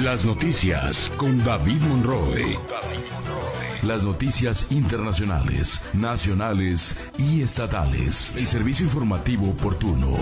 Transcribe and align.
Las 0.00 0.24
noticias 0.24 1.12
con 1.18 1.44
David 1.44 1.82
Monroe. 1.82 2.58
Las 3.82 4.02
noticias 4.02 4.72
internacionales, 4.72 5.82
nacionales 5.92 6.96
y 7.18 7.42
estatales. 7.42 8.32
El 8.34 8.46
servicio 8.46 8.86
informativo 8.86 9.50
oportuno, 9.50 10.14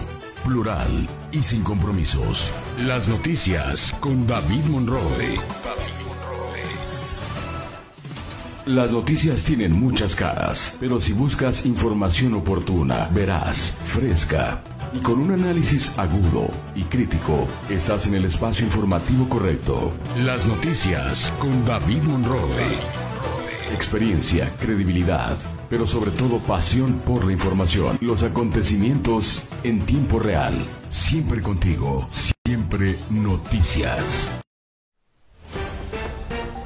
plural 0.44 1.08
y 1.30 1.44
sin 1.44 1.62
compromisos. 1.62 2.50
Las 2.80 3.08
noticias 3.08 3.94
con 4.00 4.26
David 4.26 4.64
Monroe. 4.64 5.38
Las 8.66 8.90
noticias 8.90 9.44
tienen 9.44 9.70
muchas 9.70 10.16
caras, 10.16 10.76
pero 10.80 11.00
si 11.00 11.12
buscas 11.12 11.64
información 11.64 12.34
oportuna, 12.34 13.08
veraz, 13.14 13.76
fresca 13.84 14.60
y 14.92 14.98
con 14.98 15.20
un 15.20 15.32
análisis 15.32 15.98
agudo 15.98 16.48
y 16.74 16.82
crítico, 16.84 17.46
estás 17.68 18.06
en 18.06 18.14
el 18.14 18.24
espacio 18.24 18.64
informativo 18.64 19.28
correcto. 19.28 19.92
Las 20.16 20.48
noticias 20.48 21.32
con 21.38 21.64
David 21.64 22.02
Monroe. 22.02 22.78
Experiencia, 23.72 24.52
credibilidad, 24.58 25.36
pero 25.68 25.86
sobre 25.86 26.10
todo 26.10 26.38
pasión 26.38 27.00
por 27.06 27.24
la 27.24 27.32
información. 27.32 27.98
Los 28.00 28.22
acontecimientos 28.22 29.42
en 29.62 29.80
tiempo 29.80 30.18
real. 30.18 30.54
Siempre 30.88 31.40
contigo. 31.40 32.08
Siempre 32.44 32.98
noticias. 33.10 34.30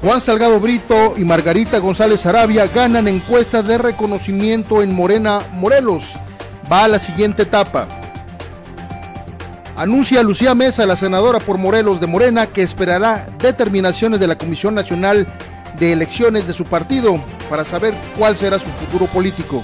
Juan 0.01 0.21
Salgado 0.21 0.59
Brito 0.59 1.15
y 1.17 1.23
Margarita 1.23 1.79
González 1.79 2.25
Arabia 2.25 2.67
ganan 2.67 3.07
encuesta 3.07 3.63
de 3.63 3.77
reconocimiento 3.77 4.81
en 4.81 4.93
Morena, 4.93 5.39
Morelos. 5.53 6.13
Va 6.71 6.83
a 6.83 6.87
la 6.87 6.99
siguiente 6.99 7.43
etapa. 7.43 7.87
Anuncia 9.75 10.23
Lucía 10.23 10.55
Mesa, 10.55 10.85
la 10.85 10.95
senadora 10.95 11.39
por 11.39 11.57
Morelos 11.57 11.99
de 11.99 12.07
Morena, 12.07 12.47
que 12.47 12.61
esperará 12.61 13.27
determinaciones 13.39 14.21
de 14.21 14.27
la 14.27 14.37
Comisión 14.37 14.73
Nacional 14.73 15.27
de 15.77 15.91
Elecciones 15.91 16.47
de 16.47 16.53
su 16.53 16.63
partido 16.63 17.21
para 17.49 17.65
saber 17.65 17.93
cuál 18.17 18.37
será 18.37 18.57
su 18.57 18.69
futuro 18.69 19.05
político. 19.07 19.61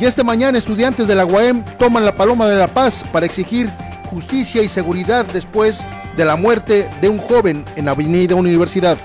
Y 0.00 0.06
este 0.06 0.24
mañana 0.24 0.56
estudiantes 0.56 1.06
de 1.06 1.14
la 1.14 1.26
UAM 1.26 1.62
toman 1.78 2.06
la 2.06 2.14
Paloma 2.14 2.48
de 2.48 2.56
la 2.56 2.68
Paz 2.68 3.04
para 3.12 3.26
exigir 3.26 3.70
justicia 4.08 4.62
y 4.62 4.68
seguridad 4.68 5.26
después 5.26 5.86
de 6.16 6.24
la 6.24 6.36
muerte 6.36 6.88
de 7.02 7.10
un 7.10 7.18
joven 7.18 7.66
en 7.76 7.88
Avenida 7.88 8.34
Universidad. 8.34 8.96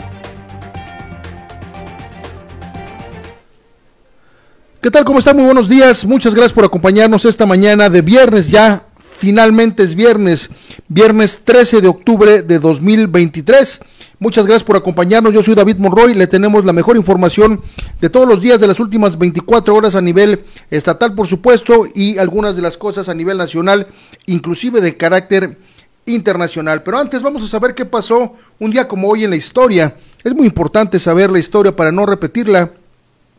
¿Qué 4.82 4.90
tal? 4.90 5.04
¿Cómo 5.04 5.20
están? 5.20 5.36
Muy 5.36 5.46
buenos 5.46 5.68
días. 5.68 6.06
Muchas 6.06 6.34
gracias 6.34 6.54
por 6.54 6.64
acompañarnos 6.64 7.26
esta 7.26 7.46
mañana 7.46 7.90
de 7.90 8.02
viernes 8.02 8.50
ya. 8.50 8.89
Finalmente 9.20 9.84
es 9.84 9.96
viernes, 9.96 10.50
viernes 10.88 11.42
13 11.44 11.82
de 11.82 11.90
octubre 11.90 12.42
de 12.42 12.58
2023. 12.58 13.82
Muchas 14.18 14.46
gracias 14.46 14.64
por 14.64 14.78
acompañarnos. 14.78 15.34
Yo 15.34 15.44
soy 15.44 15.56
David 15.56 15.76
Monroy. 15.76 16.16
Le 16.16 16.26
tenemos 16.26 16.64
la 16.64 16.72
mejor 16.72 16.96
información 16.96 17.62
de 18.00 18.10
todos 18.10 18.26
los 18.26 18.42
días 18.42 18.62
de 18.62 18.68
las 18.68 18.80
últimas 18.80 19.18
24 19.18 19.76
horas 19.76 19.96
a 19.96 20.02
nivel 20.02 20.46
estatal, 20.72 21.16
por 21.16 21.28
supuesto, 21.28 21.86
y 21.94 22.18
algunas 22.18 22.56
de 22.56 22.62
las 22.62 22.78
cosas 22.78 23.10
a 23.10 23.14
nivel 23.14 23.38
nacional, 23.38 23.90
inclusive 24.26 24.80
de 24.80 24.96
carácter 24.96 25.58
internacional. 26.06 26.84
Pero 26.84 26.98
antes 26.98 27.22
vamos 27.22 27.44
a 27.44 27.48
saber 27.48 27.76
qué 27.76 27.84
pasó 27.84 28.36
un 28.58 28.72
día 28.72 28.88
como 28.88 29.10
hoy 29.10 29.26
en 29.26 29.32
la 29.32 29.36
historia. 29.36 29.98
Es 30.24 30.34
muy 30.34 30.48
importante 30.48 30.98
saber 30.98 31.30
la 31.30 31.40
historia 31.40 31.76
para 31.76 31.92
no 31.92 32.06
repetirla. 32.06 32.72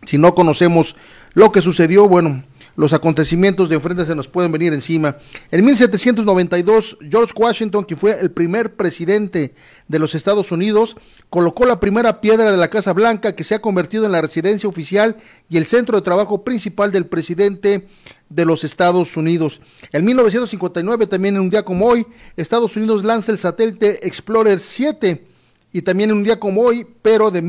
Si 0.04 0.18
no 0.18 0.34
conocemos 0.34 0.94
lo 1.32 1.50
que 1.50 1.62
sucedió, 1.62 2.06
bueno, 2.06 2.44
los 2.76 2.92
acontecimientos 2.92 3.68
de 3.68 3.76
enfrente 3.76 4.04
se 4.04 4.14
nos 4.14 4.28
pueden 4.28 4.52
venir 4.52 4.72
encima. 4.72 5.16
En 5.50 5.64
1792, 5.64 6.98
George 7.10 7.32
Washington, 7.36 7.84
quien 7.84 7.98
fue 7.98 8.18
el 8.20 8.30
primer 8.30 8.74
presidente 8.74 9.54
de 9.88 9.98
los 9.98 10.14
Estados 10.14 10.52
Unidos, 10.52 10.96
colocó 11.28 11.64
la 11.64 11.80
primera 11.80 12.20
piedra 12.20 12.50
de 12.50 12.56
la 12.56 12.68
Casa 12.68 12.92
Blanca 12.92 13.34
que 13.34 13.44
se 13.44 13.54
ha 13.54 13.60
convertido 13.60 14.06
en 14.06 14.12
la 14.12 14.20
residencia 14.20 14.68
oficial 14.68 15.16
y 15.48 15.56
el 15.56 15.66
centro 15.66 15.96
de 15.96 16.02
trabajo 16.02 16.44
principal 16.44 16.92
del 16.92 17.06
presidente 17.06 17.88
de 18.28 18.44
los 18.44 18.64
Estados 18.64 19.16
Unidos. 19.16 19.60
En 19.92 20.04
1959, 20.04 21.06
también 21.06 21.34
en 21.36 21.42
un 21.42 21.50
día 21.50 21.64
como 21.64 21.86
hoy, 21.86 22.06
Estados 22.36 22.76
Unidos 22.76 23.04
lanza 23.04 23.32
el 23.32 23.38
satélite 23.38 24.06
Explorer 24.06 24.60
7 24.60 25.26
y 25.72 25.82
también 25.82 26.10
en 26.10 26.16
un 26.16 26.24
día 26.24 26.40
como 26.40 26.62
hoy, 26.62 26.86
pero 27.02 27.30
de 27.30 27.42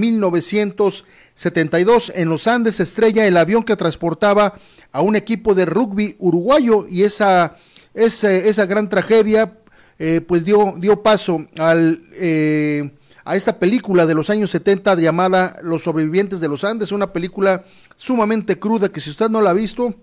1972, 1.36 2.12
en 2.16 2.30
los 2.30 2.48
Andes 2.48 2.80
estrella 2.80 3.26
el 3.26 3.38
avión 3.38 3.64
que 3.64 3.76
transportaba 3.76 4.56
a 4.92 5.02
un 5.02 5.16
equipo 5.16 5.56
de 5.56 5.66
rugby 5.66 6.16
uruguayo 6.20 6.86
y 6.88 7.04
esa, 7.04 7.56
esa, 7.94 8.32
esa 8.32 8.66
gran 8.66 8.90
tragedia 8.90 9.58
eh, 9.98 10.22
pues 10.22 10.44
dio, 10.44 10.74
dio 10.78 11.02
paso 11.02 11.48
al, 11.58 12.02
eh, 12.14 12.92
a 13.24 13.36
esta 13.36 13.58
película 13.58 14.06
de 14.06 14.14
los 14.14 14.30
años 14.30 14.52
70 14.52 14.96
llamada 14.96 15.58
Los 15.64 15.84
sobrevivientes 15.84 16.40
de 16.40 16.48
los 16.48 16.64
Andes, 16.64 16.92
una 16.92 17.14
película 17.14 17.64
sumamente 17.96 18.60
cruda 18.60 18.90
que 18.90 19.00
si 19.00 19.10
usted 19.10 19.30
no 19.30 19.42
la 19.42 19.52
ha 19.52 19.54
visto, 19.54 19.96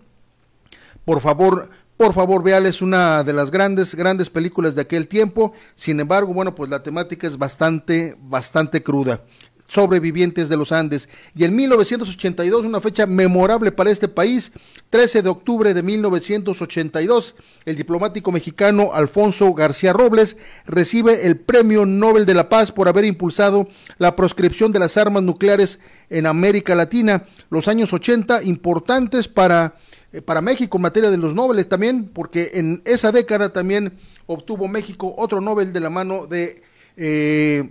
por 1.05 1.21
favor 1.21 1.71
por 1.99 2.15
favor, 2.15 2.45
véale, 2.45 2.69
es 2.69 2.81
una 2.81 3.25
de 3.25 3.33
las 3.33 3.51
grandes, 3.51 3.97
grandes 3.97 4.31
películas 4.31 4.77
de 4.77 4.83
aquel 4.83 5.09
tiempo. 5.09 5.53
Sin 5.75 5.99
embargo, 5.99 6.33
bueno, 6.33 6.55
pues 6.55 6.71
la 6.71 6.81
temática 6.81 7.27
es 7.27 7.37
bastante, 7.37 8.17
bastante 8.21 8.85
cruda 8.85 9.25
sobrevivientes 9.69 10.49
de 10.49 10.57
los 10.57 10.73
Andes. 10.73 11.09
Y 11.37 11.45
en 11.45 11.55
1982, 11.55 12.65
una 12.65 12.81
fecha 12.81 13.07
memorable 13.07 13.71
para 13.71 13.91
este 13.91 14.09
país, 14.09 14.51
13 14.91 15.23
de 15.23 15.29
octubre 15.29 15.75
de 15.75 15.83
1982, 15.83 17.37
el 17.67 17.77
diplomático 17.77 18.33
mexicano 18.33 18.91
Alfonso 18.93 19.53
García 19.53 19.93
Robles 19.93 20.37
recibe 20.67 21.27
el 21.27 21.37
Premio 21.37 21.87
Nobel 21.87 22.27
de 22.27 22.35
la 22.35 22.49
Paz 22.49 22.73
por 22.73 22.89
haber 22.89 23.05
impulsado 23.05 23.69
la 23.99 24.17
proscripción 24.17 24.73
de 24.73 24.79
las 24.79 24.97
armas 24.97 25.23
nucleares 25.23 25.79
en 26.11 26.27
América 26.27 26.75
Latina. 26.75 27.25
Los 27.51 27.69
años 27.69 27.93
80 27.93 28.43
importantes 28.45 29.29
para, 29.29 29.77
eh, 30.13 30.23
para 30.23 30.41
México 30.41 30.79
en 30.79 30.83
materia 30.83 31.11
de 31.11 31.19
los 31.19 31.35
Nobel 31.35 31.67
también, 31.67 32.07
porque 32.09 32.53
en 32.55 32.81
esa 32.87 33.13
década 33.13 33.53
también 33.53 33.99
obtuvo 34.27 34.67
México 34.67 35.15
otro 35.19 35.43
Nobel 35.43 35.73
de 35.73 35.81
la 35.81 35.91
mano 35.91 36.27
de... 36.27 36.63
Eh, 36.97 37.71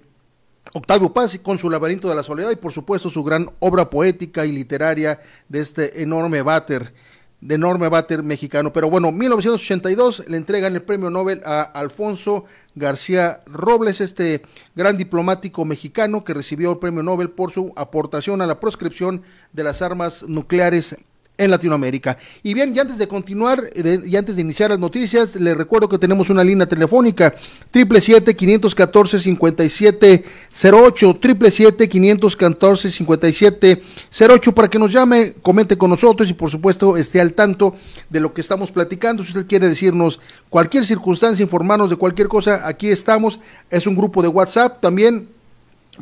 Octavio 0.74 1.14
Paz 1.14 1.40
con 1.42 1.58
su 1.58 1.70
laberinto 1.70 2.10
de 2.10 2.16
la 2.16 2.24
soledad 2.24 2.52
y 2.52 2.56
por 2.56 2.72
supuesto 2.72 3.10
su 3.10 3.24
gran 3.24 3.50
obra 3.60 3.90
poética 3.90 4.46
y 4.46 4.52
literaria 4.52 5.22
de 5.50 5.60
este 5.60 6.02
enorme 6.02 6.42
váter, 6.42 6.94
de 7.42 7.56
enorme 7.56 7.90
váter 7.90 8.24
mexicano. 8.24 8.74
Pero 8.74 8.90
bueno, 8.90 9.12
1982 9.12 10.26
le 10.28 10.38
entregan 10.38 10.76
el 10.76 10.82
premio 10.82 11.10
Nobel 11.10 11.42
a 11.46 11.62
Alfonso 11.62 12.46
García 12.76 13.42
Robles, 13.46 14.02
este 14.02 14.44
gran 14.76 14.98
diplomático 14.98 15.66
mexicano 15.66 16.24
que 16.24 16.34
recibió 16.34 16.72
el 16.72 16.80
premio 16.80 17.04
Nobel 17.04 17.30
por 17.30 17.52
su 17.52 17.74
aportación 17.76 18.42
a 18.42 18.48
la 18.48 18.60
proscripción 18.60 19.24
de 19.54 19.64
las 19.64 19.82
armas 19.82 20.24
nucleares 20.28 20.98
en 21.38 21.52
Latinoamérica. 21.52 22.18
Y 22.44 22.54
bien, 22.54 22.76
y 22.76 22.80
antes 22.80 22.98
de 22.98 23.08
continuar 23.08 23.64
y 23.76 24.16
antes 24.16 24.36
de 24.36 24.42
iniciar 24.42 24.72
las 24.72 24.80
noticias, 24.80 25.36
les 25.36 25.56
recuerdo 25.56 25.88
que 25.88 25.98
tenemos 25.98 26.30
una 26.30 26.44
línea 26.44 26.66
telefónica, 26.68 27.36
triple 27.70 28.02
siete 28.02 28.36
quinientos 28.36 28.74
catorce 28.74 29.20
cincuenta 29.20 29.64
y 29.64 29.70
siete 29.70 30.24
cero 30.52 30.82
ocho, 30.84 31.16
triple 31.22 31.52
siete 31.52 31.88
quinientos 31.88 32.36
catorce 32.36 32.90
cincuenta 32.90 33.30
y 33.30 33.34
siete 33.34 33.84
cero 34.10 34.34
ocho, 34.36 34.54
para 34.54 34.68
que 34.68 34.80
nos 34.80 34.92
llame, 34.92 35.34
comente 35.42 35.78
con 35.78 35.92
nosotros 35.92 36.30
y 36.30 36.34
por 36.34 36.50
supuesto 36.50 36.98
esté 36.98 37.22
al 37.22 37.34
tanto 37.34 37.76
de 38.10 38.20
lo 38.20 38.34
que 38.34 38.42
estamos 38.42 38.72
platicando. 38.72 39.24
Si 39.24 39.30
usted 39.30 39.46
quiere 39.46 39.70
decirnos 39.70 40.20
cualquier 40.50 40.86
circunstancia, 40.86 41.44
informarnos 41.44 41.90
de 41.90 41.96
cualquier 41.96 42.28
cosa, 42.28 42.68
aquí 42.68 42.90
estamos. 42.90 43.40
Es 43.70 43.86
un 43.86 43.96
grupo 43.96 44.22
de 44.22 44.28
WhatsApp 44.28 44.82
también 44.82 45.30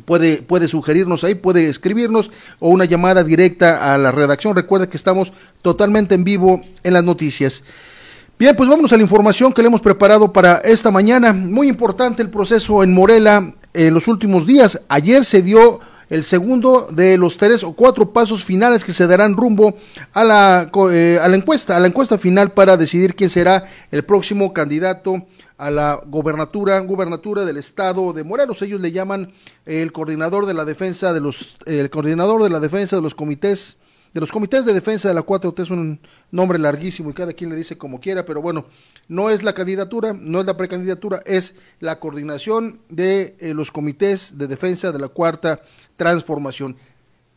puede, 0.04 0.42
puede 0.42 0.68
sugerirnos 0.68 1.24
ahí, 1.24 1.36
puede 1.36 1.70
escribirnos 1.70 2.32
o 2.60 2.70
una 2.70 2.86
llamada 2.86 3.24
directa 3.24 3.94
a 3.94 3.98
la 3.98 4.12
redacción. 4.12 4.56
Recuerda 4.56 4.90
que 4.90 4.98
estamos 4.98 5.32
totalmente 5.62 6.16
en 6.16 6.24
vivo 6.24 6.62
en 6.84 6.94
las 6.94 7.04
noticias. 7.04 7.64
Bien, 8.38 8.54
pues 8.56 8.68
vamos 8.68 8.92
a 8.92 8.98
la 8.98 9.04
información 9.04 9.54
que 9.54 9.62
le 9.62 9.70
hemos 9.70 9.82
preparado 9.82 10.34
para 10.34 10.58
esta 10.58 10.92
mañana. 10.92 11.32
Muy 11.32 11.70
importante 11.70 12.22
el 12.22 12.30
proceso 12.30 12.84
en 12.84 12.94
Morela 12.94 13.54
en 13.74 13.94
los 13.94 14.10
últimos 14.10 14.46
días. 14.46 14.82
Ayer 14.90 15.24
se 15.24 15.42
dio 15.42 15.80
el 16.10 16.24
segundo 16.24 16.88
de 16.92 17.18
los 17.18 17.38
tres 17.38 17.64
o 17.64 17.74
cuatro 17.74 18.12
pasos 18.12 18.44
finales 18.44 18.84
que 18.84 18.94
se 18.94 19.08
darán 19.08 19.36
rumbo 19.36 19.76
a 20.14 20.24
la, 20.24 20.70
eh, 20.92 21.18
a 21.22 21.28
la 21.28 21.36
encuesta, 21.36 21.78
a 21.78 21.80
la 21.80 21.88
encuesta 21.88 22.18
final 22.18 22.52
para 22.52 22.78
decidir 22.78 23.16
quién 23.16 23.30
será 23.30 23.66
el 23.92 24.04
próximo 24.04 24.54
candidato 24.54 25.26
a 25.58 25.72
la 25.72 26.02
gobernatura, 26.06 26.80
gubernatura 26.80 27.46
del 27.46 27.58
estado 27.58 28.14
de 28.14 28.24
Morelos. 28.24 28.62
Ellos 28.62 28.82
le 28.82 28.92
llaman 28.92 29.32
el 29.66 29.92
coordinador 29.92 30.46
de 30.46 30.54
la 30.54 30.66
defensa 30.66 31.14
de 31.14 31.22
los, 31.22 31.58
el 31.66 31.90
coordinador 31.90 32.44
de 32.44 32.50
la 32.50 32.60
defensa 32.60 32.96
de 32.96 33.02
los 33.02 33.16
comités, 33.16 33.78
de 34.14 34.22
los 34.22 34.32
comités 34.32 34.66
de 34.66 34.74
defensa 34.74 35.10
de 35.10 35.14
la 35.14 35.26
4T 35.26 35.64
es 35.64 35.70
un 35.70 36.00
nombre 36.32 36.58
larguísimo 36.58 37.10
y 37.10 37.14
cada 37.14 37.34
quien 37.34 37.50
le 37.50 37.56
dice 37.56 37.78
como 37.78 38.00
quiera, 38.00 38.26
pero 38.26 38.42
bueno, 38.42 38.66
no 39.08 39.30
es 39.30 39.44
la 39.44 39.54
candidatura, 39.54 40.14
no 40.14 40.40
es 40.40 40.46
la 40.46 40.56
precandidatura, 40.56 41.22
es 41.26 41.54
la 41.80 42.00
coordinación 42.00 42.80
de 42.90 43.36
eh, 43.40 43.54
los 43.54 43.72
comités 43.72 44.38
de 44.38 44.48
defensa 44.48 44.92
de 44.92 45.00
la 45.00 45.10
cuarta 45.10 45.62
transformación. 45.98 46.78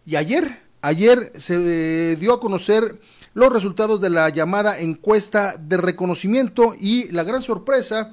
Y 0.06 0.16
ayer, 0.16 0.60
ayer 0.80 1.32
se 1.38 2.12
eh, 2.12 2.16
dio 2.16 2.34
a 2.34 2.40
conocer 2.40 3.00
los 3.38 3.52
resultados 3.52 4.00
de 4.00 4.10
la 4.10 4.28
llamada 4.30 4.80
encuesta 4.80 5.56
de 5.56 5.76
reconocimiento 5.76 6.74
y 6.76 7.08
la 7.12 7.22
gran 7.22 7.40
sorpresa 7.40 8.12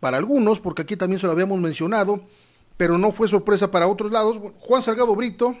para 0.00 0.18
algunos, 0.18 0.60
porque 0.60 0.82
aquí 0.82 0.98
también 0.98 1.18
se 1.18 1.26
lo 1.26 1.32
habíamos 1.32 1.58
mencionado, 1.58 2.20
pero 2.76 2.98
no 2.98 3.10
fue 3.10 3.26
sorpresa 3.26 3.70
para 3.70 3.88
otros 3.88 4.12
lados, 4.12 4.36
Juan 4.58 4.82
Salgado 4.82 5.16
Brito, 5.16 5.56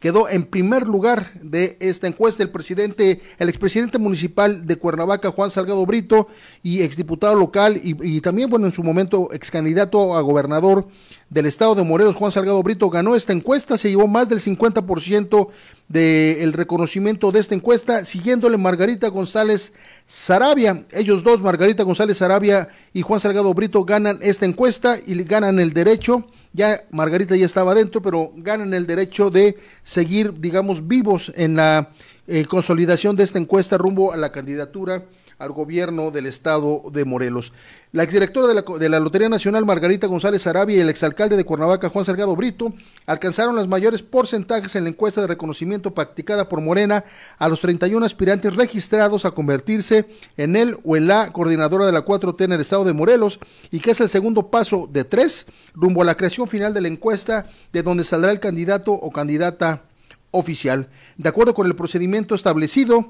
quedó 0.00 0.28
en 0.28 0.44
primer 0.44 0.86
lugar 0.86 1.32
de 1.42 1.76
esta 1.80 2.06
encuesta 2.06 2.42
el 2.42 2.50
presidente, 2.50 3.20
el 3.38 3.48
expresidente 3.48 3.98
municipal 3.98 4.66
de 4.66 4.76
Cuernavaca, 4.76 5.30
Juan 5.30 5.50
Salgado 5.50 5.84
Brito, 5.86 6.28
y 6.62 6.82
exdiputado 6.82 7.34
local 7.34 7.80
y, 7.82 8.20
también, 8.20 8.48
bueno, 8.48 8.66
en 8.66 8.72
su 8.72 8.82
momento 8.82 9.28
ex 9.32 9.50
candidato 9.50 10.16
a 10.16 10.20
gobernador 10.20 10.88
del 11.30 11.46
estado 11.46 11.74
de 11.74 11.82
Morelos, 11.82 12.16
Juan 12.16 12.30
Salgado 12.30 12.62
Brito, 12.62 12.90
ganó 12.90 13.16
esta 13.16 13.32
encuesta, 13.32 13.76
se 13.76 13.90
llevó 13.90 14.06
más 14.06 14.28
del 14.28 14.40
50% 14.40 15.48
del 15.88 16.52
reconocimiento 16.52 17.32
de 17.32 17.40
esta 17.40 17.54
encuesta, 17.54 18.04
siguiéndole 18.04 18.56
Margarita 18.56 19.08
González 19.08 19.72
Sarabia. 20.06 20.84
Ellos 20.92 21.24
dos, 21.24 21.40
Margarita 21.40 21.82
González 21.82 22.18
Sarabia 22.18 22.68
y 22.92 23.02
Juan 23.02 23.20
Salgado 23.20 23.52
Brito, 23.52 23.84
ganan 23.84 24.18
esta 24.22 24.46
encuesta 24.46 24.96
y 25.04 25.22
ganan 25.24 25.58
el 25.58 25.72
derecho 25.72 26.26
ya 26.52 26.82
Margarita 26.90 27.36
ya 27.36 27.46
estaba 27.46 27.74
dentro, 27.74 28.02
pero 28.02 28.32
ganan 28.36 28.74
el 28.74 28.86
derecho 28.86 29.30
de 29.30 29.56
seguir, 29.82 30.40
digamos, 30.40 30.86
vivos 30.86 31.32
en 31.36 31.56
la 31.56 31.90
eh, 32.26 32.44
consolidación 32.44 33.16
de 33.16 33.24
esta 33.24 33.38
encuesta 33.38 33.78
rumbo 33.78 34.12
a 34.12 34.16
la 34.16 34.32
candidatura 34.32 35.04
al 35.38 35.52
gobierno 35.52 36.10
del 36.10 36.26
estado 36.26 36.82
de 36.92 37.04
Morelos. 37.04 37.52
La 37.92 38.02
exdirectora 38.02 38.48
de 38.48 38.54
la, 38.54 38.64
de 38.78 38.88
la 38.88 39.00
Lotería 39.00 39.28
Nacional, 39.28 39.64
Margarita 39.64 40.06
González 40.08 40.46
Arabia, 40.46 40.76
y 40.76 40.80
el 40.80 40.90
exalcalde 40.90 41.36
de 41.36 41.44
Cuernavaca, 41.44 41.88
Juan 41.88 42.04
Salgado 42.04 42.34
Brito, 42.36 42.74
alcanzaron 43.06 43.54
los 43.54 43.68
mayores 43.68 44.02
porcentajes 44.02 44.74
en 44.74 44.84
la 44.84 44.90
encuesta 44.90 45.20
de 45.20 45.28
reconocimiento 45.28 45.94
practicada 45.94 46.48
por 46.48 46.60
Morena 46.60 47.04
a 47.38 47.48
los 47.48 47.60
31 47.60 48.04
aspirantes 48.04 48.56
registrados 48.56 49.24
a 49.24 49.30
convertirse 49.30 50.06
en 50.36 50.56
él 50.56 50.76
o 50.84 50.96
en 50.96 51.06
la 51.06 51.32
coordinadora 51.32 51.86
de 51.86 51.92
la 51.92 52.04
4T 52.04 52.44
en 52.44 52.52
el 52.52 52.60
estado 52.60 52.84
de 52.84 52.92
Morelos, 52.92 53.38
y 53.70 53.80
que 53.80 53.92
es 53.92 54.00
el 54.00 54.08
segundo 54.08 54.50
paso 54.50 54.88
de 54.92 55.04
tres 55.04 55.46
rumbo 55.72 56.02
a 56.02 56.04
la 56.04 56.16
creación 56.16 56.48
final 56.48 56.74
de 56.74 56.80
la 56.80 56.88
encuesta, 56.88 57.46
de 57.72 57.82
donde 57.82 58.04
saldrá 58.04 58.32
el 58.32 58.40
candidato 58.40 58.92
o 58.92 59.10
candidata 59.12 59.84
oficial. 60.30 60.88
De 61.16 61.28
acuerdo 61.28 61.54
con 61.54 61.66
el 61.66 61.76
procedimiento 61.76 62.34
establecido, 62.34 63.08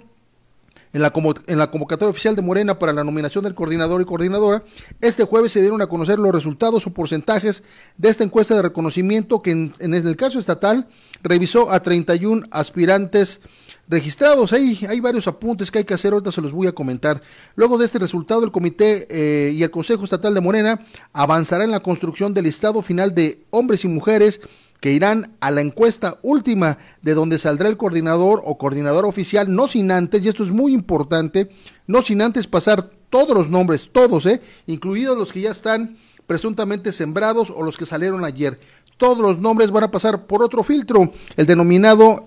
en 0.92 1.02
la, 1.02 1.12
en 1.46 1.58
la 1.58 1.70
convocatoria 1.70 2.10
oficial 2.10 2.36
de 2.36 2.42
Morena 2.42 2.78
para 2.78 2.92
la 2.92 3.04
nominación 3.04 3.44
del 3.44 3.54
coordinador 3.54 4.00
y 4.00 4.04
coordinadora, 4.04 4.62
este 5.00 5.24
jueves 5.24 5.52
se 5.52 5.60
dieron 5.60 5.82
a 5.82 5.86
conocer 5.86 6.18
los 6.18 6.32
resultados 6.32 6.86
o 6.86 6.90
porcentajes 6.90 7.62
de 7.96 8.08
esta 8.08 8.24
encuesta 8.24 8.54
de 8.54 8.62
reconocimiento 8.62 9.42
que 9.42 9.50
en, 9.50 9.94
el 9.94 10.16
caso 10.16 10.38
estatal 10.38 10.88
revisó 11.22 11.70
a 11.70 11.82
31 11.82 12.46
aspirantes 12.50 13.40
registrados. 13.88 14.52
Hay, 14.52 14.78
hay 14.88 15.00
varios 15.00 15.26
apuntes 15.26 15.70
que 15.70 15.78
hay 15.78 15.84
que 15.84 15.94
hacer, 15.94 16.12
ahorita 16.12 16.32
se 16.32 16.40
los 16.40 16.52
voy 16.52 16.66
a 16.66 16.72
comentar. 16.72 17.20
Luego 17.56 17.78
de 17.78 17.86
este 17.86 17.98
resultado, 17.98 18.44
el 18.44 18.52
comité 18.52 19.06
eh, 19.10 19.52
y 19.52 19.62
el 19.62 19.70
Consejo 19.70 20.04
Estatal 20.04 20.34
de 20.34 20.40
Morena 20.40 20.84
avanzará 21.12 21.64
en 21.64 21.70
la 21.70 21.80
construcción 21.80 22.34
del 22.34 22.44
listado 22.44 22.82
final 22.82 23.14
de 23.14 23.42
hombres 23.50 23.84
y 23.84 23.88
mujeres 23.88 24.40
que 24.80 24.92
irán 24.92 25.32
a 25.40 25.50
la 25.50 25.60
encuesta 25.60 26.18
última 26.22 26.78
de 27.02 27.14
donde 27.14 27.38
saldrá 27.38 27.68
el 27.68 27.76
coordinador 27.76 28.42
o 28.44 28.58
coordinador 28.58 29.06
oficial, 29.06 29.54
no 29.54 29.68
sin 29.68 29.90
antes, 29.90 30.24
y 30.24 30.28
esto 30.28 30.44
es 30.44 30.50
muy 30.50 30.72
importante, 30.72 31.50
no 31.86 32.02
sin 32.02 32.22
antes 32.22 32.46
pasar 32.46 32.90
todos 33.10 33.36
los 33.36 33.50
nombres, 33.50 33.90
todos, 33.92 34.26
¿eh? 34.26 34.40
incluidos 34.66 35.16
los 35.16 35.32
que 35.32 35.40
ya 35.40 35.50
están 35.50 35.96
presuntamente 36.26 36.92
sembrados 36.92 37.50
o 37.50 37.62
los 37.62 37.76
que 37.76 37.86
salieron 37.86 38.24
ayer. 38.24 38.60
todos 38.98 39.18
los 39.18 39.40
nombres 39.40 39.70
van 39.70 39.84
a 39.84 39.90
pasar 39.90 40.26
por 40.26 40.42
otro 40.42 40.64
filtro, 40.64 41.12
el 41.36 41.46
denominado 41.46 42.26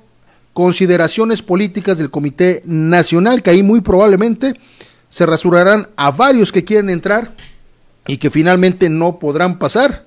consideraciones 0.53 1.41
políticas 1.41 1.98
del 1.98 2.10
Comité 2.10 2.62
Nacional, 2.65 3.43
que 3.43 3.50
ahí 3.50 3.63
muy 3.63 3.81
probablemente 3.81 4.53
se 5.10 5.25
rasurarán 5.25 5.89
a 5.96 6.12
varios 6.12 6.51
que 6.51 6.63
quieren 6.63 6.89
entrar 6.89 7.34
y 8.08 8.17
que 8.17 8.29
finalmente 8.29 8.89
no 8.89 9.20
podrán 9.20 9.60
pasar. 9.60 10.05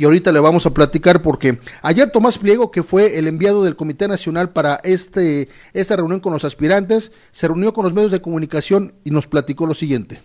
Y 0.00 0.04
ahorita 0.06 0.32
le 0.32 0.40
vamos 0.40 0.64
a 0.64 0.70
platicar 0.70 1.20
porque 1.20 1.60
ayer 1.82 2.10
Tomás 2.10 2.38
Pliego, 2.38 2.70
que 2.70 2.82
fue 2.82 3.18
el 3.18 3.28
enviado 3.28 3.62
del 3.62 3.76
Comité 3.76 4.08
Nacional 4.08 4.48
para 4.48 4.80
este, 4.82 5.50
esta 5.74 5.94
reunión 5.94 6.20
con 6.20 6.32
los 6.32 6.42
aspirantes, 6.42 7.12
se 7.32 7.46
reunió 7.48 7.74
con 7.74 7.84
los 7.84 7.92
medios 7.92 8.10
de 8.10 8.22
comunicación 8.22 8.94
y 9.04 9.10
nos 9.10 9.26
platicó 9.26 9.66
lo 9.66 9.74
siguiente. 9.74 10.22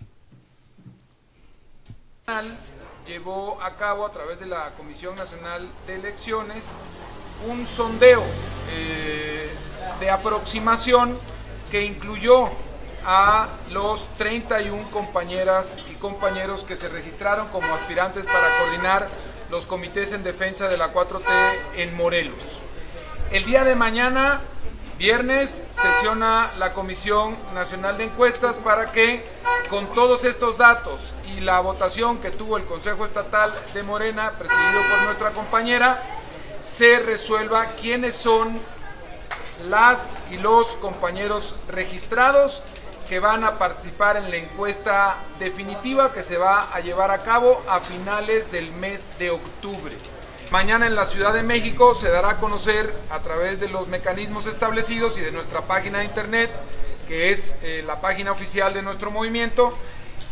Llevó 3.06 3.60
a 3.60 3.76
cabo 3.76 4.06
a 4.06 4.12
través 4.12 4.40
de 4.40 4.46
la 4.46 4.70
Comisión 4.78 5.14
Nacional 5.14 5.68
de 5.86 5.96
Elecciones 5.96 6.64
un 7.46 7.66
sondeo 7.66 8.22
eh, 8.70 9.50
de 10.00 10.10
aproximación 10.10 11.18
que 11.70 11.84
incluyó 11.84 12.48
a 13.04 13.50
los 13.70 14.08
31 14.16 14.90
compañeras 14.90 15.76
y 15.92 15.96
compañeros 15.96 16.64
que 16.64 16.76
se 16.76 16.88
registraron 16.88 17.48
como 17.48 17.74
aspirantes 17.74 18.24
para 18.24 18.48
coordinar 18.58 19.35
los 19.50 19.66
comités 19.66 20.12
en 20.12 20.24
defensa 20.24 20.68
de 20.68 20.76
la 20.76 20.92
4T 20.92 21.24
en 21.76 21.96
Morelos. 21.96 22.38
El 23.30 23.44
día 23.44 23.64
de 23.64 23.74
mañana, 23.74 24.40
viernes, 24.98 25.66
sesiona 25.70 26.52
la 26.58 26.72
Comisión 26.72 27.36
Nacional 27.54 27.98
de 27.98 28.04
Encuestas 28.04 28.56
para 28.56 28.92
que 28.92 29.24
con 29.70 29.92
todos 29.94 30.24
estos 30.24 30.56
datos 30.56 31.00
y 31.26 31.40
la 31.40 31.60
votación 31.60 32.18
que 32.18 32.30
tuvo 32.30 32.56
el 32.56 32.64
Consejo 32.64 33.04
Estatal 33.04 33.52
de 33.74 33.82
Morena, 33.82 34.32
presidido 34.38 34.80
por 34.90 35.02
nuestra 35.04 35.30
compañera, 35.30 36.02
se 36.62 36.98
resuelva 36.98 37.72
quiénes 37.80 38.14
son 38.14 38.60
las 39.68 40.12
y 40.30 40.36
los 40.36 40.66
compañeros 40.76 41.56
registrados 41.68 42.62
que 43.08 43.20
van 43.20 43.44
a 43.44 43.58
participar 43.58 44.16
en 44.16 44.30
la 44.30 44.36
encuesta 44.36 45.16
definitiva 45.38 46.12
que 46.12 46.22
se 46.22 46.38
va 46.38 46.72
a 46.72 46.80
llevar 46.80 47.10
a 47.10 47.22
cabo 47.22 47.62
a 47.68 47.80
finales 47.80 48.50
del 48.50 48.72
mes 48.72 49.04
de 49.18 49.30
octubre. 49.30 49.96
Mañana 50.50 50.86
en 50.86 50.94
la 50.94 51.06
Ciudad 51.06 51.32
de 51.32 51.42
México 51.42 51.94
se 51.94 52.08
dará 52.08 52.30
a 52.30 52.38
conocer 52.38 52.92
a 53.10 53.20
través 53.20 53.60
de 53.60 53.68
los 53.68 53.88
mecanismos 53.88 54.46
establecidos 54.46 55.18
y 55.18 55.20
de 55.20 55.32
nuestra 55.32 55.62
página 55.62 55.98
de 55.98 56.04
internet, 56.04 56.50
que 57.08 57.32
es 57.32 57.56
eh, 57.62 57.82
la 57.86 58.00
página 58.00 58.32
oficial 58.32 58.74
de 58.74 58.82
nuestro 58.82 59.10
movimiento, 59.10 59.76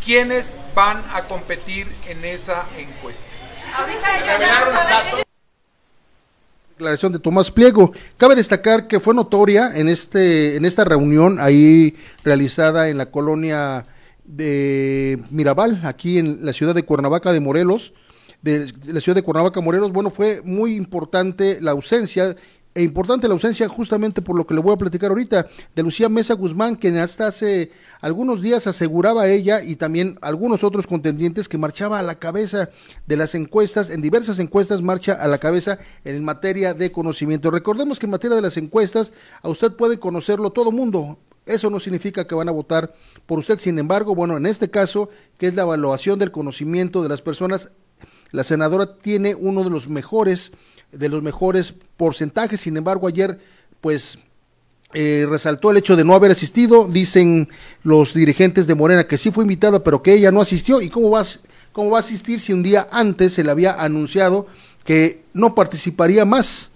quiénes 0.05 0.55
van 0.75 1.05
a 1.13 1.23
competir 1.25 1.93
en 2.07 2.25
esa 2.25 2.65
encuesta 2.77 3.35
declaración 6.75 7.13
de 7.13 7.21
Tomás 7.21 7.51
Pliego. 7.51 7.93
Cabe 8.17 8.35
destacar 8.35 8.89
que 8.89 8.99
fue 8.99 9.15
notoria 9.15 9.71
en 9.77 9.89
este 9.89 10.57
en 10.57 10.65
esta 10.65 10.85
reunión 10.85 11.39
ahí 11.39 11.97
realizada 12.25 12.89
en 12.89 12.99
la 12.99 13.07
colonia 13.07 13.87
de 14.25 15.21
Mirabal, 15.31 15.83
aquí 15.85 16.19
en 16.19 16.45
la 16.45 16.53
ciudad 16.53 16.75
de 16.75 16.83
Cuernavaca 16.83 17.33
de 17.33 17.41
Morelos, 17.41 17.93
de 18.43 18.73
la 18.87 19.01
ciudad 19.01 19.15
de 19.15 19.23
Cuernavaca 19.23 19.61
Morelos, 19.61 19.93
bueno, 19.93 20.11
fue 20.11 20.43
muy 20.45 20.75
importante 20.75 21.59
la 21.61 21.71
ausencia 21.71 22.35
e 22.75 22.83
importante 22.83 23.29
la 23.29 23.35
ausencia 23.35 23.69
justamente 23.69 24.21
por 24.21 24.37
lo 24.37 24.47
que 24.47 24.55
le 24.55 24.61
voy 24.61 24.75
a 24.75 24.79
platicar 24.79 25.11
ahorita 25.11 25.47
de 25.75 25.83
Lucía 25.83 26.09
Mesa 26.09 26.35
Guzmán, 26.35 26.77
que 26.77 26.89
hasta 26.99 27.29
hace 27.29 27.71
algunos 28.01 28.43
días 28.43 28.67
aseguraba 28.67 29.29
ella 29.29 29.63
y 29.63 29.77
también 29.77 30.19
algunos 30.23 30.65
otros 30.65 30.87
contendientes 30.87 31.49
que 31.49 31.57
marchaba 31.57 32.01
a 32.01 32.03
la 32.03 32.19
cabeza 32.19 32.71
de 33.07 33.17
las 33.17 33.37
encuestas, 33.37 33.91
en 33.91 34.03
diversas 34.03 34.41
encuestas 34.41 34.83
marcha 34.83 35.13
a 35.13 35.29
la 35.29 35.39
cabeza 35.39 35.79
en 36.05 36.25
materia 36.25 36.75
de 36.75 36.91
conocimiento. 36.91 37.53
Recordemos 37.53 38.01
que 38.01 38.07
en 38.07 38.11
materia 38.11 38.37
de 38.37 38.43
las 38.43 38.57
encuestas 38.57 39.13
a 39.43 39.49
usted 39.49 39.73
puede 39.77 39.99
conocerlo 39.99 40.51
todo 40.51 40.73
mundo, 40.73 41.19
eso 41.47 41.71
no 41.71 41.79
significa 41.79 42.27
que 42.27 42.35
van 42.35 42.49
a 42.49 42.53
votar 42.53 42.95
por 43.27 43.39
usted. 43.39 43.59
Sin 43.59 43.79
embargo, 43.79 44.15
bueno, 44.15 44.37
en 44.37 44.47
este 44.47 44.71
caso, 44.71 45.11
que 45.39 45.47
es 45.47 45.55
la 45.55 45.63
evaluación 45.63 46.19
del 46.19 46.33
conocimiento 46.33 47.03
de 47.03 47.09
las 47.09 47.23
personas, 47.23 47.71
la 48.33 48.43
senadora 48.43 48.97
tiene 48.97 49.35
uno 49.35 49.63
de 49.63 49.71
los 49.71 49.89
mejores 49.89 50.51
de 50.97 51.09
los 51.09 51.23
mejores 51.23 51.75
porcentajes. 51.97 52.61
Sin 52.61 52.77
embargo, 52.77 53.07
ayer, 53.07 53.39
pues, 53.81 54.19
eh, 54.93 55.27
resaltó 55.29 55.73
el 55.73 55.79
hecho 55.79 55.97
de 55.97 56.05
no 56.05 56.15
haber 56.15 56.31
asistido. 56.31 56.87
Dicen 56.87 57.49
los 57.83 58.15
dirigentes 58.15 58.67
de 58.67 58.75
Morena 58.75 59.07
que 59.07 59.19
sí 59.19 59.31
fue 59.31 59.45
invitada, 59.45 59.83
pero 59.83 60.03
que 60.03 60.15
ella 60.15 60.31
no 60.31 60.41
asistió. 60.41 60.81
¿Y 60.81 60.89
cómo 60.89 61.11
va, 61.11 61.23
cómo 61.73 61.91
va 61.91 61.99
a 61.99 62.01
asistir 62.01 62.39
si 62.41 62.53
un 62.53 62.63
día 62.63 62.87
antes 62.91 63.35
se 63.35 63.45
le 63.45 63.51
había 63.51 63.73
anunciado 63.73 64.47
que 64.85 65.23
no 65.33 65.55
participaría 65.55 66.25
más 66.25 66.71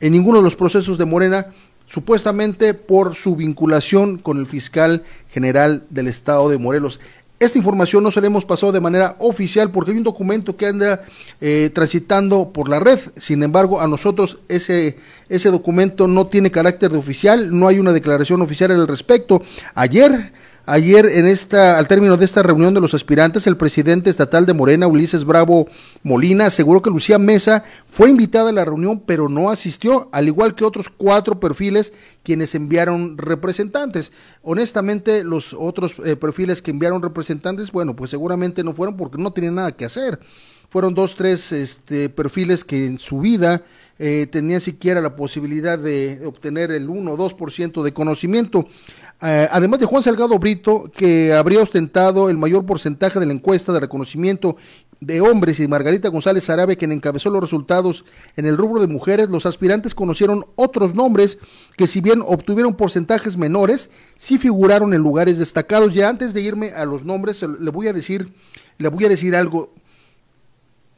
en 0.00 0.12
ninguno 0.12 0.38
de 0.38 0.44
los 0.44 0.56
procesos 0.56 0.98
de 0.98 1.04
Morena, 1.04 1.52
supuestamente 1.86 2.74
por 2.74 3.14
su 3.14 3.36
vinculación 3.36 4.18
con 4.18 4.38
el 4.38 4.46
fiscal 4.46 5.04
general 5.30 5.84
del 5.90 6.08
estado 6.08 6.48
de 6.48 6.58
Morelos? 6.58 7.00
Esta 7.40 7.58
información 7.58 8.04
no 8.04 8.12
se 8.12 8.20
la 8.20 8.28
hemos 8.28 8.44
pasado 8.44 8.70
de 8.70 8.80
manera 8.80 9.16
oficial 9.18 9.70
porque 9.70 9.90
hay 9.90 9.98
un 9.98 10.04
documento 10.04 10.56
que 10.56 10.66
anda 10.66 11.04
eh, 11.40 11.70
transitando 11.74 12.52
por 12.52 12.68
la 12.68 12.78
red. 12.78 12.98
Sin 13.16 13.42
embargo, 13.42 13.80
a 13.80 13.88
nosotros 13.88 14.38
ese, 14.48 14.98
ese 15.28 15.50
documento 15.50 16.06
no 16.06 16.28
tiene 16.28 16.52
carácter 16.52 16.92
de 16.92 16.98
oficial, 16.98 17.58
no 17.58 17.66
hay 17.66 17.80
una 17.80 17.92
declaración 17.92 18.40
oficial 18.40 18.70
al 18.70 18.86
respecto. 18.86 19.42
Ayer 19.74 20.32
Ayer, 20.66 21.04
en 21.04 21.26
esta, 21.26 21.78
al 21.78 21.86
término 21.88 22.16
de 22.16 22.24
esta 22.24 22.42
reunión 22.42 22.72
de 22.72 22.80
los 22.80 22.94
aspirantes, 22.94 23.46
el 23.46 23.58
presidente 23.58 24.08
estatal 24.08 24.46
de 24.46 24.54
Morena, 24.54 24.86
Ulises 24.86 25.26
Bravo 25.26 25.68
Molina, 26.02 26.46
aseguró 26.46 26.80
que 26.80 26.88
Lucía 26.88 27.18
Mesa 27.18 27.64
fue 27.86 28.08
invitada 28.08 28.48
a 28.48 28.52
la 28.52 28.64
reunión, 28.64 29.02
pero 29.04 29.28
no 29.28 29.50
asistió, 29.50 30.08
al 30.10 30.26
igual 30.26 30.54
que 30.54 30.64
otros 30.64 30.88
cuatro 30.88 31.38
perfiles 31.38 31.92
quienes 32.22 32.54
enviaron 32.54 33.18
representantes. 33.18 34.10
Honestamente, 34.42 35.22
los 35.22 35.52
otros 35.52 35.96
eh, 36.02 36.16
perfiles 36.16 36.62
que 36.62 36.70
enviaron 36.70 37.02
representantes, 37.02 37.70
bueno, 37.70 37.94
pues 37.94 38.10
seguramente 38.10 38.64
no 38.64 38.72
fueron 38.72 38.96
porque 38.96 39.20
no 39.20 39.34
tenían 39.34 39.56
nada 39.56 39.72
que 39.72 39.84
hacer. 39.84 40.18
Fueron 40.70 40.94
dos, 40.94 41.14
tres 41.14 41.52
este, 41.52 42.08
perfiles 42.08 42.64
que 42.64 42.86
en 42.86 42.98
su 42.98 43.20
vida 43.20 43.62
eh, 43.98 44.26
tenían 44.30 44.60
siquiera 44.60 45.00
la 45.00 45.14
posibilidad 45.14 45.78
de 45.78 46.20
obtener 46.26 46.72
el 46.72 46.88
1 46.88 47.12
o 47.12 47.16
2% 47.16 47.82
de 47.82 47.92
conocimiento. 47.92 48.66
Eh, 49.26 49.48
además 49.50 49.80
de 49.80 49.86
Juan 49.86 50.02
Salgado 50.02 50.38
Brito, 50.38 50.90
que 50.94 51.32
habría 51.32 51.62
ostentado 51.62 52.28
el 52.28 52.36
mayor 52.36 52.66
porcentaje 52.66 53.18
de 53.18 53.24
la 53.24 53.32
encuesta 53.32 53.72
de 53.72 53.80
reconocimiento 53.80 54.58
de 55.00 55.22
hombres 55.22 55.60
y 55.60 55.66
Margarita 55.66 56.10
González 56.10 56.50
Arabe, 56.50 56.76
quien 56.76 56.92
encabezó 56.92 57.30
los 57.30 57.40
resultados 57.40 58.04
en 58.36 58.44
el 58.44 58.58
rubro 58.58 58.82
de 58.82 58.86
mujeres, 58.86 59.30
los 59.30 59.46
aspirantes 59.46 59.94
conocieron 59.94 60.44
otros 60.56 60.94
nombres 60.94 61.38
que 61.74 61.86
si 61.86 62.02
bien 62.02 62.20
obtuvieron 62.20 62.74
porcentajes 62.74 63.38
menores, 63.38 63.88
sí 64.18 64.36
figuraron 64.36 64.92
en 64.92 65.00
lugares 65.00 65.38
destacados. 65.38 65.94
Ya 65.94 66.10
antes 66.10 66.34
de 66.34 66.42
irme 66.42 66.72
a 66.72 66.84
los 66.84 67.06
nombres, 67.06 67.42
le 67.42 67.70
voy 67.70 67.88
a 67.88 67.94
decir, 67.94 68.30
le 68.76 68.88
voy 68.88 69.06
a 69.06 69.08
decir 69.08 69.34
algo. 69.34 69.72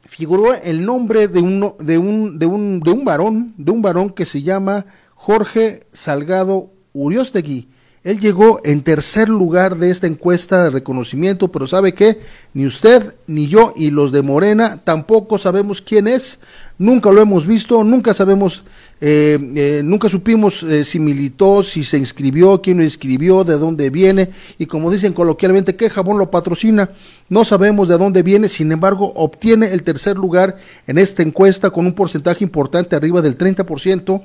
Figuró 0.03 0.53
el 0.53 0.85
nombre 0.85 1.29
de 1.29 1.39
un, 1.39 1.75
de 1.79 1.97
un, 1.97 2.37
de 2.37 2.45
un, 2.45 2.81
de 2.81 2.91
un 2.91 3.05
varón, 3.05 3.53
de 3.57 3.71
un 3.71 3.81
varón 3.81 4.09
que 4.09 4.25
se 4.25 4.41
llama 4.41 4.85
Jorge 5.15 5.87
Salgado 5.93 6.71
Uriostegui 6.91 7.69
él 8.03 8.19
llegó 8.19 8.61
en 8.63 8.83
tercer 8.83 9.27
lugar 9.27 9.77
de 9.77 9.91
esta 9.91 10.07
encuesta 10.07 10.63
de 10.63 10.69
reconocimiento, 10.69 11.49
pero 11.49 11.67
¿sabe 11.67 11.93
qué? 11.93 12.19
Ni 12.53 12.65
usted, 12.65 13.15
ni 13.27 13.47
yo, 13.47 13.73
y 13.75 13.91
los 13.91 14.11
de 14.11 14.21
Morena 14.21 14.81
tampoco 14.83 15.37
sabemos 15.39 15.81
quién 15.81 16.07
es. 16.07 16.39
Nunca 16.77 17.11
lo 17.11 17.21
hemos 17.21 17.47
visto, 17.47 17.83
nunca 17.83 18.13
sabemos, 18.13 18.63
eh, 19.01 19.37
eh, 19.55 19.81
nunca 19.83 20.09
supimos 20.09 20.61
eh, 20.63 20.85
si 20.85 20.99
militó, 20.99 21.63
si 21.63 21.83
se 21.83 21.97
inscribió, 21.97 22.61
quién 22.61 22.77
lo 22.77 22.83
inscribió, 22.83 23.43
de 23.43 23.57
dónde 23.57 23.89
viene, 23.89 24.29
y 24.59 24.67
como 24.67 24.91
dicen 24.91 25.11
coloquialmente, 25.11 25.75
qué 25.75 25.89
jabón 25.89 26.19
lo 26.19 26.31
patrocina. 26.31 26.91
No 27.29 27.45
sabemos 27.45 27.89
de 27.89 27.97
dónde 27.97 28.21
viene, 28.21 28.47
sin 28.47 28.71
embargo, 28.71 29.11
obtiene 29.15 29.73
el 29.73 29.83
tercer 29.83 30.17
lugar 30.17 30.57
en 30.85 30.99
esta 30.99 31.23
encuesta 31.23 31.71
con 31.71 31.87
un 31.87 31.93
porcentaje 31.93 32.43
importante 32.43 32.95
arriba 32.95 33.21
del 33.21 33.37
30%. 33.37 34.21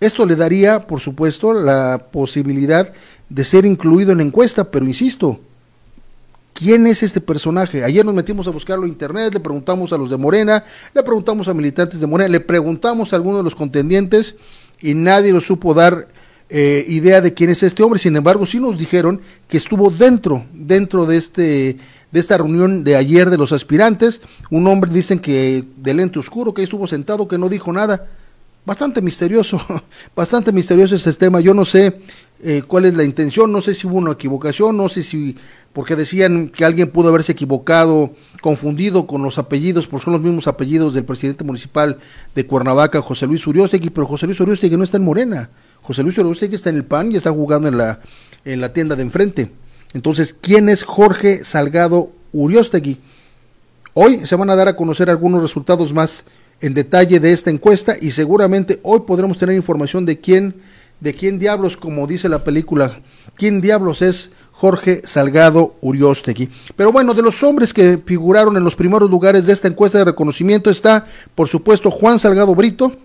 Esto 0.00 0.26
le 0.26 0.36
daría, 0.36 0.86
por 0.86 1.00
supuesto, 1.00 1.54
la 1.54 2.08
posibilidad 2.12 2.92
de 3.30 3.44
ser 3.44 3.64
incluido 3.64 4.12
en 4.12 4.18
la 4.18 4.24
encuesta, 4.24 4.70
pero 4.70 4.86
insisto, 4.86 5.40
¿quién 6.52 6.86
es 6.86 7.02
este 7.02 7.22
personaje? 7.22 7.82
Ayer 7.82 8.04
nos 8.04 8.14
metimos 8.14 8.46
a 8.46 8.50
buscarlo 8.50 8.84
en 8.84 8.92
internet, 8.92 9.32
le 9.32 9.40
preguntamos 9.40 9.92
a 9.94 9.98
los 9.98 10.10
de 10.10 10.18
Morena, 10.18 10.64
le 10.94 11.02
preguntamos 11.02 11.48
a 11.48 11.54
militantes 11.54 11.98
de 11.98 12.06
Morena, 12.06 12.28
le 12.28 12.40
preguntamos 12.40 13.12
a 13.12 13.16
algunos 13.16 13.40
de 13.40 13.44
los 13.44 13.54
contendientes 13.54 14.34
y 14.80 14.92
nadie 14.92 15.32
nos 15.32 15.46
supo 15.46 15.72
dar 15.72 16.08
eh, 16.50 16.84
idea 16.88 17.22
de 17.22 17.32
quién 17.32 17.48
es 17.48 17.62
este 17.62 17.82
hombre. 17.82 17.98
Sin 17.98 18.16
embargo, 18.16 18.44
sí 18.44 18.60
nos 18.60 18.76
dijeron 18.76 19.22
que 19.48 19.56
estuvo 19.56 19.90
dentro, 19.90 20.44
dentro 20.52 21.06
de 21.06 21.16
este 21.16 21.78
de 22.12 22.20
esta 22.20 22.38
reunión 22.38 22.84
de 22.84 22.96
ayer 22.96 23.30
de 23.30 23.36
los 23.36 23.52
aspirantes, 23.52 24.20
un 24.50 24.66
hombre 24.68 24.92
dicen 24.92 25.18
que 25.18 25.64
de 25.76 25.92
lente 25.92 26.18
oscuro, 26.18 26.54
que 26.54 26.62
estuvo 26.62 26.86
sentado, 26.86 27.26
que 27.26 27.36
no 27.36 27.48
dijo 27.48 27.72
nada 27.72 28.06
bastante 28.66 29.00
misterioso, 29.00 29.58
bastante 30.16 30.52
misterioso 30.52 30.96
este 30.96 31.12
tema. 31.14 31.40
Yo 31.40 31.54
no 31.54 31.64
sé 31.64 32.00
eh, 32.42 32.62
cuál 32.66 32.84
es 32.84 32.94
la 32.94 33.04
intención, 33.04 33.50
no 33.50 33.62
sé 33.62 33.72
si 33.72 33.86
hubo 33.86 33.96
una 33.96 34.12
equivocación, 34.12 34.76
no 34.76 34.88
sé 34.88 35.04
si, 35.04 35.36
porque 35.72 35.94
decían 35.94 36.48
que 36.48 36.64
alguien 36.64 36.90
pudo 36.90 37.08
haberse 37.08 37.32
equivocado, 37.32 38.10
confundido 38.42 39.06
con 39.06 39.22
los 39.22 39.38
apellidos, 39.38 39.86
porque 39.86 40.04
son 40.04 40.14
los 40.14 40.22
mismos 40.22 40.48
apellidos 40.48 40.92
del 40.92 41.04
presidente 41.04 41.44
municipal 41.44 41.98
de 42.34 42.46
Cuernavaca, 42.46 43.00
José 43.00 43.26
Luis 43.26 43.46
Uriostegui, 43.46 43.90
pero 43.90 44.06
José 44.06 44.26
Luis 44.26 44.40
Uriostegui 44.40 44.76
no 44.76 44.84
está 44.84 44.98
en 44.98 45.04
Morena. 45.04 45.48
José 45.80 46.02
Luis 46.02 46.18
Uriostegui 46.18 46.56
está 46.56 46.68
en 46.68 46.76
el 46.76 46.84
PAN 46.84 47.12
y 47.12 47.16
está 47.16 47.30
jugando 47.30 47.68
en 47.68 47.78
la, 47.78 48.00
en 48.44 48.60
la 48.60 48.72
tienda 48.72 48.96
de 48.96 49.02
enfrente. 49.02 49.52
Entonces, 49.94 50.34
¿quién 50.38 50.68
es 50.68 50.82
Jorge 50.82 51.44
Salgado 51.44 52.10
Uriostegui? 52.32 52.98
Hoy 53.94 54.26
se 54.26 54.36
van 54.36 54.50
a 54.50 54.56
dar 54.56 54.68
a 54.68 54.76
conocer 54.76 55.08
algunos 55.08 55.40
resultados 55.40 55.94
más 55.94 56.24
en 56.60 56.74
detalle 56.74 57.20
de 57.20 57.32
esta 57.32 57.50
encuesta 57.50 57.96
y 58.00 58.10
seguramente 58.10 58.80
hoy 58.82 59.00
podremos 59.00 59.38
tener 59.38 59.56
información 59.56 60.06
de 60.06 60.20
quién, 60.20 60.54
de 61.00 61.14
quién 61.14 61.38
diablos, 61.38 61.76
como 61.76 62.06
dice 62.06 62.28
la 62.28 62.44
película, 62.44 63.00
quién 63.36 63.60
diablos 63.60 64.02
es 64.02 64.30
Jorge 64.52 65.02
Salgado 65.04 65.76
Uriostegui. 65.82 66.48
Pero 66.76 66.92
bueno, 66.92 67.12
de 67.12 67.22
los 67.22 67.42
hombres 67.42 67.74
que 67.74 68.00
figuraron 68.04 68.56
en 68.56 68.64
los 68.64 68.74
primeros 68.74 69.10
lugares 69.10 69.46
de 69.46 69.52
esta 69.52 69.68
encuesta 69.68 69.98
de 69.98 70.06
reconocimiento 70.06 70.70
está, 70.70 71.06
por 71.34 71.48
supuesto, 71.48 71.90
Juan 71.90 72.18
Salgado 72.18 72.54
Brito, 72.54 72.96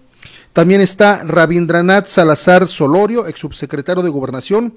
también 0.53 0.81
está 0.81 1.23
Rabindranath 1.23 2.07
Salazar 2.07 2.67
Solorio, 2.67 3.27
ex 3.27 3.39
subsecretario 3.39 4.03
de 4.03 4.09
Gobernación, 4.09 4.75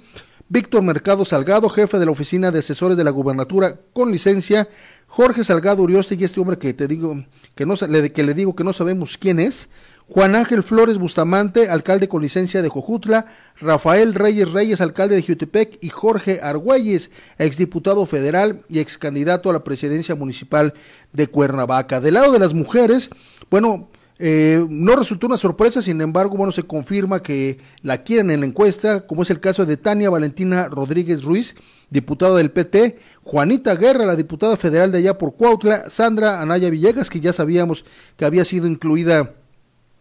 Víctor 0.48 0.82
Mercado 0.82 1.24
Salgado, 1.24 1.68
jefe 1.68 1.98
de 1.98 2.06
la 2.06 2.12
Oficina 2.12 2.50
de 2.50 2.58
Asesores 2.58 2.96
de 2.96 3.04
la 3.04 3.10
Gubernatura 3.10 3.76
con 3.92 4.12
licencia, 4.12 4.68
Jorge 5.14 5.44
Salgado 5.44 5.84
Urioste 5.84 6.16
y 6.16 6.24
este 6.24 6.40
hombre 6.40 6.58
que 6.58 6.74
te 6.74 6.88
digo 6.88 7.24
que 7.54 7.64
no 7.64 7.76
que 7.76 8.22
le 8.24 8.34
digo 8.34 8.56
que 8.56 8.64
no 8.64 8.72
sabemos 8.72 9.16
quién 9.16 9.38
es, 9.38 9.68
Juan 10.08 10.34
Ángel 10.34 10.64
Flores 10.64 10.98
Bustamante, 10.98 11.68
alcalde 11.68 12.08
con 12.08 12.20
licencia 12.20 12.62
de 12.62 12.68
Jojutla, 12.68 13.26
Rafael 13.60 14.14
Reyes 14.14 14.50
Reyes, 14.50 14.80
alcalde 14.80 15.14
de 15.14 15.22
Jutepec, 15.22 15.78
y 15.80 15.90
Jorge 15.90 16.40
Argüelles, 16.42 17.12
exdiputado 17.38 18.06
federal 18.06 18.64
y 18.68 18.80
ex 18.80 18.98
candidato 18.98 19.50
a 19.50 19.52
la 19.52 19.62
presidencia 19.62 20.16
municipal 20.16 20.74
de 21.12 21.28
Cuernavaca. 21.28 22.00
Del 22.00 22.14
lado 22.14 22.32
de 22.32 22.40
las 22.40 22.52
mujeres, 22.52 23.08
bueno, 23.50 23.90
eh, 24.26 24.66
no 24.70 24.96
resultó 24.96 25.26
una 25.26 25.36
sorpresa, 25.36 25.82
sin 25.82 26.00
embargo, 26.00 26.38
bueno, 26.38 26.50
se 26.50 26.62
confirma 26.62 27.22
que 27.22 27.58
la 27.82 28.04
quieren 28.04 28.30
en 28.30 28.40
la 28.40 28.46
encuesta, 28.46 29.06
como 29.06 29.22
es 29.22 29.28
el 29.28 29.38
caso 29.38 29.66
de 29.66 29.76
Tania 29.76 30.08
Valentina 30.08 30.66
Rodríguez 30.70 31.22
Ruiz, 31.22 31.54
diputada 31.90 32.38
del 32.38 32.50
PT, 32.50 32.98
Juanita 33.22 33.74
Guerra, 33.74 34.06
la 34.06 34.16
diputada 34.16 34.56
federal 34.56 34.90
de 34.90 34.96
allá 34.96 35.18
por 35.18 35.34
Cuautla, 35.34 35.90
Sandra 35.90 36.40
Anaya 36.40 36.70
Villegas, 36.70 37.10
que 37.10 37.20
ya 37.20 37.34
sabíamos 37.34 37.84
que 38.16 38.24
había 38.24 38.46
sido 38.46 38.66
incluida 38.66 39.34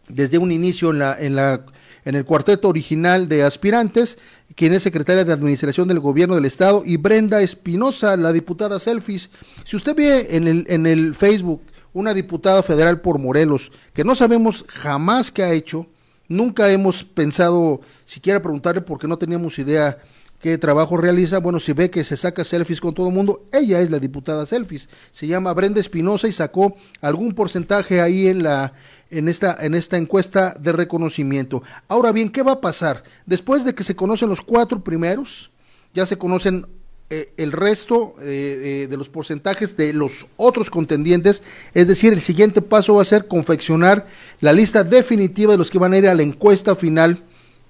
desde 0.07 0.37
un 0.37 0.53
inicio 0.53 0.91
en 0.91 0.99
la, 0.99 1.17
en 1.19 1.35
la 1.35 1.65
en 2.05 2.15
el 2.15 2.23
cuarteto 2.23 2.69
original 2.69 3.27
de 3.27 3.43
aspirantes, 3.43 4.17
quien 4.55 4.73
es 4.73 4.83
secretaria 4.83 5.25
de 5.25 5.33
Administración 5.33 5.87
del 5.89 5.99
Gobierno 5.99 6.35
del 6.35 6.45
Estado, 6.45 6.83
y 6.85 6.95
Brenda 6.95 7.41
Espinosa, 7.41 8.15
la 8.15 8.31
diputada 8.31 8.79
Selfies. 8.79 9.29
Si 9.65 9.75
usted 9.75 9.95
ve 9.95 10.27
en 10.31 10.47
el, 10.47 10.65
en 10.69 10.85
el 10.85 11.13
Facebook 11.13 11.61
una 11.93 12.13
diputada 12.13 12.63
federal 12.63 13.01
por 13.01 13.19
Morelos, 13.19 13.71
que 13.93 14.03
no 14.03 14.15
sabemos 14.15 14.65
jamás 14.67 15.31
qué 15.31 15.43
ha 15.43 15.53
hecho, 15.53 15.87
nunca 16.27 16.69
hemos 16.71 17.03
pensado 17.03 17.81
siquiera 18.05 18.41
preguntarle 18.41 18.81
porque 18.81 19.07
no 19.07 19.17
teníamos 19.17 19.57
idea 19.59 19.99
qué 20.43 20.57
trabajo 20.57 20.97
realiza. 20.97 21.39
Bueno, 21.39 21.59
si 21.59 21.71
ve 21.73 21.89
que 21.89 22.03
se 22.03 22.17
saca 22.17 22.43
selfies 22.43 22.81
con 22.81 22.93
todo 22.93 23.07
el 23.07 23.13
mundo, 23.13 23.45
ella 23.53 23.79
es 23.79 23.89
la 23.89 23.99
diputada 23.99 24.45
selfies. 24.45 24.89
Se 25.11 25.25
llama 25.25 25.53
Brenda 25.53 25.79
Espinosa 25.79 26.27
y 26.27 26.33
sacó 26.33 26.75
algún 26.99 27.33
porcentaje 27.33 28.01
ahí 28.01 28.27
en 28.27 28.43
la 28.43 28.73
en 29.09 29.29
esta 29.29 29.55
en 29.61 29.75
esta 29.75 29.97
encuesta 29.97 30.55
de 30.59 30.73
reconocimiento. 30.73 31.63
Ahora 31.87 32.11
bien, 32.11 32.29
¿qué 32.29 32.43
va 32.43 32.53
a 32.53 32.61
pasar? 32.61 33.03
Después 33.25 33.63
de 33.63 33.73
que 33.73 33.83
se 33.83 33.95
conocen 33.95 34.29
los 34.29 34.41
cuatro 34.41 34.83
primeros, 34.83 35.51
ya 35.93 36.05
se 36.05 36.17
conocen 36.17 36.67
eh, 37.09 37.31
el 37.37 37.51
resto 37.51 38.15
eh, 38.21 38.83
eh, 38.83 38.87
de 38.89 38.97
los 38.97 39.09
porcentajes 39.09 39.77
de 39.77 39.93
los 39.93 40.25
otros 40.37 40.69
contendientes, 40.69 41.43
es 41.73 41.87
decir, 41.87 42.13
el 42.13 42.21
siguiente 42.21 42.61
paso 42.61 42.95
va 42.95 43.01
a 43.01 43.05
ser 43.05 43.27
confeccionar 43.27 44.07
la 44.39 44.53
lista 44.53 44.83
definitiva 44.83 45.51
de 45.51 45.57
los 45.57 45.69
que 45.69 45.77
van 45.77 45.93
a 45.93 45.97
ir 45.97 46.07
a 46.07 46.15
la 46.15 46.23
encuesta 46.23 46.75
final 46.75 47.23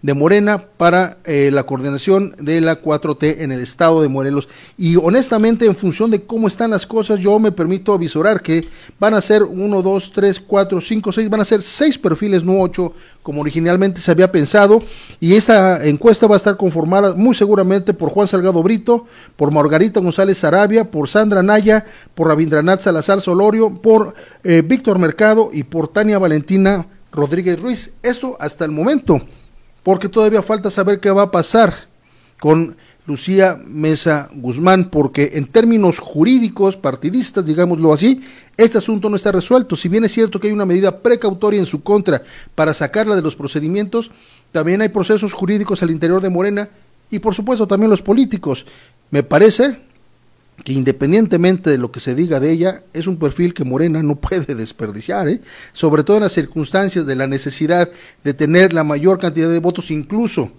de 0.03 0.13
Morena 0.13 0.57
para 0.77 1.17
eh, 1.23 1.49
la 1.51 1.63
coordinación 1.63 2.35
de 2.37 2.59
la 2.59 2.81
4T 2.81 3.37
en 3.39 3.53
el 3.53 3.61
estado 3.61 4.01
de 4.01 4.09
Morelos. 4.09 4.49
Y 4.77 4.97
honestamente, 4.97 5.65
en 5.65 5.77
función 5.77 6.11
de 6.11 6.25
cómo 6.25 6.49
están 6.49 6.71
las 6.71 6.85
cosas, 6.85 7.21
yo 7.21 7.39
me 7.39 7.53
permito 7.53 7.93
avisorar 7.93 8.41
que 8.41 8.67
van 8.99 9.13
a 9.13 9.21
ser 9.21 9.43
1, 9.43 9.81
2, 9.81 10.11
3, 10.13 10.41
4, 10.41 10.81
5, 10.81 11.11
6, 11.13 11.29
van 11.29 11.39
a 11.39 11.45
ser 11.45 11.61
6 11.61 11.97
perfiles, 11.99 12.43
no 12.43 12.59
8, 12.59 12.93
como 13.23 13.39
originalmente 13.39 14.01
se 14.01 14.11
había 14.11 14.29
pensado. 14.29 14.83
Y 15.21 15.35
esta 15.35 15.85
encuesta 15.87 16.27
va 16.27 16.35
a 16.35 16.37
estar 16.37 16.57
conformada 16.57 17.15
muy 17.15 17.33
seguramente 17.33 17.93
por 17.93 18.09
Juan 18.09 18.27
Salgado 18.27 18.61
Brito, 18.61 19.05
por 19.37 19.51
Margarita 19.51 20.01
González 20.01 20.37
Sarabia, 20.37 20.91
por 20.91 21.07
Sandra 21.07 21.41
Naya, 21.41 21.85
por 22.13 22.27
Rabindranath 22.27 22.81
Salazar 22.81 23.21
Solorio, 23.21 23.81
por 23.81 24.13
eh, 24.43 24.63
Víctor 24.65 24.99
Mercado 24.99 25.49
y 25.53 25.63
por 25.63 25.87
Tania 25.87 26.19
Valentina 26.19 26.87
Rodríguez 27.13 27.57
Ruiz. 27.61 27.93
Eso 28.03 28.35
hasta 28.41 28.65
el 28.65 28.71
momento 28.71 29.21
porque 29.83 30.09
todavía 30.09 30.41
falta 30.41 30.71
saber 30.71 30.99
qué 30.99 31.11
va 31.11 31.23
a 31.23 31.31
pasar 31.31 31.73
con 32.39 32.75
Lucía 33.05 33.61
Mesa 33.65 34.29
Guzmán, 34.33 34.89
porque 34.89 35.31
en 35.33 35.45
términos 35.45 35.99
jurídicos, 35.99 36.77
partidistas, 36.77 37.45
digámoslo 37.45 37.93
así, 37.93 38.21
este 38.55 38.77
asunto 38.77 39.09
no 39.09 39.17
está 39.17 39.31
resuelto. 39.31 39.75
Si 39.75 39.89
bien 39.89 40.05
es 40.05 40.13
cierto 40.13 40.39
que 40.39 40.47
hay 40.47 40.53
una 40.53 40.65
medida 40.65 40.99
precautoria 41.01 41.59
en 41.59 41.65
su 41.65 41.83
contra 41.83 42.23
para 42.55 42.73
sacarla 42.73 43.15
de 43.15 43.21
los 43.21 43.35
procedimientos, 43.35 44.09
también 44.53 44.81
hay 44.81 44.89
procesos 44.89 45.33
jurídicos 45.33 45.83
al 45.83 45.91
interior 45.91 46.21
de 46.21 46.29
Morena 46.29 46.69
y 47.09 47.19
por 47.19 47.35
supuesto 47.35 47.67
también 47.67 47.89
los 47.89 48.01
políticos. 48.01 48.65
Me 49.11 49.21
parece 49.21 49.79
que 50.63 50.73
independientemente 50.73 51.69
de 51.69 51.77
lo 51.77 51.91
que 51.91 51.99
se 51.99 52.15
diga 52.15 52.39
de 52.39 52.51
ella, 52.51 52.83
es 52.93 53.07
un 53.07 53.17
perfil 53.17 53.53
que 53.53 53.63
Morena 53.63 54.01
no 54.03 54.15
puede 54.19 54.55
desperdiciar, 54.55 55.27
¿eh? 55.27 55.41
sobre 55.71 56.03
todo 56.03 56.17
en 56.17 56.23
las 56.23 56.33
circunstancias 56.33 57.05
de 57.05 57.15
la 57.15 57.27
necesidad 57.27 57.89
de 58.23 58.33
tener 58.33 58.73
la 58.73 58.83
mayor 58.83 59.19
cantidad 59.19 59.49
de 59.49 59.59
votos, 59.59 59.91
incluso 59.91 60.51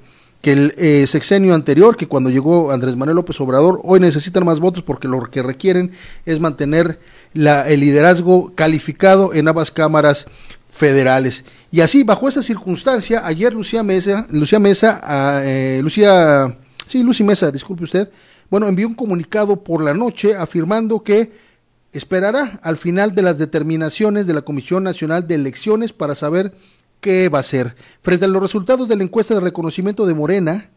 que 0.44 0.52
el 0.52 0.74
eh, 0.76 1.06
sexenio 1.06 1.54
anterior, 1.54 1.96
que 1.96 2.06
cuando 2.06 2.28
llegó 2.28 2.70
Andrés 2.70 2.96
Manuel 2.96 3.16
López 3.16 3.40
Obrador, 3.40 3.80
hoy 3.82 3.98
necesitan 3.98 4.44
más 4.44 4.60
votos 4.60 4.82
porque 4.82 5.08
lo 5.08 5.22
que 5.30 5.42
requieren 5.42 5.92
es 6.26 6.38
mantener 6.38 7.00
la, 7.32 7.66
el 7.66 7.80
liderazgo 7.80 8.54
calificado 8.54 9.32
en 9.32 9.48
ambas 9.48 9.70
cámaras 9.70 10.26
federales. 10.70 11.44
Y 11.70 11.80
así, 11.80 12.04
bajo 12.04 12.28
esa 12.28 12.42
circunstancia, 12.42 13.26
ayer 13.26 13.54
Lucía 13.54 13.82
Mesa, 13.82 14.26
Lucía 14.30 14.58
Mesa, 14.58 15.00
ah, 15.02 15.40
eh, 15.42 15.80
Lucía, 15.82 16.58
sí, 16.84 17.02
Lucy 17.02 17.24
Mesa, 17.24 17.50
disculpe 17.50 17.84
usted, 17.84 18.10
bueno, 18.50 18.66
envió 18.66 18.86
un 18.86 18.94
comunicado 18.94 19.64
por 19.64 19.82
la 19.82 19.94
noche 19.94 20.36
afirmando 20.36 21.02
que 21.02 21.32
esperará 21.92 22.58
al 22.62 22.76
final 22.76 23.14
de 23.14 23.22
las 23.22 23.38
determinaciones 23.38 24.26
de 24.26 24.34
la 24.34 24.42
Comisión 24.42 24.82
Nacional 24.82 25.26
de 25.26 25.36
Elecciones 25.36 25.92
para 25.92 26.14
saber 26.14 26.54
qué 27.00 27.28
va 27.28 27.38
a 27.38 27.40
hacer. 27.40 27.76
Frente 28.02 28.24
a 28.24 28.28
los 28.28 28.42
resultados 28.42 28.88
de 28.88 28.96
la 28.96 29.04
encuesta 29.04 29.34
de 29.34 29.40
reconocimiento 29.40 30.06
de 30.06 30.14
Morena, 30.14 30.70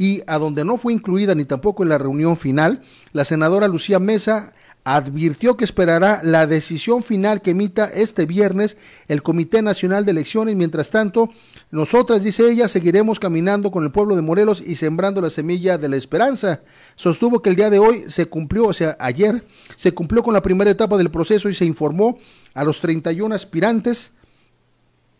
y 0.00 0.22
a 0.26 0.38
donde 0.38 0.64
no 0.64 0.78
fue 0.78 0.94
incluida 0.94 1.34
ni 1.34 1.44
tampoco 1.44 1.82
en 1.82 1.90
la 1.90 1.98
reunión 1.98 2.38
final, 2.38 2.80
la 3.12 3.26
senadora 3.26 3.68
Lucía 3.68 3.98
Mesa 3.98 4.54
advirtió 4.84 5.56
que 5.56 5.64
esperará 5.64 6.20
la 6.22 6.46
decisión 6.46 7.02
final 7.02 7.42
que 7.42 7.50
emita 7.50 7.86
este 7.86 8.26
viernes 8.26 8.76
el 9.08 9.22
Comité 9.22 9.62
Nacional 9.62 10.04
de 10.04 10.12
Elecciones. 10.12 10.56
Mientras 10.56 10.90
tanto, 10.90 11.30
nosotras, 11.70 12.24
dice 12.24 12.50
ella, 12.50 12.68
seguiremos 12.68 13.20
caminando 13.20 13.70
con 13.70 13.84
el 13.84 13.92
pueblo 13.92 14.16
de 14.16 14.22
Morelos 14.22 14.62
y 14.64 14.76
sembrando 14.76 15.20
la 15.20 15.30
semilla 15.30 15.78
de 15.78 15.88
la 15.88 15.96
esperanza. 15.96 16.62
Sostuvo 16.96 17.42
que 17.42 17.50
el 17.50 17.56
día 17.56 17.70
de 17.70 17.78
hoy 17.78 18.04
se 18.08 18.26
cumplió, 18.26 18.66
o 18.66 18.74
sea, 18.74 18.96
ayer 18.98 19.44
se 19.76 19.92
cumplió 19.92 20.22
con 20.22 20.34
la 20.34 20.42
primera 20.42 20.70
etapa 20.70 20.96
del 20.96 21.10
proceso 21.10 21.48
y 21.48 21.54
se 21.54 21.64
informó 21.64 22.18
a 22.54 22.64
los 22.64 22.80
31 22.80 23.34
aspirantes 23.34 24.12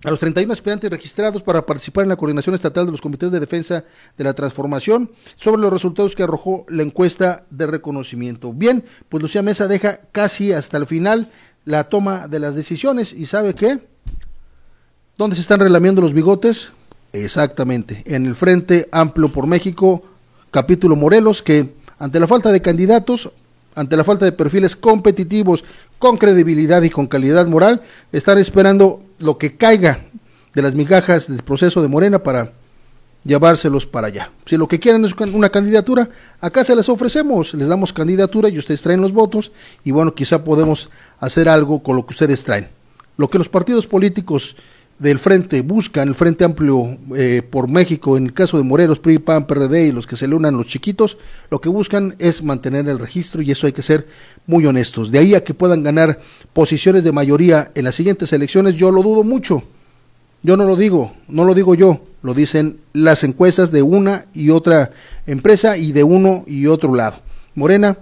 a 0.04 0.10
los 0.10 0.18
31 0.18 0.52
aspirantes 0.52 0.90
registrados 0.90 1.42
para 1.42 1.64
participar 1.66 2.04
en 2.04 2.08
la 2.08 2.16
coordinación 2.16 2.54
estatal 2.54 2.86
de 2.86 2.92
los 2.92 3.00
comités 3.00 3.30
de 3.30 3.40
defensa 3.40 3.84
de 4.16 4.24
la 4.24 4.32
transformación 4.32 5.10
sobre 5.36 5.60
los 5.60 5.72
resultados 5.72 6.14
que 6.14 6.22
arrojó 6.22 6.64
la 6.68 6.82
encuesta 6.82 7.44
de 7.50 7.66
reconocimiento. 7.66 8.52
Bien, 8.52 8.84
pues 9.08 9.22
Lucía 9.22 9.42
Mesa 9.42 9.68
deja 9.68 10.00
casi 10.12 10.52
hasta 10.52 10.78
el 10.78 10.86
final 10.86 11.30
la 11.64 11.84
toma 11.84 12.28
de 12.28 12.38
las 12.38 12.54
decisiones 12.54 13.12
y 13.12 13.26
sabe 13.26 13.54
qué, 13.54 13.78
¿dónde 15.18 15.36
se 15.36 15.42
están 15.42 15.60
relamiendo 15.60 16.00
los 16.00 16.14
bigotes? 16.14 16.72
Exactamente, 17.12 18.02
en 18.06 18.24
el 18.24 18.34
Frente 18.34 18.88
Amplio 18.92 19.28
por 19.30 19.46
México, 19.46 20.02
capítulo 20.50 20.96
Morelos, 20.96 21.42
que 21.42 21.74
ante 21.98 22.20
la 22.20 22.26
falta 22.26 22.52
de 22.52 22.62
candidatos, 22.62 23.30
ante 23.74 23.96
la 23.96 24.04
falta 24.04 24.24
de 24.24 24.32
perfiles 24.32 24.76
competitivos 24.76 25.64
con 25.98 26.16
credibilidad 26.16 26.80
y 26.82 26.90
con 26.90 27.06
calidad 27.06 27.46
moral, 27.46 27.82
están 28.12 28.38
esperando 28.38 29.02
lo 29.20 29.38
que 29.38 29.56
caiga 29.56 30.04
de 30.54 30.62
las 30.62 30.74
migajas 30.74 31.28
del 31.28 31.42
proceso 31.42 31.80
de 31.82 31.88
Morena 31.88 32.22
para 32.22 32.52
llevárselos 33.24 33.86
para 33.86 34.08
allá. 34.08 34.30
Si 34.46 34.56
lo 34.56 34.66
que 34.66 34.80
quieren 34.80 35.04
es 35.04 35.14
una 35.32 35.50
candidatura, 35.50 36.08
acá 36.40 36.64
se 36.64 36.74
les 36.74 36.88
ofrecemos, 36.88 37.54
les 37.54 37.68
damos 37.68 37.92
candidatura 37.92 38.48
y 38.48 38.58
ustedes 38.58 38.82
traen 38.82 39.00
los 39.00 39.12
votos 39.12 39.52
y 39.84 39.90
bueno, 39.90 40.14
quizá 40.14 40.42
podemos 40.42 40.90
hacer 41.18 41.48
algo 41.48 41.82
con 41.82 41.96
lo 41.96 42.06
que 42.06 42.12
ustedes 42.12 42.42
traen. 42.44 42.68
Lo 43.16 43.28
que 43.28 43.38
los 43.38 43.48
partidos 43.48 43.86
políticos 43.86 44.56
del 45.00 45.18
frente 45.18 45.62
buscan, 45.62 46.08
el 46.08 46.14
Frente 46.14 46.44
Amplio 46.44 46.98
eh, 47.16 47.42
por 47.42 47.68
México, 47.68 48.18
en 48.18 48.26
el 48.26 48.34
caso 48.34 48.58
de 48.58 48.64
Morelos, 48.64 48.98
PRI, 48.98 49.18
PAN, 49.18 49.46
PRD 49.46 49.86
y 49.86 49.92
los 49.92 50.06
que 50.06 50.14
se 50.14 50.28
le 50.28 50.34
unan 50.34 50.58
los 50.58 50.66
chiquitos, 50.66 51.16
lo 51.50 51.58
que 51.58 51.70
buscan 51.70 52.14
es 52.18 52.42
mantener 52.42 52.86
el 52.86 52.98
registro 52.98 53.40
y 53.40 53.50
eso 53.50 53.66
hay 53.66 53.72
que 53.72 53.82
ser 53.82 54.06
muy 54.46 54.66
honestos. 54.66 55.10
De 55.10 55.18
ahí 55.18 55.34
a 55.34 55.42
que 55.42 55.54
puedan 55.54 55.82
ganar 55.82 56.20
posiciones 56.52 57.02
de 57.02 57.12
mayoría 57.12 57.72
en 57.74 57.84
las 57.84 57.94
siguientes 57.94 58.30
elecciones, 58.34 58.74
yo 58.74 58.90
lo 58.90 59.02
dudo 59.02 59.24
mucho. 59.24 59.62
Yo 60.42 60.58
no 60.58 60.64
lo 60.64 60.76
digo, 60.76 61.14
no 61.28 61.44
lo 61.44 61.54
digo 61.54 61.74
yo, 61.74 62.04
lo 62.22 62.34
dicen 62.34 62.80
las 62.92 63.24
encuestas 63.24 63.72
de 63.72 63.82
una 63.82 64.26
y 64.34 64.50
otra 64.50 64.92
empresa 65.26 65.78
y 65.78 65.92
de 65.92 66.04
uno 66.04 66.44
y 66.46 66.66
otro 66.66 66.94
lado. 66.94 67.20
Morena, 67.54 67.96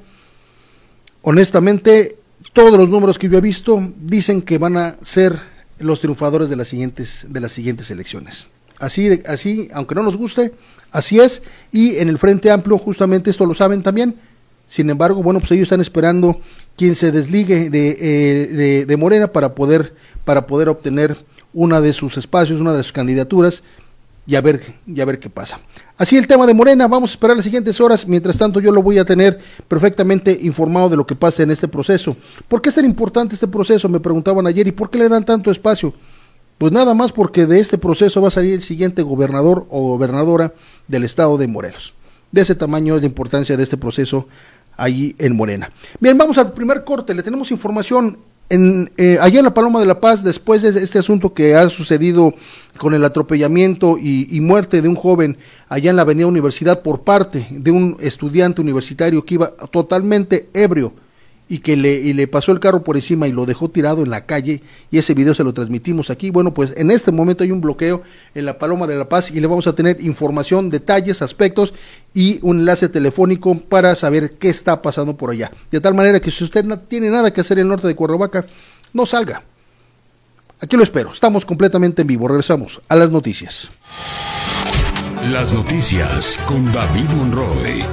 honestamente, 1.22 2.16
todos 2.52 2.76
los 2.76 2.88
números 2.88 3.20
que 3.20 3.28
yo 3.28 3.38
he 3.38 3.40
visto 3.40 3.80
dicen 4.00 4.42
que 4.42 4.58
van 4.58 4.76
a 4.76 4.96
ser 5.02 5.57
los 5.78 6.00
triunfadores 6.00 6.50
de 6.50 6.56
las 6.56 6.68
siguientes, 6.68 7.26
de 7.28 7.40
las 7.40 7.52
siguientes 7.52 7.90
elecciones. 7.90 8.48
Así, 8.78 9.20
así, 9.26 9.68
aunque 9.72 9.94
no 9.94 10.02
nos 10.02 10.16
guste, 10.16 10.54
así 10.92 11.18
es. 11.18 11.42
Y 11.72 11.96
en 11.96 12.08
el 12.08 12.18
Frente 12.18 12.50
Amplio, 12.50 12.78
justamente 12.78 13.30
esto 13.30 13.44
lo 13.44 13.54
saben 13.54 13.82
también. 13.82 14.16
Sin 14.68 14.90
embargo, 14.90 15.22
bueno, 15.22 15.40
pues 15.40 15.50
ellos 15.52 15.64
están 15.64 15.80
esperando 15.80 16.40
quien 16.76 16.94
se 16.94 17.10
desligue 17.10 17.70
de, 17.70 17.96
eh, 18.00 18.84
de, 18.86 18.96
Morena 18.96 19.32
para 19.32 19.54
poder, 19.54 19.94
para 20.24 20.46
poder 20.46 20.68
obtener 20.68 21.16
una 21.54 21.80
de 21.80 21.92
sus 21.92 22.18
espacios, 22.18 22.60
una 22.60 22.74
de 22.74 22.82
sus 22.82 22.92
candidaturas 22.92 23.62
y 24.28 24.36
a 24.36 24.42
ver, 24.42 24.74
ver 24.84 25.18
qué 25.18 25.30
pasa. 25.30 25.58
Así 25.96 26.18
el 26.18 26.26
tema 26.26 26.46
de 26.46 26.52
Morena, 26.52 26.86
vamos 26.86 27.10
a 27.10 27.12
esperar 27.14 27.34
las 27.34 27.44
siguientes 27.46 27.80
horas, 27.80 28.06
mientras 28.06 28.36
tanto 28.36 28.60
yo 28.60 28.70
lo 28.70 28.82
voy 28.82 28.98
a 28.98 29.04
tener 29.06 29.40
perfectamente 29.66 30.38
informado 30.42 30.90
de 30.90 30.96
lo 30.96 31.06
que 31.06 31.14
pasa 31.14 31.42
en 31.42 31.50
este 31.50 31.66
proceso. 31.66 32.14
¿Por 32.46 32.60
qué 32.60 32.68
es 32.68 32.74
tan 32.74 32.84
importante 32.84 33.34
este 33.34 33.48
proceso? 33.48 33.88
Me 33.88 34.00
preguntaban 34.00 34.46
ayer, 34.46 34.68
¿y 34.68 34.72
por 34.72 34.90
qué 34.90 34.98
le 34.98 35.08
dan 35.08 35.24
tanto 35.24 35.50
espacio? 35.50 35.94
Pues 36.58 36.70
nada 36.72 36.92
más 36.92 37.10
porque 37.10 37.46
de 37.46 37.58
este 37.58 37.78
proceso 37.78 38.20
va 38.20 38.28
a 38.28 38.30
salir 38.30 38.52
el 38.52 38.62
siguiente 38.62 39.00
gobernador 39.00 39.66
o 39.70 39.88
gobernadora 39.88 40.52
del 40.88 41.04
estado 41.04 41.38
de 41.38 41.48
Morelos. 41.48 41.94
De 42.30 42.42
ese 42.42 42.54
tamaño 42.54 42.96
es 42.96 43.00
la 43.00 43.06
importancia 43.06 43.56
de 43.56 43.62
este 43.62 43.78
proceso 43.78 44.28
allí 44.76 45.16
en 45.18 45.34
Morena. 45.36 45.72
Bien, 46.00 46.18
vamos 46.18 46.36
al 46.36 46.52
primer 46.52 46.84
corte, 46.84 47.14
le 47.14 47.22
tenemos 47.22 47.50
información 47.50 48.18
en, 48.50 48.90
eh, 48.96 49.18
allá 49.20 49.40
en 49.40 49.44
la 49.44 49.54
Paloma 49.54 49.80
de 49.80 49.86
la 49.86 50.00
Paz, 50.00 50.24
después 50.24 50.62
de 50.62 50.82
este 50.82 50.98
asunto 50.98 51.34
que 51.34 51.54
ha 51.54 51.68
sucedido 51.68 52.34
con 52.78 52.94
el 52.94 53.04
atropellamiento 53.04 53.98
y, 53.98 54.28
y, 54.34 54.40
muerte 54.40 54.82
de 54.82 54.88
un 54.88 54.94
joven 54.94 55.36
allá 55.68 55.90
en 55.90 55.96
la 55.96 56.02
Avenida 56.02 56.26
Universidad 56.26 56.82
por 56.82 57.02
parte 57.02 57.46
de 57.50 57.70
un 57.70 57.96
estudiante 58.00 58.60
universitario 58.60 59.24
que 59.24 59.34
iba 59.34 59.50
totalmente 59.70 60.48
ebrio 60.54 60.92
y 61.48 61.60
que 61.60 61.76
le, 61.76 61.94
y 61.94 62.12
le 62.12 62.28
pasó 62.28 62.52
el 62.52 62.60
carro 62.60 62.84
por 62.84 62.96
encima 62.96 63.26
y 63.26 63.32
lo 63.32 63.46
dejó 63.46 63.70
tirado 63.70 64.02
en 64.02 64.10
la 64.10 64.26
calle 64.26 64.62
y 64.90 64.98
ese 64.98 65.14
video 65.14 65.34
se 65.34 65.44
lo 65.44 65.54
transmitimos 65.54 66.10
aquí. 66.10 66.30
Bueno, 66.30 66.52
pues 66.52 66.74
en 66.76 66.90
este 66.90 67.10
momento 67.10 67.44
hay 67.44 67.50
un 67.50 67.60
bloqueo 67.60 68.02
en 68.34 68.44
la 68.44 68.58
Paloma 68.58 68.86
de 68.86 68.96
la 68.96 69.08
Paz 69.08 69.30
y 69.30 69.40
le 69.40 69.46
vamos 69.46 69.66
a 69.66 69.74
tener 69.74 70.04
información, 70.04 70.70
detalles, 70.70 71.22
aspectos 71.22 71.72
y 72.12 72.38
un 72.42 72.60
enlace 72.60 72.88
telefónico 72.88 73.58
para 73.58 73.94
saber 73.94 74.32
qué 74.38 74.48
está 74.48 74.82
pasando 74.82 75.16
por 75.16 75.30
allá. 75.30 75.50
De 75.70 75.80
tal 75.80 75.94
manera 75.94 76.20
que 76.20 76.30
si 76.30 76.44
usted 76.44 76.64
no 76.64 76.78
tiene 76.78 77.10
nada 77.10 77.32
que 77.32 77.40
hacer 77.40 77.58
en 77.58 77.62
el 77.62 77.68
norte 77.68 77.86
de 77.86 77.94
Cuernavaca, 77.94 78.44
no 78.92 79.06
salga. 79.06 79.42
Aquí 80.60 80.76
lo 80.76 80.82
espero. 80.82 81.12
Estamos 81.12 81.46
completamente 81.46 82.02
en 82.02 82.08
vivo. 82.08 82.28
Regresamos 82.28 82.80
a 82.88 82.96
las 82.96 83.10
noticias. 83.10 83.68
Las 85.30 85.54
noticias 85.54 86.38
con 86.46 86.72
David 86.72 87.08
Monroe. 87.16 87.84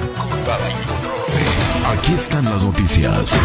Aquí 1.88 2.14
están 2.14 2.46
las 2.46 2.64
noticias. 2.64 3.40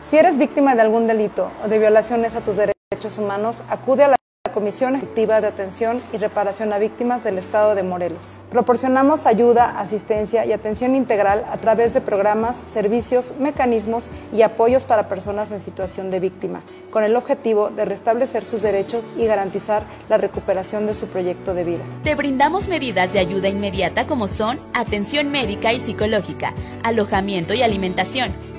Si 0.00 0.16
eres 0.16 0.38
víctima 0.38 0.74
de 0.74 0.80
algún 0.80 1.06
delito 1.06 1.50
o 1.62 1.68
de 1.68 1.78
violaciones 1.78 2.34
a 2.34 2.40
tus 2.40 2.56
derechos 2.56 3.18
humanos, 3.18 3.62
acude 3.68 4.04
a 4.04 4.08
la 4.08 4.16
Comisión 4.58 4.96
Ejecutiva 4.96 5.40
de 5.40 5.46
Atención 5.46 6.02
y 6.12 6.16
Reparación 6.16 6.72
a 6.72 6.78
Víctimas 6.78 7.22
del 7.22 7.38
Estado 7.38 7.76
de 7.76 7.84
Morelos. 7.84 8.40
Proporcionamos 8.50 9.24
ayuda, 9.24 9.78
asistencia 9.78 10.44
y 10.44 10.52
atención 10.52 10.96
integral 10.96 11.46
a 11.48 11.58
través 11.58 11.94
de 11.94 12.00
programas, 12.00 12.56
servicios, 12.56 13.34
mecanismos 13.38 14.08
y 14.34 14.42
apoyos 14.42 14.84
para 14.84 15.06
personas 15.06 15.52
en 15.52 15.60
situación 15.60 16.10
de 16.10 16.18
víctima, 16.18 16.62
con 16.90 17.04
el 17.04 17.14
objetivo 17.14 17.70
de 17.70 17.84
restablecer 17.84 18.44
sus 18.44 18.62
derechos 18.62 19.08
y 19.16 19.26
garantizar 19.26 19.84
la 20.08 20.16
recuperación 20.16 20.88
de 20.88 20.94
su 20.94 21.06
proyecto 21.06 21.54
de 21.54 21.62
vida. 21.62 21.84
Te 22.02 22.16
brindamos 22.16 22.66
medidas 22.66 23.12
de 23.12 23.20
ayuda 23.20 23.48
inmediata 23.48 24.08
como 24.08 24.26
son 24.26 24.58
atención 24.74 25.30
médica 25.30 25.72
y 25.72 25.78
psicológica, 25.78 26.52
alojamiento 26.82 27.54
y 27.54 27.62
alimentación 27.62 28.32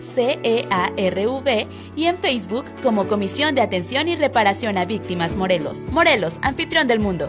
CEARV 0.00 1.66
y 1.96 2.04
en 2.04 2.16
Facebook 2.16 2.66
como 2.82 3.06
Comisión 3.06 3.54
de 3.54 3.62
Atención 3.62 4.08
y 4.08 4.16
Reparación 4.16 4.78
a 4.78 4.84
Víctimas 4.84 5.36
Morelos. 5.36 5.86
Morelos, 5.90 6.38
anfitrión 6.42 6.86
del 6.88 7.00
mundo. 7.00 7.28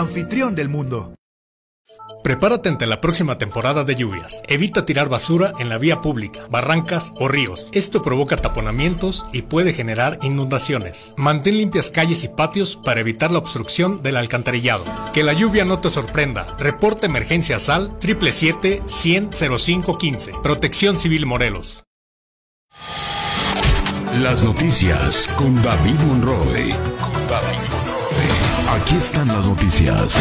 Anfitrión 0.00 0.54
del 0.54 0.68
mundo. 0.68 1.14
Prepárate 2.22 2.68
ante 2.68 2.86
la 2.86 3.00
próxima 3.00 3.38
temporada 3.38 3.82
de 3.84 3.94
lluvias. 3.94 4.42
Evita 4.48 4.84
tirar 4.84 5.08
basura 5.08 5.52
en 5.58 5.70
la 5.70 5.78
vía 5.78 6.02
pública, 6.02 6.42
barrancas 6.50 7.14
o 7.18 7.28
ríos. 7.28 7.70
Esto 7.72 8.02
provoca 8.02 8.36
taponamientos 8.36 9.24
y 9.32 9.40
puede 9.42 9.72
generar 9.72 10.18
inundaciones. 10.22 11.14
Mantén 11.16 11.56
limpias 11.56 11.90
calles 11.90 12.24
y 12.24 12.28
patios 12.28 12.76
para 12.76 13.00
evitar 13.00 13.30
la 13.30 13.38
obstrucción 13.38 14.02
del 14.02 14.16
alcantarillado. 14.16 14.84
Que 15.12 15.22
la 15.22 15.32
lluvia 15.32 15.64
no 15.64 15.78
te 15.78 15.88
sorprenda. 15.88 16.46
Reporte 16.58 17.06
emergencia 17.06 17.58
SAL 17.58 17.98
777-100-0515. 18.00 20.42
Protección 20.42 20.98
Civil 20.98 21.24
Morelos. 21.26 21.84
Las 24.18 24.44
noticias 24.44 25.26
con 25.36 25.62
David 25.62 25.94
Monroe. 26.06 26.74
Aquí 28.72 28.94
están 28.94 29.26
las 29.26 29.48
noticias. 29.48 30.14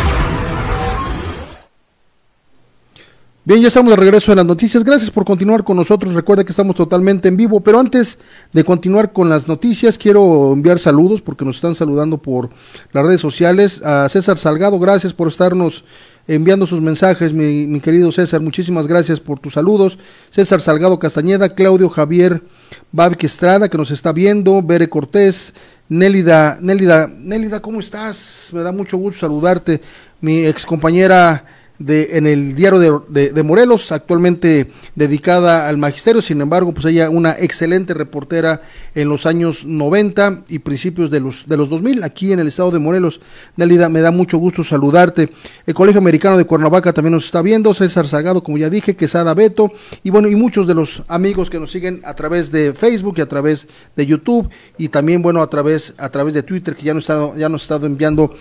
Bien, 3.46 3.62
ya 3.62 3.68
estamos 3.68 3.92
de 3.92 3.96
regreso 3.96 4.32
en 4.32 4.38
las 4.38 4.46
noticias. 4.46 4.84
Gracias 4.84 5.12
por 5.12 5.24
continuar 5.24 5.64
con 5.64 5.78
nosotros. 5.78 6.16
Recuerda 6.16 6.44
que 6.44 6.50
estamos 6.50 6.76
totalmente 6.76 7.28
en 7.28 7.38
vivo. 7.38 7.62
Pero 7.62 7.80
antes 7.80 8.18
de 8.52 8.64
continuar 8.64 9.14
con 9.14 9.30
las 9.30 9.48
noticias, 9.48 10.00
quiero 10.00 10.52
enviar 10.52 10.80
saludos 10.80 11.22
porque 11.22 11.46
nos 11.46 11.58
están 11.58 11.76
saludando 11.76 12.18
por 12.18 12.50
las 12.92 13.06
redes 13.06 13.22
sociales. 13.22 13.84
A 13.84 14.10
César 14.10 14.40
Salgado, 14.40 14.80
gracias 14.80 15.14
por 15.14 15.28
estarnos 15.28 15.84
enviando 16.28 16.68
sus 16.68 16.82
mensajes, 16.82 17.34
mi, 17.34 17.80
querido 17.82 18.12
César. 18.12 18.42
Muchísimas 18.42 18.88
gracias 18.88 19.20
por 19.20 19.40
tus 19.40 19.54
saludos. 19.54 20.00
César 20.32 20.60
Salgado 20.60 20.98
Castañeda, 20.98 21.50
Claudio 21.50 21.90
Javier 21.90 22.44
Babique 22.92 23.28
Estrada, 23.28 23.70
que 23.70 23.78
nos 23.78 23.92
está 23.92 24.12
viendo, 24.12 24.62
Bere 24.62 24.90
Cortés, 24.90 25.54
Nélida, 25.90 26.60
Nélida, 26.62 27.08
Nélida, 27.08 27.60
¿cómo 27.60 27.80
estás? 27.80 28.52
Me 28.54 28.62
da 28.62 28.72
mucho 28.72 28.96
gusto 28.98 29.22
saludarte. 29.22 29.82
Mi 30.22 30.46
ex 30.46 30.64
compañera 30.64 31.44
de, 31.80 32.18
en 32.18 32.28
el 32.28 32.56
diario 32.56 33.06
de, 33.08 33.44
Morelos, 33.44 33.92
actualmente 33.92 34.70
dedicada 34.96 35.70
al 35.70 35.78
magisterio, 35.78 36.22
sin 36.22 36.42
embargo, 36.42 36.74
pues 36.74 36.86
ella 36.86 37.10
una 37.10 37.32
excelente 37.32 37.94
reportera 37.94 38.62
en 38.94 39.08
los 39.08 39.26
años 39.26 39.66
90 39.66 40.44
y 40.50 40.60
principios 40.60 41.10
de 41.10 41.22
los, 41.22 41.48
de 41.48 41.56
los 41.56 41.70
2000, 41.70 42.04
aquí 42.04 42.34
en 42.34 42.40
el 42.40 42.50
estado 42.50 42.72
de 42.72 42.80
Morelos. 42.80 43.22
Nélida, 43.56 43.88
me 43.88 44.02
da 44.02 44.12
mucho 44.12 44.38
gusto 44.38 44.64
saludarte. 44.64 45.32
El 45.66 45.74
Colegio 45.74 46.00
Americano 46.00 46.38
de 46.38 46.46
Cuernavaca 46.46 46.92
también 46.92 47.14
nos 47.14 47.26
está 47.26 47.42
viendo, 47.42 47.74
César 47.74 48.06
Salgado, 48.06 48.44
como 48.44 48.58
ya 48.58 48.70
dije, 48.70 48.96
Quesada 48.96 49.34
Beto, 49.34 49.72
y 50.04 50.10
bueno, 50.10 50.28
y 50.28 50.36
muchos 50.36 50.68
de 50.68 50.76
los 50.76 51.04
amigos 51.08 51.50
que 51.50 51.60
nos 51.60 51.72
siguen 51.72 52.02
a 52.04 52.14
través 52.14 52.52
de 52.52 52.74
Facebook 52.74 53.16
y 53.18 53.22
a 53.22 53.30
través 53.30 53.70
de 53.96 54.06
YouTube, 54.06 54.50
y 54.78 54.90
también, 54.90 55.22
bueno, 55.22 55.42
a 55.42 55.50
través, 55.50 55.96
a 55.98 56.10
través 56.10 56.34
de 56.34 56.44
Twitter, 56.44 56.76
que 56.76 56.84
ya 56.84 56.94
nos, 56.94 57.04
estado, 57.04 57.36
ya 57.38 57.48
nos 57.48 57.62
ha 57.62 57.64
estado 57.64 57.86
enviando 57.86 58.36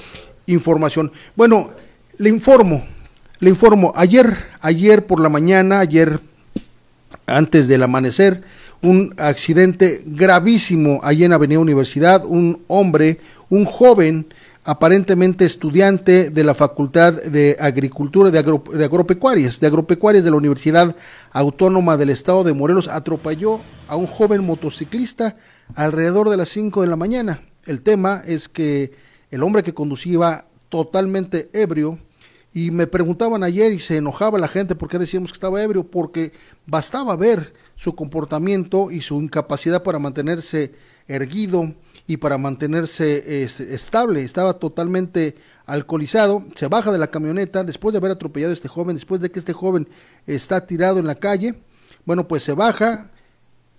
información. 0.46 1.12
Bueno, 1.36 1.70
le 2.16 2.30
informo, 2.30 2.84
le 3.40 3.50
informo, 3.50 3.92
ayer, 3.94 4.36
ayer 4.60 5.06
por 5.06 5.20
la 5.20 5.28
mañana, 5.28 5.78
ayer 5.80 6.20
antes 7.26 7.68
del 7.68 7.82
amanecer, 7.82 8.42
un 8.82 9.14
accidente 9.16 10.02
gravísimo 10.06 11.00
allí 11.02 11.24
en 11.24 11.32
Avenida 11.32 11.60
Universidad, 11.60 12.24
un 12.24 12.62
hombre, 12.68 13.20
un 13.48 13.64
joven, 13.64 14.26
aparentemente 14.64 15.44
estudiante 15.46 16.30
de 16.30 16.44
la 16.44 16.54
Facultad 16.54 17.14
de 17.14 17.56
Agricultura 17.58 18.30
de, 18.30 18.42
de, 18.42 18.84
Agropecuarias, 18.84 19.60
de 19.60 19.66
Agropecuarias 19.66 20.24
de 20.24 20.30
la 20.30 20.36
Universidad 20.36 20.94
Autónoma 21.32 21.96
del 21.96 22.10
Estado 22.10 22.44
de 22.44 22.52
Morelos, 22.52 22.88
atropelló 22.88 23.60
a 23.86 23.96
un 23.96 24.06
joven 24.06 24.44
motociclista 24.44 25.36
alrededor 25.74 26.28
de 26.28 26.36
las 26.36 26.50
5 26.50 26.82
de 26.82 26.88
la 26.88 26.96
mañana. 26.96 27.42
El 27.64 27.82
tema 27.82 28.22
es 28.26 28.48
que 28.48 28.92
el 29.30 29.42
hombre 29.42 29.62
que 29.62 29.74
conducía 29.74 30.44
totalmente 30.68 31.48
ebrio 31.52 31.98
y 32.58 32.72
me 32.72 32.88
preguntaban 32.88 33.44
ayer 33.44 33.72
y 33.72 33.78
se 33.78 33.98
enojaba 33.98 34.36
la 34.36 34.48
gente 34.48 34.74
porque 34.74 34.98
decíamos 34.98 35.30
que 35.30 35.36
estaba 35.36 35.62
ebrio, 35.62 35.84
porque 35.84 36.32
bastaba 36.66 37.14
ver 37.14 37.52
su 37.76 37.94
comportamiento 37.94 38.90
y 38.90 39.00
su 39.00 39.22
incapacidad 39.22 39.84
para 39.84 40.00
mantenerse 40.00 40.74
erguido 41.06 41.72
y 42.08 42.16
para 42.16 42.36
mantenerse 42.36 43.44
estable. 43.44 44.24
Estaba 44.24 44.54
totalmente 44.54 45.36
alcoholizado, 45.66 46.46
se 46.56 46.66
baja 46.66 46.90
de 46.90 46.98
la 46.98 47.12
camioneta 47.12 47.62
después 47.62 47.92
de 47.92 47.98
haber 47.98 48.10
atropellado 48.10 48.50
a 48.50 48.54
este 48.54 48.66
joven, 48.66 48.96
después 48.96 49.20
de 49.20 49.30
que 49.30 49.38
este 49.38 49.52
joven 49.52 49.88
está 50.26 50.66
tirado 50.66 50.98
en 50.98 51.06
la 51.06 51.14
calle, 51.14 51.62
bueno, 52.04 52.26
pues 52.26 52.42
se 52.42 52.54
baja 52.54 53.12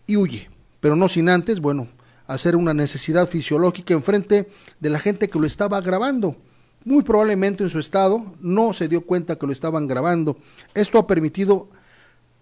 y 0.08 0.16
huye, 0.16 0.50
pero 0.80 0.96
no 0.96 1.10
sin 1.10 1.28
antes, 1.28 1.60
bueno, 1.60 1.90
hacer 2.28 2.56
una 2.56 2.74
necesidad 2.74 3.28
fisiológica 3.28 3.94
enfrente 3.94 4.50
de 4.80 4.90
la 4.90 5.00
gente 5.00 5.28
que 5.28 5.38
lo 5.38 5.46
estaba 5.46 5.82
grabando. 5.82 6.38
Muy 6.86 7.04
probablemente 7.04 7.64
en 7.64 7.70
su 7.70 7.80
estado 7.80 8.24
no 8.40 8.74
se 8.74 8.88
dio 8.88 9.02
cuenta 9.02 9.36
que 9.36 9.46
lo 9.46 9.52
estaban 9.52 9.88
grabando. 9.88 10.38
Esto 10.74 10.98
ha 10.98 11.08
permitido 11.08 11.68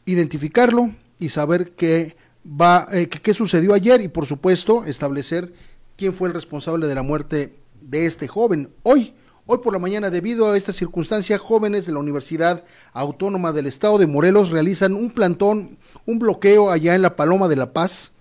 identificarlo 0.06 0.92
y 1.20 1.30
saber 1.30 1.72
qué 1.72 2.16
va, 2.46 2.88
eh, 2.92 3.08
qué 3.08 3.34
sucedió 3.34 3.74
ayer 3.74 4.02
y 4.02 4.08
por 4.08 4.26
supuesto 4.28 4.86
establecer 4.86 5.54
quién 5.96 6.14
fue 6.14 6.28
el 6.28 6.36
responsable 6.36 6.88
de 6.88 6.96
la 6.96 7.02
muerte 7.02 7.56
de 7.82 8.06
este 8.06 8.28
joven. 8.28 8.70
Hoy, 8.84 9.16
hoy 9.48 9.58
por 9.58 9.74
la 9.74 9.80
mañana, 9.80 10.12
debido 10.12 10.52
a 10.52 10.58
esta 10.58 10.72
circunstancia, 10.72 11.40
jóvenes 11.40 11.88
de 11.88 11.94
la 11.94 12.00
Universidad 12.00 12.64
Autónoma 12.94 13.52
del 13.52 13.66
Estado 13.66 13.98
de 13.98 14.06
Morelos 14.06 14.52
realizan 14.52 14.94
un 14.94 15.10
plantón, 15.10 15.78
un 16.06 16.20
bloqueo 16.20 16.70
allá 16.70 16.94
en 16.94 17.02
la 17.02 17.16
Paloma 17.16 17.48
de 17.48 17.56
la 17.56 17.74
Paz, 17.74 18.12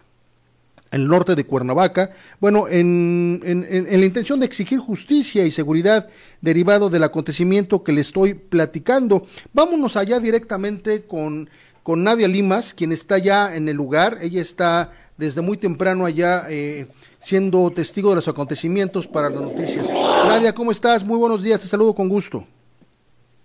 el 0.96 1.08
norte 1.08 1.34
de 1.34 1.46
Cuernavaca, 1.46 2.10
bueno, 2.40 2.66
en, 2.68 3.40
en, 3.44 4.00
la 4.00 4.04
intención 4.04 4.40
de 4.40 4.46
exigir 4.46 4.78
justicia 4.78 5.44
y 5.44 5.50
seguridad 5.50 6.08
derivado 6.40 6.90
del 6.90 7.04
acontecimiento 7.04 7.84
que 7.84 7.92
le 7.92 8.00
estoy 8.00 8.34
platicando. 8.34 9.26
Vámonos 9.52 9.96
allá 9.96 10.18
directamente 10.18 11.06
con, 11.06 11.48
con 11.82 12.02
Nadia 12.02 12.26
Limas, 12.26 12.74
quien 12.74 12.92
está 12.92 13.18
ya 13.18 13.54
en 13.54 13.68
el 13.68 13.76
lugar. 13.76 14.18
Ella 14.20 14.42
está 14.42 14.90
desde 15.16 15.40
muy 15.40 15.56
temprano 15.56 16.04
allá 16.04 16.42
eh, 16.50 16.88
siendo 17.20 17.70
testigo 17.70 18.10
de 18.10 18.16
los 18.16 18.28
acontecimientos 18.28 19.06
para 19.06 19.30
las 19.30 19.40
noticias. 19.40 19.88
Nadia, 19.90 20.52
¿cómo 20.52 20.70
estás? 20.70 21.04
Muy 21.04 21.18
buenos 21.18 21.42
días, 21.42 21.60
te 21.60 21.66
saludo 21.66 21.94
con 21.94 22.08
gusto. 22.08 22.44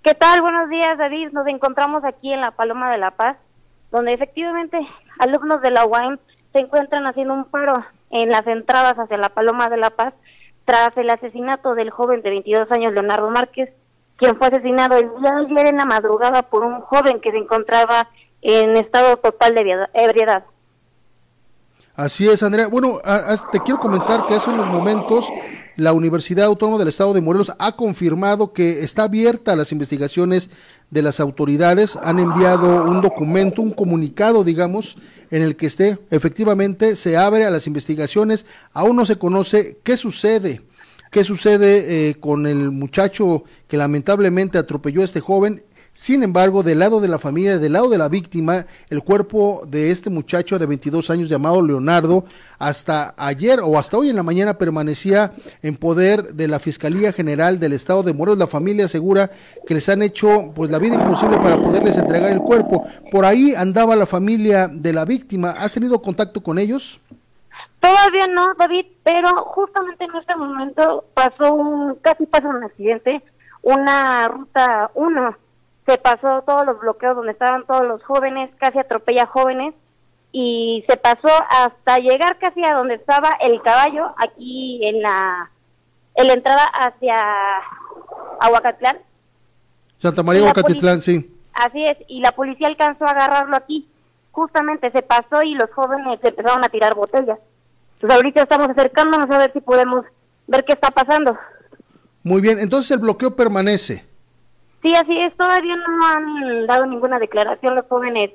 ¿Qué 0.03 0.15
tal? 0.15 0.41
Buenos 0.41 0.67
días, 0.69 0.97
David. 0.97 1.29
Nos 1.31 1.45
encontramos 1.47 2.03
aquí 2.03 2.33
en 2.33 2.41
la 2.41 2.51
Paloma 2.51 2.91
de 2.91 2.97
la 2.97 3.11
Paz, 3.11 3.37
donde 3.91 4.13
efectivamente 4.13 4.79
alumnos 5.19 5.61
de 5.61 5.71
la 5.71 5.85
UAM 5.85 6.17
se 6.53 6.59
encuentran 6.59 7.05
haciendo 7.05 7.33
un 7.33 7.45
paro 7.45 7.73
en 8.09 8.29
las 8.29 8.45
entradas 8.47 8.97
hacia 8.97 9.17
la 9.17 9.29
Paloma 9.29 9.69
de 9.69 9.77
la 9.77 9.89
Paz 9.89 10.13
tras 10.65 10.95
el 10.97 11.09
asesinato 11.09 11.75
del 11.75 11.89
joven 11.89 12.21
de 12.21 12.29
22 12.29 12.71
años 12.71 12.93
Leonardo 12.93 13.29
Márquez, 13.29 13.69
quien 14.17 14.37
fue 14.37 14.47
asesinado 14.47 14.97
el 14.97 15.09
día 15.19 15.31
de 15.31 15.45
ayer 15.45 15.67
en 15.67 15.77
la 15.77 15.85
madrugada 15.85 16.43
por 16.43 16.63
un 16.63 16.81
joven 16.81 17.19
que 17.19 17.31
se 17.31 17.37
encontraba 17.37 18.09
en 18.41 18.77
estado 18.77 19.17
total 19.17 19.55
de 19.55 19.87
ebriedad. 19.93 20.43
Así 21.95 22.27
es, 22.27 22.41
Andrea. 22.41 22.67
Bueno, 22.67 23.01
te 23.51 23.59
quiero 23.59 23.79
comentar 23.79 24.25
que 24.25 24.35
hace 24.35 24.49
unos 24.49 24.67
momentos 24.67 25.25
la 25.75 25.93
Universidad 25.93 26.45
Autónoma 26.45 26.77
del 26.77 26.87
Estado 26.87 27.13
de 27.13 27.21
Morelos 27.21 27.51
ha 27.59 27.75
confirmado 27.75 28.53
que 28.53 28.83
está 28.83 29.03
abierta 29.03 29.53
a 29.53 29.55
las 29.55 29.71
investigaciones 29.71 30.49
de 30.89 31.01
las 31.01 31.19
autoridades. 31.19 31.97
Han 32.03 32.19
enviado 32.19 32.85
un 32.85 33.01
documento, 33.01 33.61
un 33.61 33.71
comunicado, 33.71 34.43
digamos, 34.43 34.97
en 35.31 35.41
el 35.41 35.55
que 35.57 35.67
esté 35.67 35.97
efectivamente 36.11 36.95
se 36.95 37.17
abre 37.17 37.45
a 37.45 37.49
las 37.49 37.67
investigaciones. 37.67 38.45
Aún 38.71 38.95
no 38.95 39.05
se 39.05 39.17
conoce 39.17 39.79
qué 39.83 39.97
sucede, 39.97 40.61
qué 41.11 41.25
sucede 41.25 42.09
eh, 42.09 42.15
con 42.15 42.47
el 42.47 42.71
muchacho 42.71 43.43
que 43.67 43.77
lamentablemente 43.77 44.57
atropelló 44.57 45.01
a 45.01 45.05
este 45.05 45.19
joven 45.19 45.63
sin 45.93 46.23
embargo, 46.23 46.63
del 46.63 46.79
lado 46.79 47.01
de 47.01 47.09
la 47.09 47.19
familia, 47.19 47.59
del 47.59 47.73
lado 47.73 47.89
de 47.89 47.97
la 47.97 48.07
víctima, 48.07 48.65
el 48.89 49.03
cuerpo 49.03 49.63
de 49.67 49.91
este 49.91 50.09
muchacho 50.09 50.57
de 50.57 50.65
22 50.65 51.09
años 51.09 51.29
llamado 51.29 51.61
Leonardo, 51.61 52.23
hasta 52.59 53.13
ayer 53.17 53.59
o 53.61 53.77
hasta 53.77 53.97
hoy 53.97 54.09
en 54.09 54.15
la 54.15 54.23
mañana 54.23 54.53
permanecía 54.53 55.33
en 55.61 55.75
poder 55.75 56.33
de 56.33 56.47
la 56.47 56.59
Fiscalía 56.59 57.11
General 57.11 57.59
del 57.59 57.73
Estado 57.73 58.03
de 58.03 58.13
Morelos. 58.13 58.39
La 58.39 58.47
familia 58.47 58.85
asegura 58.85 59.31
que 59.67 59.73
les 59.73 59.89
han 59.89 60.01
hecho 60.01 60.53
pues 60.55 60.71
la 60.71 60.79
vida 60.79 60.95
imposible 60.95 61.37
para 61.37 61.61
poderles 61.61 61.97
entregar 61.97 62.31
el 62.31 62.39
cuerpo. 62.39 62.87
Por 63.11 63.25
ahí 63.25 63.53
andaba 63.53 63.97
la 63.97 64.05
familia 64.05 64.69
de 64.69 64.93
la 64.93 65.03
víctima. 65.03 65.51
¿Has 65.51 65.73
tenido 65.73 66.01
contacto 66.01 66.41
con 66.41 66.57
ellos? 66.57 67.01
Todavía 67.81 68.27
no, 68.27 68.53
David, 68.57 68.85
pero 69.03 69.27
justamente 69.43 70.05
en 70.05 70.15
este 70.15 70.35
momento 70.37 71.03
pasó 71.13 71.53
un, 71.53 71.95
casi 71.95 72.25
pasó 72.27 72.47
un 72.47 72.63
accidente, 72.63 73.21
una 73.61 74.29
ruta 74.29 74.89
1 74.93 75.50
se 75.91 75.97
pasó 75.97 76.41
todos 76.43 76.65
los 76.65 76.79
bloqueos 76.79 77.17
donde 77.17 77.33
estaban 77.33 77.65
todos 77.65 77.83
los 77.83 78.01
jóvenes, 78.03 78.49
casi 78.57 78.79
atropella 78.79 79.25
jóvenes 79.25 79.75
y 80.31 80.85
se 80.87 80.95
pasó 80.95 81.27
hasta 81.49 81.97
llegar 81.97 82.39
casi 82.39 82.63
a 82.63 82.75
donde 82.75 82.93
estaba 82.93 83.31
el 83.41 83.61
caballo, 83.61 84.15
aquí 84.17 84.79
en 84.87 85.01
la, 85.01 85.51
en 86.15 86.27
la 86.27 86.33
entrada 86.33 86.63
hacia 86.63 87.17
Aguacatlán. 88.39 88.99
Santa 89.99 90.23
María 90.23 90.43
Aguacatlán, 90.43 91.01
sí. 91.01 91.29
Así 91.53 91.85
es, 91.85 91.97
y 92.07 92.21
la 92.21 92.31
policía 92.31 92.67
alcanzó 92.67 93.05
a 93.05 93.11
agarrarlo 93.11 93.57
aquí. 93.57 93.89
Justamente 94.31 94.89
se 94.91 95.01
pasó 95.01 95.43
y 95.43 95.55
los 95.55 95.69
jóvenes 95.71 96.19
empezaron 96.23 96.63
a 96.63 96.69
tirar 96.69 96.95
botellas. 96.95 97.39
Pues 97.99 98.13
ahorita 98.13 98.43
estamos 98.43 98.69
acercándonos 98.69 99.29
a 99.29 99.37
ver 99.37 99.51
si 99.51 99.59
podemos 99.59 100.05
ver 100.47 100.63
qué 100.63 100.71
está 100.71 100.89
pasando. 100.89 101.37
Muy 102.23 102.39
bien, 102.39 102.59
entonces 102.59 102.91
el 102.91 102.99
bloqueo 102.99 103.35
permanece. 103.35 104.09
Sí, 104.81 104.95
así 104.95 105.19
es. 105.19 105.35
Todavía 105.37 105.75
no 105.75 106.07
han 106.07 106.67
dado 106.67 106.85
ninguna 106.85 107.19
declaración 107.19 107.75
los 107.75 107.85
jóvenes 107.87 108.31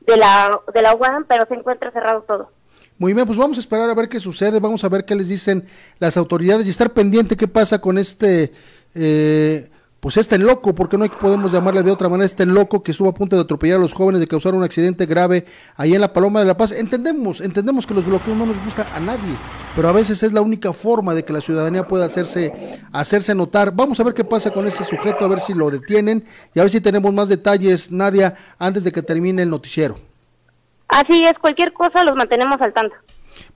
de 0.00 0.16
la, 0.16 0.60
de 0.72 0.82
la 0.82 0.94
UAM, 0.94 1.24
pero 1.28 1.46
se 1.46 1.54
encuentra 1.54 1.90
cerrado 1.90 2.22
todo. 2.22 2.50
Muy 2.98 3.14
bien, 3.14 3.26
pues 3.26 3.38
vamos 3.38 3.56
a 3.56 3.60
esperar 3.60 3.90
a 3.90 3.94
ver 3.94 4.08
qué 4.08 4.20
sucede, 4.20 4.60
vamos 4.60 4.84
a 4.84 4.88
ver 4.88 5.04
qué 5.04 5.14
les 5.14 5.28
dicen 5.28 5.66
las 5.98 6.16
autoridades 6.16 6.66
y 6.66 6.70
estar 6.70 6.92
pendiente 6.92 7.36
qué 7.36 7.48
pasa 7.48 7.80
con 7.80 7.98
este 7.98 8.52
eh, 8.94 9.68
pues 10.02 10.16
este 10.16 10.36
loco, 10.36 10.74
porque 10.74 10.98
no 10.98 11.06
podemos 11.06 11.52
llamarle 11.52 11.84
de 11.84 11.92
otra 11.92 12.08
manera, 12.08 12.26
este 12.26 12.44
loco 12.44 12.82
que 12.82 12.90
estuvo 12.90 13.08
a 13.08 13.14
punto 13.14 13.36
de 13.36 13.42
atropellar 13.42 13.78
a 13.78 13.80
los 13.80 13.92
jóvenes, 13.92 14.20
de 14.20 14.26
causar 14.26 14.52
un 14.52 14.64
accidente 14.64 15.06
grave 15.06 15.46
ahí 15.76 15.94
en 15.94 16.00
la 16.00 16.12
Paloma 16.12 16.40
de 16.40 16.46
la 16.46 16.56
Paz. 16.56 16.72
Entendemos, 16.72 17.40
entendemos 17.40 17.86
que 17.86 17.94
los 17.94 18.04
bloqueos 18.04 18.36
no 18.36 18.46
nos 18.46 18.62
gustan 18.64 18.86
a 18.96 18.98
nadie, 18.98 19.36
pero 19.74 19.88
a 19.88 19.92
veces 19.92 20.22
es 20.22 20.32
la 20.32 20.40
única 20.40 20.72
forma 20.72 21.14
de 21.14 21.24
que 21.24 21.32
la 21.32 21.40
ciudadanía 21.40 21.86
pueda 21.86 22.04
hacerse, 22.04 22.80
hacerse 22.92 23.34
notar. 23.34 23.74
Vamos 23.74 23.98
a 24.00 24.04
ver 24.04 24.14
qué 24.14 24.24
pasa 24.24 24.50
con 24.50 24.66
ese 24.66 24.84
sujeto, 24.84 25.24
a 25.24 25.28
ver 25.28 25.40
si 25.40 25.54
lo 25.54 25.70
detienen 25.70 26.24
y 26.54 26.58
a 26.58 26.62
ver 26.62 26.70
si 26.70 26.80
tenemos 26.80 27.12
más 27.12 27.28
detalles, 27.28 27.90
Nadia, 27.90 28.34
antes 28.58 28.84
de 28.84 28.92
que 28.92 29.02
termine 29.02 29.42
el 29.42 29.50
noticiero. 29.50 29.98
Así 30.88 31.24
es, 31.24 31.38
cualquier 31.38 31.72
cosa 31.72 32.04
los 32.04 32.14
mantenemos 32.14 32.60
al 32.60 32.72
tanto. 32.74 32.94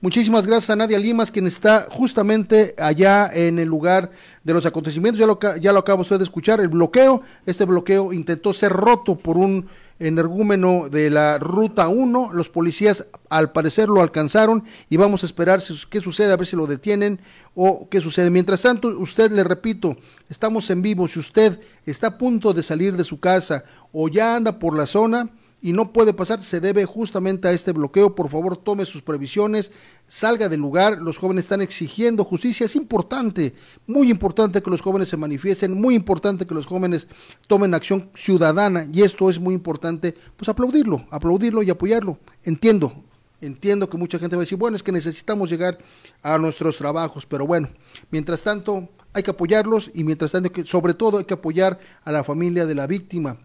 Muchísimas 0.01 0.47
gracias 0.47 0.71
a 0.71 0.75
Nadia 0.75 0.97
Limas, 0.97 1.31
quien 1.31 1.45
está 1.45 1.87
justamente 1.89 2.73
allá 2.79 3.29
en 3.31 3.59
el 3.59 3.67
lugar 3.67 4.11
de 4.43 4.53
los 4.53 4.65
acontecimientos. 4.65 5.19
Ya 5.19 5.27
lo, 5.27 5.39
ya 5.59 5.71
lo 5.71 5.79
acaba 5.79 6.01
usted 6.01 6.17
de 6.17 6.23
escuchar, 6.23 6.59
el 6.59 6.67
bloqueo. 6.67 7.21
Este 7.45 7.65
bloqueo 7.65 8.11
intentó 8.11 8.53
ser 8.53 8.71
roto 8.71 9.15
por 9.15 9.37
un 9.37 9.67
energúmeno 9.99 10.89
de 10.89 11.09
la 11.09 11.39
ruta 11.39 11.87
1. 11.87 12.31
Los 12.33 12.49
policías 12.49 13.05
al 13.29 13.51
parecer 13.51 13.89
lo 13.89 14.01
alcanzaron 14.01 14.63
y 14.89 14.97
vamos 14.97 15.23
a 15.23 15.25
esperar 15.25 15.61
qué 15.89 16.01
sucede, 16.01 16.33
a 16.33 16.37
ver 16.37 16.47
si 16.47 16.55
lo 16.55 16.67
detienen 16.67 17.19
o 17.55 17.87
qué 17.89 18.01
sucede. 18.01 18.29
Mientras 18.29 18.61
tanto, 18.61 18.89
usted 18.89 19.31
le 19.31 19.43
repito, 19.43 19.97
estamos 20.29 20.69
en 20.69 20.81
vivo. 20.81 21.07
Si 21.07 21.19
usted 21.19 21.59
está 21.85 22.07
a 22.07 22.17
punto 22.17 22.53
de 22.53 22.63
salir 22.63 22.95
de 22.95 23.03
su 23.03 23.19
casa 23.19 23.63
o 23.91 24.07
ya 24.07 24.35
anda 24.35 24.59
por 24.59 24.75
la 24.75 24.85
zona, 24.85 25.29
y 25.59 25.73
no 25.73 25.91
puede 25.91 26.13
pasar, 26.13 26.43
se 26.43 26.59
debe 26.59 26.85
justamente 26.85 27.47
a 27.47 27.51
este 27.51 27.71
bloqueo. 27.71 28.13
Por 28.13 28.29
favor, 28.29 28.57
tome 28.57 28.85
sus 28.85 29.01
previsiones, 29.01 29.71
salga 30.07 30.49
del 30.49 30.59
lugar. 30.59 31.01
Los 31.01 31.17
jóvenes 31.17 31.45
están 31.45 31.61
exigiendo 31.61 32.23
justicia. 32.23 32.65
Es 32.65 32.75
importante, 32.75 33.55
muy 33.87 34.11
importante 34.11 34.61
que 34.61 34.69
los 34.69 34.81
jóvenes 34.81 35.09
se 35.09 35.17
manifiesten, 35.17 35.79
muy 35.79 35.95
importante 35.95 36.45
que 36.45 36.53
los 36.53 36.67
jóvenes 36.67 37.07
tomen 37.47 37.73
acción 37.73 38.11
ciudadana 38.15 38.87
y 38.93 39.01
esto 39.01 39.29
es 39.29 39.39
muy 39.39 39.55
importante, 39.55 40.15
pues 40.35 40.47
aplaudirlo, 40.47 41.05
aplaudirlo 41.09 41.63
y 41.63 41.71
apoyarlo. 41.71 42.19
Entiendo, 42.43 43.03
entiendo 43.41 43.89
que 43.89 43.97
mucha 43.97 44.19
gente 44.19 44.35
va 44.35 44.43
a 44.43 44.45
decir, 44.45 44.59
bueno, 44.59 44.77
es 44.77 44.83
que 44.83 44.91
necesitamos 44.91 45.49
llegar 45.49 45.79
a 46.21 46.37
nuestros 46.37 46.77
trabajos, 46.77 47.25
pero 47.25 47.47
bueno, 47.47 47.69
mientras 48.11 48.43
tanto 48.43 48.89
hay 49.11 49.23
que 49.23 49.31
apoyarlos 49.31 49.89
y 49.95 50.03
mientras 50.03 50.31
tanto, 50.33 50.51
sobre 50.65 50.93
todo 50.93 51.17
hay 51.17 51.25
que 51.25 51.33
apoyar 51.33 51.79
a 52.03 52.11
la 52.11 52.23
familia 52.23 52.67
de 52.67 52.75
la 52.75 52.85
víctima 52.85 53.39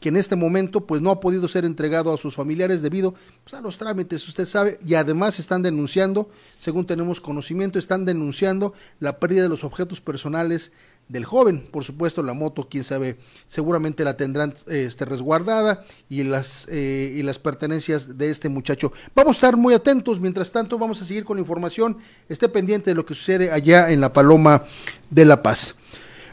que 0.00 0.10
en 0.10 0.16
este 0.16 0.36
momento 0.36 0.86
pues 0.86 1.00
no 1.00 1.10
ha 1.10 1.20
podido 1.20 1.48
ser 1.48 1.64
entregado 1.64 2.12
a 2.12 2.18
sus 2.18 2.34
familiares 2.34 2.82
debido 2.82 3.14
pues, 3.44 3.54
a 3.54 3.60
los 3.60 3.78
trámites, 3.78 4.26
usted 4.28 4.46
sabe, 4.46 4.78
y 4.84 4.94
además 4.94 5.38
están 5.38 5.62
denunciando, 5.62 6.28
según 6.58 6.86
tenemos 6.86 7.20
conocimiento, 7.20 7.78
están 7.78 8.04
denunciando 8.04 8.74
la 9.00 9.18
pérdida 9.18 9.44
de 9.44 9.48
los 9.48 9.64
objetos 9.64 10.00
personales 10.00 10.72
del 11.08 11.24
joven, 11.24 11.68
por 11.70 11.84
supuesto 11.84 12.22
la 12.22 12.32
moto, 12.32 12.66
quién 12.68 12.82
sabe, 12.82 13.16
seguramente 13.46 14.04
la 14.04 14.16
tendrán 14.16 14.54
este, 14.66 15.04
resguardada 15.04 15.84
y 16.08 16.24
las, 16.24 16.66
eh, 16.68 17.14
y 17.16 17.22
las 17.22 17.38
pertenencias 17.38 18.18
de 18.18 18.30
este 18.30 18.48
muchacho. 18.48 18.92
Vamos 19.14 19.36
a 19.36 19.38
estar 19.38 19.56
muy 19.56 19.72
atentos, 19.72 20.20
mientras 20.20 20.50
tanto 20.50 20.78
vamos 20.78 21.00
a 21.00 21.04
seguir 21.04 21.24
con 21.24 21.36
la 21.36 21.42
información, 21.42 21.98
esté 22.28 22.48
pendiente 22.48 22.90
de 22.90 22.96
lo 22.96 23.06
que 23.06 23.14
sucede 23.14 23.52
allá 23.52 23.90
en 23.90 24.00
la 24.00 24.12
Paloma 24.12 24.64
de 25.08 25.24
la 25.24 25.42
Paz. 25.42 25.76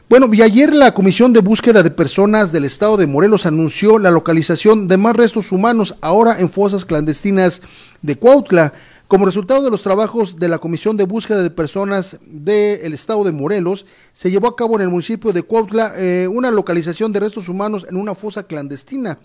Bueno, 0.10 0.32
y 0.34 0.42
ayer 0.42 0.74
la 0.74 0.94
Comisión 0.94 1.32
de 1.32 1.40
Búsqueda 1.40 1.82
de 1.82 1.90
Personas 1.90 2.52
del 2.52 2.66
Estado 2.66 2.98
de 2.98 3.08
Morelos 3.08 3.46
anunció 3.46 3.98
la 3.98 4.12
localización 4.12 4.90
de 4.90 4.98
más 4.98 5.16
restos 5.16 5.52
humanos 5.52 5.96
ahora 6.02 6.40
en 6.40 6.50
fosas 6.52 6.84
clandestinas 6.84 7.62
de 8.02 8.18
Cuautla. 8.18 8.74
Como 9.14 9.28
resultado 9.28 9.62
de 9.62 9.70
los 9.70 9.84
trabajos 9.84 10.40
de 10.40 10.48
la 10.48 10.58
Comisión 10.58 10.98
de 10.98 11.04
Búsqueda 11.04 11.44
de 11.44 11.52
Personas 11.52 12.18
del 12.26 12.96
Estado 12.96 13.24
de 13.24 13.32
Morelos, 13.32 13.86
se 14.12 14.32
llevó 14.32 14.48
a 14.48 14.56
cabo 14.56 14.76
en 14.76 14.82
el 14.82 14.90
municipio 14.90 15.32
de 15.32 15.44
Cuautla 15.44 15.94
eh, 15.96 16.28
una 16.28 16.50
localización 16.50 17.12
de 17.12 17.20
restos 17.20 17.48
humanos 17.48 17.86
en 17.88 17.98
una 17.98 18.16
fosa 18.16 18.42
clandestina. 18.42 19.20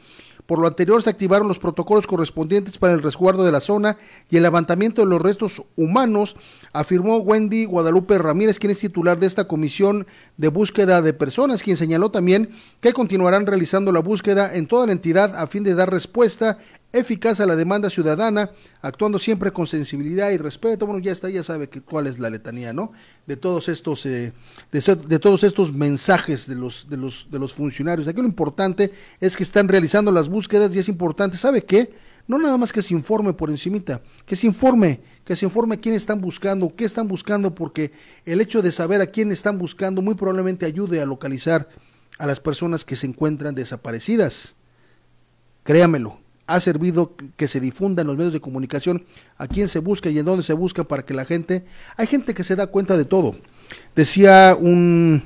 Por 0.45 0.59
lo 0.59 0.67
anterior, 0.67 1.03
se 1.03 1.09
activaron 1.09 1.49
los 1.49 1.59
protocolos 1.59 2.07
correspondientes 2.07 2.77
para 2.77 2.93
el 2.93 3.03
resguardo 3.03 3.45
de 3.45 3.53
la 3.53 3.63
zona 3.63 3.97
y 4.31 4.37
el 4.37 4.43
levantamiento 4.43 5.01
de 5.01 5.09
los 5.09 5.23
restos 5.23 5.63
humanos, 5.77 6.37
afirmó 6.75 7.19
Wendy 7.19 7.65
Guadalupe 7.65 8.19
Ramírez, 8.19 8.59
quien 8.59 8.71
es 8.71 8.79
titular 8.79 9.19
de 9.19 9.27
esta 9.27 9.47
comisión 9.47 10.07
de 10.37 10.49
búsqueda 10.49 11.01
de 11.01 11.15
personas, 11.15 11.63
quien 11.63 11.79
señaló 11.79 12.11
también 12.11 12.51
que 12.81 12.93
continuarán 12.93 13.47
realizando 13.47 13.93
la 13.93 14.01
búsqueda 14.01 14.55
en 14.55 14.67
toda 14.67 14.87
la 14.87 14.93
entidad 14.93 15.35
a 15.35 15.47
fin 15.47 15.65
de 15.65 15.75
dar 15.75 15.91
respuesta 15.91 16.59
eficaz 16.93 17.41
a 17.41 17.47
la 17.47 17.55
demanda 17.55 17.91
ciudadana, 17.91 18.51
actuando 18.81 19.19
siempre 19.19 19.53
con 19.53 19.67
sensibilidad 19.67 20.31
y 20.31 20.39
respeto. 20.39 20.87
Bueno, 20.87 21.01
ya 21.01 21.13
está, 21.13 21.29
ya 21.29 21.43
sabe 21.43 21.69
que, 21.69 21.83
cuál 21.83 22.07
es 22.07 22.19
la 22.19 22.31
letanía, 22.31 22.73
¿no? 22.73 22.93
De 23.27 23.37
todos 23.37 23.69
estos, 23.69 24.07
eh, 24.07 24.33
de, 24.73 25.19
todos 25.19 25.45
estos 25.45 25.73
mensajes 25.73 26.47
de 26.47 26.55
los, 26.55 26.89
de 26.89 26.97
los, 26.97 27.27
de 27.31 27.39
los 27.39 27.53
funcionarios. 27.53 28.09
Aquí 28.09 28.21
lo 28.21 28.27
importante 28.27 28.93
es 29.21 29.37
que 29.37 29.43
están 29.43 29.69
realizando 29.69 30.11
las 30.11 30.29
búsquedas 30.29 30.75
y 30.75 30.79
es 30.79 30.89
importante, 30.89 31.37
¿sabe 31.37 31.63
qué? 31.63 31.93
No 32.27 32.39
nada 32.39 32.59
más 32.59 32.73
que 32.73 32.83
se 32.83 32.93
informe 32.93 33.33
por 33.33 33.49
encimita, 33.49 34.03
que 34.27 34.37
se 34.37 34.47
informe, 34.47 35.01
que 35.25 35.35
se 35.35 35.47
informe 35.47 35.81
quién 35.81 35.95
están 35.95 36.21
buscando, 36.21 36.75
qué 36.77 36.85
están 36.85 37.09
buscando, 37.09 37.55
porque 37.55 37.93
el 38.27 38.43
hecho 38.43 38.61
de 38.61 38.71
saber 38.71 39.01
a 39.01 39.07
quién 39.07 39.33
están 39.33 39.59
buscando 39.59 40.03
muy 40.03 40.15
probablemente 40.15 40.67
ayude 40.67 41.01
a 41.01 41.07
localizar 41.07 41.71
a 42.19 42.27
las 42.27 42.41
personas 42.41 42.85
que 42.85 42.97
se 42.97 43.07
encuentran 43.07 43.55
desaparecidas. 43.55 44.57
Créamelo, 45.63 46.21
ha 46.49 46.61
servido 46.61 47.13
que 47.37 47.47
se 47.47 47.61
difunda 47.61 48.01
en 48.01 48.09
los 48.09 48.17
medios 48.17 48.33
de 48.33 48.41
comunicación 48.41 49.05
a 49.37 49.47
quién 49.47 49.69
se 49.69 49.79
busca 49.79 50.09
y 50.09 50.19
en 50.19 50.25
dónde 50.25 50.43
se 50.43 50.55
busca 50.55 50.83
para 50.83 51.05
que 51.05 51.15
la 51.15 51.27
gente, 51.27 51.65
hay 51.97 52.07
gente 52.07 52.33
que 52.35 52.43
se 52.43 52.57
da 52.57 52.67
cuenta 52.67 52.97
de 52.97 53.05
todo. 53.05 53.37
Decía 53.95 54.57
un 54.59 55.23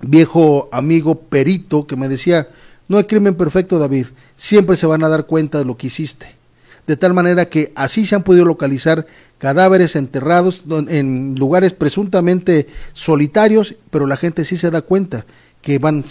viejo 0.00 0.70
amigo 0.72 1.20
perito 1.20 1.86
que 1.86 1.96
me 1.96 2.08
decía, 2.08 2.48
no 2.88 2.96
hay 2.96 3.04
crimen 3.04 3.34
perfecto 3.34 3.78
David, 3.78 4.06
siempre 4.36 4.78
se 4.78 4.86
van 4.86 5.04
a 5.04 5.08
dar 5.08 5.26
cuenta 5.26 5.58
de 5.58 5.66
lo 5.66 5.76
que 5.76 5.88
hiciste. 5.88 6.34
De 6.86 6.96
tal 6.96 7.12
manera 7.12 7.50
que 7.50 7.70
así 7.76 8.06
se 8.06 8.14
han 8.14 8.22
podido 8.22 8.46
localizar 8.46 9.06
cadáveres 9.36 9.96
enterrados 9.96 10.62
en 10.88 11.34
lugares 11.38 11.74
presuntamente 11.74 12.66
solitarios, 12.94 13.76
pero 13.90 14.06
la 14.06 14.16
gente 14.16 14.46
sí 14.46 14.56
se 14.56 14.70
da 14.70 14.80
cuenta 14.80 15.26
que 15.60 15.78
van, 15.78 16.02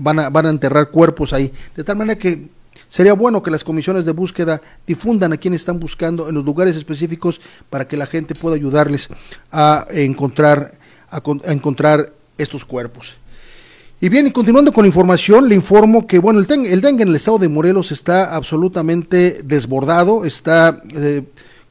van, 0.00 0.18
a, 0.18 0.30
van 0.30 0.46
a 0.46 0.48
enterrar 0.48 0.90
cuerpos 0.90 1.34
ahí. 1.34 1.52
De 1.76 1.84
tal 1.84 1.96
manera 1.96 2.18
que 2.18 2.48
Sería 2.92 3.14
bueno 3.14 3.42
que 3.42 3.50
las 3.50 3.64
comisiones 3.64 4.04
de 4.04 4.12
búsqueda 4.12 4.60
difundan 4.86 5.32
a 5.32 5.38
quienes 5.38 5.62
están 5.62 5.80
buscando 5.80 6.28
en 6.28 6.34
los 6.34 6.44
lugares 6.44 6.76
específicos 6.76 7.40
para 7.70 7.88
que 7.88 7.96
la 7.96 8.04
gente 8.04 8.34
pueda 8.34 8.54
ayudarles 8.54 9.08
a 9.50 9.86
encontrar, 9.92 10.78
a, 11.08 11.22
encontrar 11.50 12.12
estos 12.36 12.66
cuerpos. 12.66 13.14
Y 13.98 14.10
bien, 14.10 14.26
y 14.26 14.30
continuando 14.30 14.74
con 14.74 14.82
la 14.82 14.88
información, 14.88 15.48
le 15.48 15.54
informo 15.54 16.06
que, 16.06 16.18
bueno, 16.18 16.38
el, 16.38 16.46
dengue 16.46 17.02
en 17.02 17.08
el 17.08 17.16
estado 17.16 17.38
de 17.38 17.48
Morelos 17.48 17.92
está 17.92 18.36
absolutamente 18.36 19.42
desbordado, 19.42 20.26
está 20.26 20.82
eh, 20.94 21.22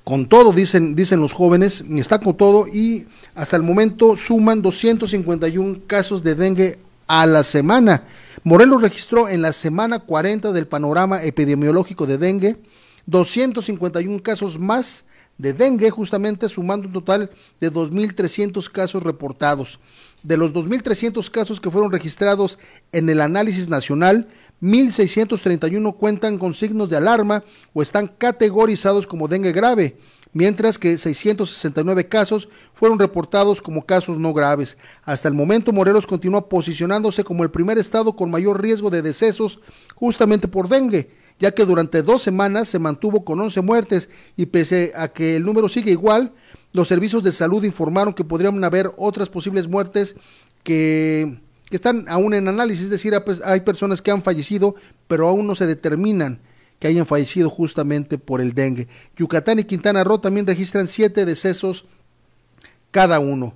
con 0.04 0.26
todo, 0.26 0.52
dicen, 0.54 0.96
dicen 0.96 1.20
los 1.20 1.34
jóvenes, 1.34 1.86
está 1.98 2.20
con 2.20 2.36
todo 2.36 2.66
y 2.68 3.06
hasta 3.36 3.58
el 3.58 3.62
momento 3.62 4.18
suman 4.18 4.64
251 4.64 5.82
casos 5.86 6.24
de 6.24 6.34
dengue 6.34 6.80
a 7.12 7.28
la 7.28 7.44
semana. 7.44 8.04
Morelos 8.46 8.82
registró 8.82 9.28
en 9.28 9.42
la 9.42 9.52
semana 9.52 10.00
40 10.00 10.54
del 10.54 10.66
panorama 10.66 11.22
epidemiológico 11.22 12.08
de 12.08 12.18
dengue 12.18 12.56
251 13.06 14.24
casos 14.24 14.58
más 14.58 15.04
de 15.38 15.52
dengue, 15.52 15.90
justamente 15.90 16.48
sumando 16.48 16.88
un 16.88 16.94
total 16.94 17.30
de 17.60 17.70
2.300 17.70 18.72
casos 18.72 19.04
reportados. 19.04 19.82
De 20.24 20.38
los 20.38 20.54
2.300 20.54 21.30
casos 21.30 21.60
que 21.60 21.70
fueron 21.70 21.92
registrados 21.92 22.58
en 22.94 23.10
el 23.10 23.20
análisis 23.20 23.68
nacional, 23.68 24.30
1.631 24.62 25.98
cuentan 25.98 26.38
con 26.38 26.54
signos 26.54 26.90
de 26.90 26.96
alarma 26.96 27.44
o 27.74 27.82
están 27.82 28.08
categorizados 28.08 29.06
como 29.06 29.28
dengue 29.28 29.52
grave 29.52 29.98
mientras 30.34 30.78
que 30.78 30.98
669 30.98 32.08
casos 32.08 32.48
fueron 32.74 33.00
reportados 33.00 33.62
como 33.62 33.86
casos 33.86 34.18
no 34.18 34.34
graves. 34.34 34.78
Hasta 35.04 35.28
el 35.28 35.34
momento, 35.34 35.74
Morelos 35.74 36.08
continúa 36.08 36.48
posicionándose 36.48 37.24
como 37.24 37.44
el 37.44 37.52
primer 37.52 37.78
estado 37.78 38.16
con 38.16 38.32
mayor 38.32 38.62
riesgo 38.62 38.90
de 38.90 39.02
decesos 39.02 39.60
justamente 39.96 40.48
por 40.48 40.70
dengue, 40.70 41.12
ya 41.40 41.52
que 41.52 41.66
durante 41.66 42.02
dos 42.02 42.22
semanas 42.22 42.70
se 42.70 42.80
mantuvo 42.80 43.26
con 43.26 43.40
11 43.40 43.62
muertes 43.62 44.10
y 44.38 44.46
pese 44.46 44.92
a 44.96 45.10
que 45.10 45.36
el 45.36 45.44
número 45.44 45.68
sigue 45.70 45.92
igual, 45.92 46.34
los 46.74 46.88
servicios 46.88 47.24
de 47.24 47.32
salud 47.32 47.64
informaron 47.64 48.14
que 48.14 48.24
podrían 48.24 48.64
haber 48.64 48.92
otras 48.98 49.28
posibles 49.28 49.68
muertes 49.68 50.16
que, 50.64 51.40
que 51.70 51.76
están 51.76 52.06
aún 52.08 52.34
en 52.34 52.48
análisis, 52.48 52.86
es 52.86 52.92
decir, 52.92 53.14
hay 53.44 53.62
personas 53.62 54.02
que 54.02 54.12
han 54.12 54.22
fallecido, 54.22 54.76
pero 55.08 55.28
aún 55.28 55.48
no 55.48 55.56
se 55.56 55.66
determinan 55.66 56.40
que 56.82 56.88
hayan 56.88 57.06
fallecido 57.06 57.48
justamente 57.50 58.18
por 58.18 58.42
el 58.42 58.54
dengue. 58.54 58.88
Yucatán 59.16 59.60
y 59.60 59.66
Quintana 59.66 60.04
Roo 60.04 60.20
también 60.20 60.48
registran 60.48 60.88
siete 60.88 61.26
decesos 61.26 61.86
cada 62.90 63.20
uno. 63.20 63.54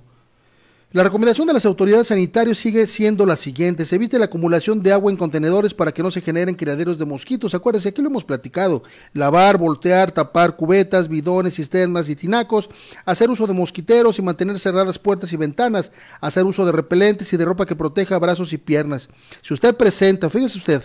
La 0.92 1.02
recomendación 1.02 1.48
de 1.48 1.52
las 1.52 1.66
autoridades 1.66 2.06
sanitarias 2.06 2.56
sigue 2.56 2.86
siendo 2.86 3.26
la 3.26 3.34
siguiente. 3.34 3.84
Se 3.84 3.96
evite 3.96 4.20
la 4.20 4.26
acumulación 4.26 4.80
de 4.80 4.92
agua 4.92 5.10
en 5.10 5.16
contenedores 5.16 5.74
para 5.74 5.90
que 5.90 6.04
no 6.04 6.12
se 6.12 6.20
generen 6.20 6.54
criaderos 6.54 6.98
de 6.98 7.04
mosquitos. 7.04 7.52
Acuérdense, 7.52 7.88
aquí 7.88 8.00
lo 8.00 8.08
hemos 8.08 8.22
platicado. 8.22 8.84
Lavar, 9.12 9.58
voltear, 9.58 10.12
tapar 10.12 10.54
cubetas, 10.54 11.08
bidones, 11.08 11.56
cisternas 11.56 12.08
y 12.08 12.14
tinacos. 12.14 12.70
Hacer 13.04 13.28
uso 13.28 13.48
de 13.48 13.54
mosquiteros 13.54 14.20
y 14.20 14.22
mantener 14.22 14.56
cerradas 14.60 15.00
puertas 15.00 15.32
y 15.32 15.36
ventanas. 15.36 15.90
Hacer 16.20 16.44
uso 16.44 16.64
de 16.64 16.70
repelentes 16.70 17.32
y 17.32 17.36
de 17.36 17.44
ropa 17.44 17.66
que 17.66 17.74
proteja 17.74 18.20
brazos 18.20 18.52
y 18.52 18.58
piernas. 18.58 19.08
Si 19.42 19.52
usted 19.52 19.76
presenta, 19.76 20.30
fíjese 20.30 20.58
usted, 20.58 20.82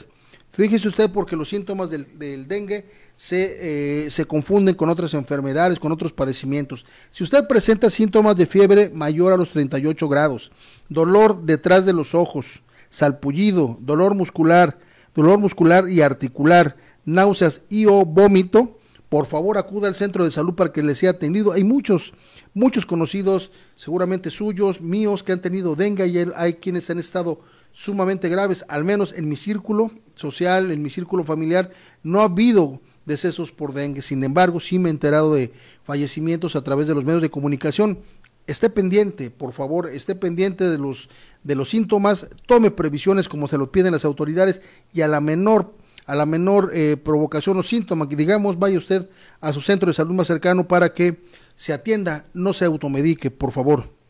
Fíjese 0.51 0.87
usted 0.87 1.09
porque 1.11 1.35
los 1.35 1.49
síntomas 1.49 1.89
del, 1.89 2.47
dengue 2.47 2.89
se, 3.15 4.05
eh, 4.05 4.11
se, 4.11 4.25
confunden 4.25 4.75
con 4.75 4.89
otras 4.89 5.13
enfermedades, 5.13 5.79
con 5.79 5.91
otros 5.91 6.11
padecimientos. 6.11 6.85
Si 7.09 7.23
usted 7.23 7.47
presenta 7.47 7.89
síntomas 7.89 8.35
de 8.35 8.45
fiebre 8.45 8.89
mayor 8.89 9.31
a 9.31 9.37
los 9.37 9.51
38 9.51 10.09
grados, 10.09 10.51
dolor 10.89 11.43
detrás 11.43 11.85
de 11.85 11.93
los 11.93 12.13
ojos, 12.13 12.63
salpullido, 12.89 13.77
dolor 13.79 14.13
muscular, 14.13 14.77
dolor 15.15 15.39
muscular 15.39 15.89
y 15.89 16.01
articular, 16.01 16.75
náuseas 17.05 17.61
y 17.69 17.85
o 17.85 18.05
vómito, 18.05 18.77
por 19.07 19.25
favor 19.25 19.57
acuda 19.57 19.87
al 19.87 19.95
centro 19.95 20.23
de 20.25 20.31
salud 20.31 20.53
para 20.53 20.71
que 20.71 20.83
le 20.83 20.95
sea 20.95 21.11
atendido. 21.11 21.51
Hay 21.53 21.63
muchos, 21.63 22.13
muchos 22.53 22.85
conocidos, 22.85 23.51
seguramente 23.75 24.29
suyos, 24.29 24.81
míos, 24.81 25.23
que 25.23 25.31
han 25.31 25.41
tenido 25.41 25.75
dengue 25.75 26.07
y 26.07 26.25
hay 26.35 26.55
quienes 26.55 26.89
han 26.89 26.99
estado 26.99 27.41
sumamente 27.71 28.29
graves, 28.29 28.65
al 28.67 28.83
menos 28.83 29.13
en 29.13 29.27
mi 29.27 29.35
círculo 29.35 29.91
social, 30.15 30.71
en 30.71 30.81
mi 30.81 30.89
círculo 30.89 31.23
familiar, 31.23 31.71
no 32.03 32.21
ha 32.21 32.25
habido 32.25 32.81
decesos 33.05 33.51
por 33.51 33.73
dengue. 33.73 34.01
Sin 34.01 34.23
embargo, 34.23 34.59
sí 34.59 34.79
me 34.79 34.89
he 34.89 34.91
enterado 34.91 35.33
de 35.33 35.51
fallecimientos 35.83 36.55
a 36.55 36.63
través 36.63 36.87
de 36.87 36.95
los 36.95 37.03
medios 37.03 37.21
de 37.21 37.29
comunicación. 37.29 37.99
Esté 38.47 38.69
pendiente, 38.69 39.29
por 39.29 39.53
favor, 39.53 39.89
esté 39.89 40.15
pendiente 40.15 40.69
de 40.69 40.77
los, 40.77 41.09
de 41.43 41.55
los 41.55 41.69
síntomas, 41.69 42.27
tome 42.47 42.71
previsiones 42.71 43.29
como 43.29 43.47
se 43.47 43.57
lo 43.57 43.71
piden 43.71 43.93
las 43.93 44.05
autoridades 44.05 44.61
y 44.93 45.01
a 45.01 45.07
la 45.07 45.21
menor 45.21 45.73
a 46.07 46.15
la 46.15 46.25
menor 46.25 46.71
eh, 46.73 46.97
provocación 46.97 47.59
o 47.59 47.63
síntoma 47.63 48.09
que 48.09 48.15
digamos 48.15 48.57
vaya 48.57 48.77
usted 48.77 49.07
a 49.39 49.53
su 49.53 49.61
centro 49.61 49.87
de 49.87 49.93
salud 49.93 50.15
más 50.15 50.27
cercano 50.27 50.67
para 50.67 50.93
que 50.93 51.21
se 51.55 51.73
atienda, 51.73 52.25
no 52.33 52.53
se 52.53 52.65
automedique, 52.65 53.29
por 53.29 53.51
favor. 53.51 54.00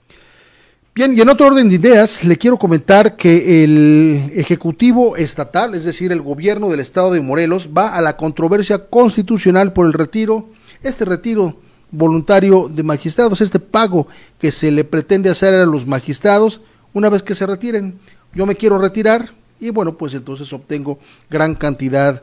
Bien, 0.94 1.18
y 1.18 1.22
en 1.22 1.30
otro 1.30 1.48
orden 1.48 1.70
de 1.70 1.76
ideas, 1.76 2.26
le 2.26 2.38
quiero 2.38 2.58
comentar 2.58 3.16
que 3.16 3.64
el 3.64 4.30
Ejecutivo 4.36 5.16
Estatal, 5.16 5.74
es 5.74 5.86
decir, 5.86 6.12
el 6.12 6.22
gobierno 6.22 6.70
del 6.70 6.82
Estado 6.82 7.12
de 7.12 7.22
Morelos, 7.22 7.70
va 7.70 7.96
a 7.96 8.02
la 8.02 8.18
controversia 8.18 8.90
constitucional 8.90 9.72
por 9.72 9.86
el 9.86 9.94
retiro, 9.94 10.50
este 10.84 11.06
retiro 11.06 11.56
voluntario 11.92 12.68
de 12.68 12.84
magistrados, 12.84 13.40
este 13.40 13.62
pago 13.62 14.08
que 14.38 14.52
se 14.52 14.70
le 14.70 14.84
pretende 14.84 15.30
hacer 15.30 15.54
a 15.54 15.66
los 15.66 15.88
magistrados 15.88 16.60
una 16.92 17.08
vez 17.08 17.24
que 17.24 17.36
se 17.36 17.48
retiren. 17.48 17.98
Yo 18.34 18.46
me 18.46 18.56
quiero 18.56 18.78
retirar 18.78 19.30
y 19.62 19.70
bueno, 19.70 19.98
pues 19.98 20.14
entonces 20.14 20.52
obtengo 20.52 21.00
gran 21.30 21.56
cantidad 21.56 22.22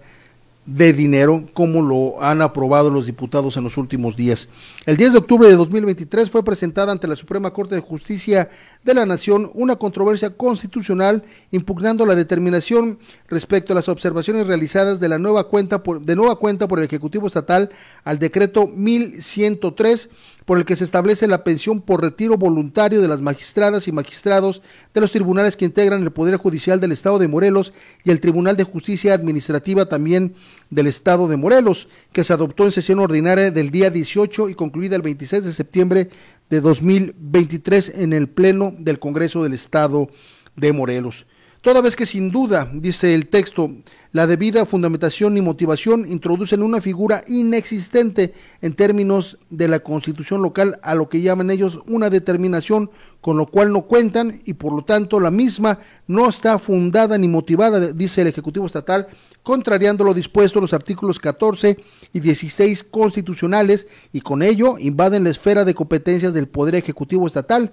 de 0.68 0.92
dinero 0.92 1.44
como 1.54 1.80
lo 1.80 2.22
han 2.22 2.42
aprobado 2.42 2.90
los 2.90 3.06
diputados 3.06 3.56
en 3.56 3.64
los 3.64 3.78
últimos 3.78 4.16
días. 4.16 4.48
El 4.84 4.98
10 4.98 5.12
de 5.12 5.18
octubre 5.18 5.48
de 5.48 5.56
2023 5.56 6.30
fue 6.30 6.44
presentada 6.44 6.92
ante 6.92 7.08
la 7.08 7.16
Suprema 7.16 7.54
Corte 7.54 7.74
de 7.74 7.80
Justicia 7.80 8.50
de 8.84 8.94
la 8.94 9.06
Nación 9.06 9.50
una 9.54 9.76
controversia 9.76 10.30
constitucional 10.30 11.24
impugnando 11.50 12.06
la 12.06 12.14
determinación 12.14 12.98
respecto 13.28 13.72
a 13.72 13.76
las 13.76 13.88
observaciones 13.88 14.46
realizadas 14.46 15.00
de 15.00 15.08
la 15.08 15.18
nueva 15.18 15.48
cuenta 15.48 15.82
por, 15.82 16.00
de 16.00 16.16
nueva 16.16 16.36
cuenta 16.36 16.68
por 16.68 16.78
el 16.78 16.84
Ejecutivo 16.84 17.26
Estatal 17.26 17.70
al 18.04 18.18
decreto 18.18 18.66
1103 18.66 20.08
por 20.48 20.56
el 20.56 20.64
que 20.64 20.76
se 20.76 20.84
establece 20.84 21.26
la 21.26 21.44
pensión 21.44 21.82
por 21.82 22.00
retiro 22.00 22.38
voluntario 22.38 23.02
de 23.02 23.08
las 23.08 23.20
magistradas 23.20 23.86
y 23.86 23.92
magistrados 23.92 24.62
de 24.94 25.00
los 25.02 25.12
tribunales 25.12 25.58
que 25.58 25.66
integran 25.66 26.02
el 26.02 26.10
Poder 26.10 26.36
Judicial 26.36 26.80
del 26.80 26.92
Estado 26.92 27.18
de 27.18 27.28
Morelos 27.28 27.74
y 28.02 28.10
el 28.10 28.20
Tribunal 28.20 28.56
de 28.56 28.64
Justicia 28.64 29.12
Administrativa 29.12 29.90
también 29.90 30.34
del 30.70 30.86
Estado 30.86 31.28
de 31.28 31.36
Morelos, 31.36 31.88
que 32.12 32.24
se 32.24 32.32
adoptó 32.32 32.64
en 32.64 32.72
sesión 32.72 32.98
ordinaria 32.98 33.50
del 33.50 33.70
día 33.70 33.90
18 33.90 34.48
y 34.48 34.54
concluida 34.54 34.96
el 34.96 35.02
26 35.02 35.44
de 35.44 35.52
septiembre 35.52 36.08
de 36.51 36.61
2023 36.61 37.92
en 37.96 38.12
el 38.12 38.28
Pleno 38.28 38.74
del 38.78 38.99
Congreso 38.99 39.42
del 39.42 39.55
Estado 39.55 40.09
de 40.57 40.72
Morelos. 40.72 41.26
Toda 41.68 41.82
vez 41.82 41.96
que 41.96 42.06
sin 42.06 42.30
duda, 42.30 42.70
dice 42.72 43.12
el 43.12 43.28
texto, 43.28 43.70
la 44.12 44.26
debida 44.26 44.64
fundamentación 44.64 45.36
y 45.36 45.42
motivación 45.42 46.10
introducen 46.10 46.62
una 46.62 46.80
figura 46.80 47.24
inexistente 47.28 48.32
en 48.62 48.72
términos 48.72 49.36
de 49.50 49.68
la 49.68 49.80
constitución 49.80 50.40
local 50.40 50.80
a 50.82 50.94
lo 50.94 51.10
que 51.10 51.20
llaman 51.20 51.50
ellos 51.50 51.80
una 51.86 52.08
determinación 52.08 52.90
con 53.20 53.36
lo 53.36 53.44
cual 53.48 53.70
no 53.70 53.82
cuentan 53.82 54.40
y 54.46 54.54
por 54.54 54.74
lo 54.74 54.82
tanto 54.82 55.20
la 55.20 55.30
misma 55.30 55.80
no 56.06 56.26
está 56.30 56.58
fundada 56.58 57.18
ni 57.18 57.28
motivada, 57.28 57.92
dice 57.92 58.22
el 58.22 58.28
Ejecutivo 58.28 58.64
Estatal, 58.64 59.08
contrariando 59.42 60.04
lo 60.04 60.14
dispuesto 60.14 60.60
en 60.60 60.62
los 60.62 60.72
artículos 60.72 61.18
14 61.20 61.76
y 62.14 62.20
16 62.20 62.82
constitucionales 62.84 63.88
y 64.10 64.22
con 64.22 64.42
ello 64.42 64.78
invaden 64.78 65.24
la 65.24 65.30
esfera 65.30 65.66
de 65.66 65.74
competencias 65.74 66.32
del 66.32 66.48
Poder 66.48 66.76
Ejecutivo 66.76 67.26
Estatal, 67.26 67.72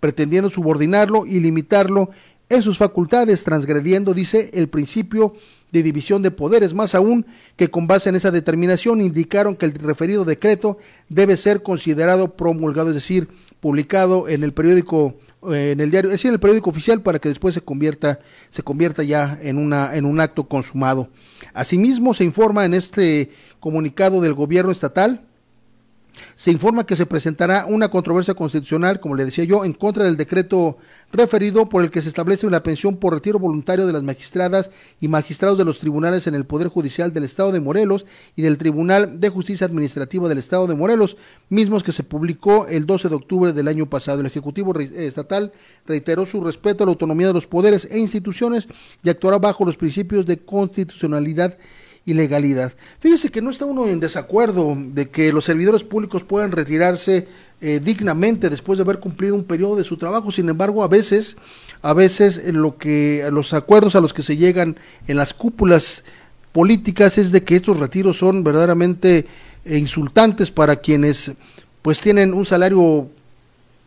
pretendiendo 0.00 0.48
subordinarlo 0.48 1.26
y 1.26 1.40
limitarlo 1.40 2.08
en 2.48 2.62
sus 2.62 2.78
facultades, 2.78 3.44
transgrediendo, 3.44 4.12
dice, 4.12 4.50
el 4.52 4.68
principio 4.68 5.34
de 5.72 5.82
división 5.82 6.22
de 6.22 6.30
poderes, 6.30 6.74
más 6.74 6.94
aún 6.94 7.26
que 7.56 7.70
con 7.70 7.86
base 7.86 8.08
en 8.08 8.16
esa 8.16 8.30
determinación 8.30 9.00
indicaron 9.00 9.56
que 9.56 9.66
el 9.66 9.74
referido 9.74 10.24
decreto 10.24 10.78
debe 11.08 11.36
ser 11.36 11.62
considerado 11.62 12.36
promulgado, 12.36 12.90
es 12.90 12.94
decir, 12.94 13.28
publicado 13.60 14.28
en 14.28 14.44
el 14.44 14.52
periódico, 14.52 15.16
eh, 15.50 15.72
en 15.72 15.80
el 15.80 15.90
diario, 15.90 16.10
es 16.10 16.14
decir, 16.14 16.28
en 16.28 16.34
el 16.34 16.40
periódico 16.40 16.70
oficial 16.70 17.02
para 17.02 17.18
que 17.18 17.28
después 17.28 17.54
se 17.54 17.60
convierta, 17.62 18.20
se 18.50 18.62
convierta 18.62 19.02
ya 19.02 19.38
en 19.42 19.58
una, 19.58 19.96
en 19.96 20.04
un 20.04 20.20
acto 20.20 20.44
consumado. 20.44 21.08
Asimismo, 21.54 22.14
se 22.14 22.24
informa 22.24 22.64
en 22.64 22.74
este 22.74 23.30
comunicado 23.58 24.20
del 24.20 24.34
gobierno 24.34 24.70
estatal 24.70 25.22
se 26.36 26.50
informa 26.50 26.86
que 26.86 26.96
se 26.96 27.06
presentará 27.06 27.66
una 27.66 27.90
controversia 27.90 28.34
constitucional, 28.34 29.00
como 29.00 29.16
le 29.16 29.24
decía 29.24 29.44
yo, 29.44 29.64
en 29.64 29.72
contra 29.72 30.04
del 30.04 30.16
decreto 30.16 30.78
referido 31.12 31.68
por 31.68 31.84
el 31.84 31.90
que 31.90 32.02
se 32.02 32.08
establece 32.08 32.46
una 32.46 32.62
pensión 32.62 32.96
por 32.96 33.14
retiro 33.14 33.38
voluntario 33.38 33.86
de 33.86 33.92
las 33.92 34.02
magistradas 34.02 34.70
y 35.00 35.08
magistrados 35.08 35.58
de 35.58 35.64
los 35.64 35.78
tribunales 35.78 36.26
en 36.26 36.34
el 36.34 36.44
Poder 36.44 36.68
Judicial 36.68 37.12
del 37.12 37.24
Estado 37.24 37.52
de 37.52 37.60
Morelos 37.60 38.06
y 38.36 38.42
del 38.42 38.58
Tribunal 38.58 39.20
de 39.20 39.28
Justicia 39.28 39.66
Administrativa 39.66 40.28
del 40.28 40.38
Estado 40.38 40.66
de 40.66 40.74
Morelos, 40.74 41.16
mismos 41.48 41.82
que 41.82 41.92
se 41.92 42.02
publicó 42.02 42.66
el 42.66 42.86
12 42.86 43.08
de 43.08 43.14
octubre 43.14 43.52
del 43.52 43.68
año 43.68 43.86
pasado. 43.86 44.20
El 44.20 44.26
Ejecutivo 44.26 44.78
Estatal 44.78 45.52
reiteró 45.86 46.26
su 46.26 46.42
respeto 46.42 46.84
a 46.84 46.86
la 46.86 46.92
autonomía 46.92 47.28
de 47.28 47.34
los 47.34 47.46
poderes 47.46 47.88
e 47.90 47.98
instituciones 47.98 48.66
y 49.02 49.10
actuará 49.10 49.38
bajo 49.38 49.64
los 49.64 49.76
principios 49.76 50.26
de 50.26 50.38
constitucionalidad 50.38 51.56
ilegalidad. 52.06 52.72
Fíjese 53.00 53.30
que 53.30 53.40
no 53.40 53.50
está 53.50 53.64
uno 53.64 53.86
en 53.86 54.00
desacuerdo 54.00 54.76
de 54.76 55.08
que 55.08 55.32
los 55.32 55.44
servidores 55.44 55.84
públicos 55.84 56.24
puedan 56.24 56.52
retirarse 56.52 57.28
eh, 57.60 57.80
dignamente 57.82 58.50
después 58.50 58.78
de 58.78 58.82
haber 58.82 59.00
cumplido 59.00 59.34
un 59.34 59.44
periodo 59.44 59.76
de 59.76 59.84
su 59.84 59.96
trabajo. 59.96 60.30
Sin 60.30 60.48
embargo, 60.48 60.84
a 60.84 60.88
veces, 60.88 61.36
a 61.82 61.94
veces 61.94 62.42
lo 62.52 62.76
que 62.76 63.26
los 63.32 63.54
acuerdos 63.54 63.94
a 63.94 64.00
los 64.00 64.12
que 64.12 64.22
se 64.22 64.36
llegan 64.36 64.76
en 65.06 65.16
las 65.16 65.34
cúpulas 65.34 66.04
políticas 66.52 67.18
es 67.18 67.32
de 67.32 67.42
que 67.42 67.56
estos 67.56 67.78
retiros 67.78 68.18
son 68.18 68.44
verdaderamente 68.44 69.26
eh, 69.64 69.78
insultantes 69.78 70.50
para 70.50 70.76
quienes 70.76 71.32
pues 71.82 72.00
tienen 72.00 72.32
un 72.32 72.46
salario 72.46 73.08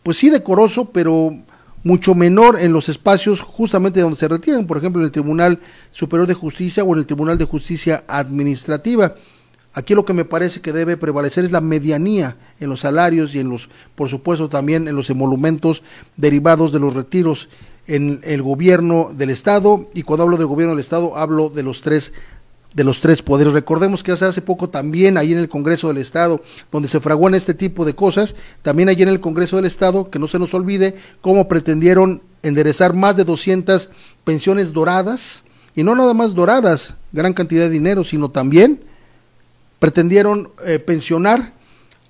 pues 0.04 0.18
sí 0.18 0.30
decoroso, 0.30 0.86
pero 0.86 1.36
mucho 1.84 2.16
menor 2.16 2.60
en 2.60 2.74
los 2.74 2.90
espacios 2.90 3.42
justamente 3.42 4.02
donde 4.02 4.18
se 4.18 4.28
retiran, 4.28 4.68
por 4.68 4.78
ejemplo, 4.78 5.02
en 5.02 5.06
el 5.06 5.12
Tribunal 5.12 5.60
Superior 5.92 6.28
de 6.28 6.34
Justicia 6.34 6.84
o 6.84 6.94
en 6.94 7.00
el 7.00 7.06
Tribunal 7.06 7.38
de 7.38 7.46
Justicia 7.46 8.04
Administrativa. 8.08 9.16
Aquí 9.78 9.94
lo 9.94 10.06
que 10.06 10.14
me 10.14 10.26
parece 10.26 10.60
que 10.60 10.74
debe 10.74 10.98
prevalecer 10.98 11.46
es 11.46 11.52
la 11.52 11.62
medianía 11.62 12.36
en 12.60 12.68
los 12.68 12.80
salarios 12.80 13.36
y 13.36 13.40
en 13.40 13.52
los, 13.52 13.70
por 13.94 14.10
supuesto, 14.10 14.50
también 14.50 14.88
en 14.88 14.96
los 14.96 15.12
emolumentos 15.12 15.84
derivados 16.16 16.72
de 16.72 16.80
los 16.80 16.96
retiros 16.96 17.48
en 17.86 18.20
el 18.24 18.42
gobierno 18.42 19.12
del 19.16 19.30
Estado. 19.30 19.88
Y 19.94 20.02
cuando 20.02 20.24
hablo 20.24 20.38
del 20.38 20.48
gobierno 20.48 20.74
del 20.74 20.84
Estado, 20.84 21.16
hablo 21.16 21.50
de 21.50 21.62
los 21.62 21.84
tres 21.84 22.12
de 22.74 22.84
los 22.84 23.02
tres 23.02 23.22
poderes. 23.22 23.54
Recordemos 23.54 24.02
que 24.02 24.14
hace, 24.14 24.26
hace 24.26 24.42
poco 24.42 24.68
también 24.68 25.16
ahí 25.16 25.32
en 25.32 25.38
el 25.38 25.48
Congreso 25.48 25.90
del 25.90 25.98
Estado, 26.00 26.42
donde 26.72 26.90
se 26.90 27.00
fraguan 27.00 27.36
este 27.36 27.54
tipo 27.54 27.86
de 27.86 27.94
cosas, 27.94 28.34
también 28.64 28.90
allí 28.90 29.04
en 29.04 29.10
el 29.10 29.22
Congreso 29.22 29.58
del 29.58 29.66
Estado, 29.66 30.10
que 30.10 30.18
no 30.18 30.28
se 30.28 30.40
nos 30.40 30.56
olvide 30.56 30.96
cómo 31.22 31.48
pretendieron 31.48 32.24
enderezar 32.42 32.96
más 32.96 33.16
de 33.16 33.26
200 33.26 33.92
pensiones 34.24 34.74
doradas, 34.74 35.44
y 35.76 35.84
no 35.84 35.94
nada 35.94 36.16
más 36.16 36.34
doradas, 36.34 36.96
gran 37.12 37.34
cantidad 37.34 37.66
de 37.66 37.70
dinero, 37.70 38.04
sino 38.04 38.32
también 38.32 38.87
pretendieron 39.80 40.52
eh, 40.66 40.80
pensionar 40.80 41.54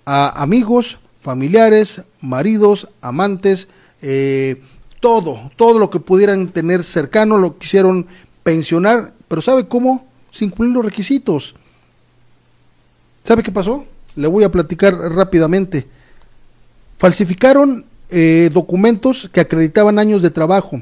a 0.05 0.41
amigos, 0.41 0.99
familiares, 1.19 2.03
maridos, 2.21 2.87
amantes, 3.01 3.67
eh, 4.01 4.61
todo, 4.99 5.51
todo 5.55 5.79
lo 5.79 5.89
que 5.89 5.99
pudieran 5.99 6.49
tener 6.49 6.83
cercano 6.83 7.37
lo 7.37 7.57
quisieron 7.57 8.07
pensionar, 8.43 9.13
pero 9.27 9.41
¿sabe 9.41 9.67
cómo? 9.67 10.07
sin 10.37 10.49
cumplir 10.49 10.71
los 10.73 10.85
requisitos. 10.85 11.55
¿Sabe 13.23 13.41
qué 13.41 13.51
pasó? 13.51 13.85
Le 14.15 14.27
voy 14.27 14.43
a 14.43 14.51
platicar 14.51 14.93
rápidamente. 14.93 15.87
Falsificaron 16.97 17.85
eh, 18.09 18.49
documentos 18.53 19.29
que 19.31 19.39
acreditaban 19.39 19.97
años 19.97 20.21
de 20.21 20.29
trabajo. 20.29 20.81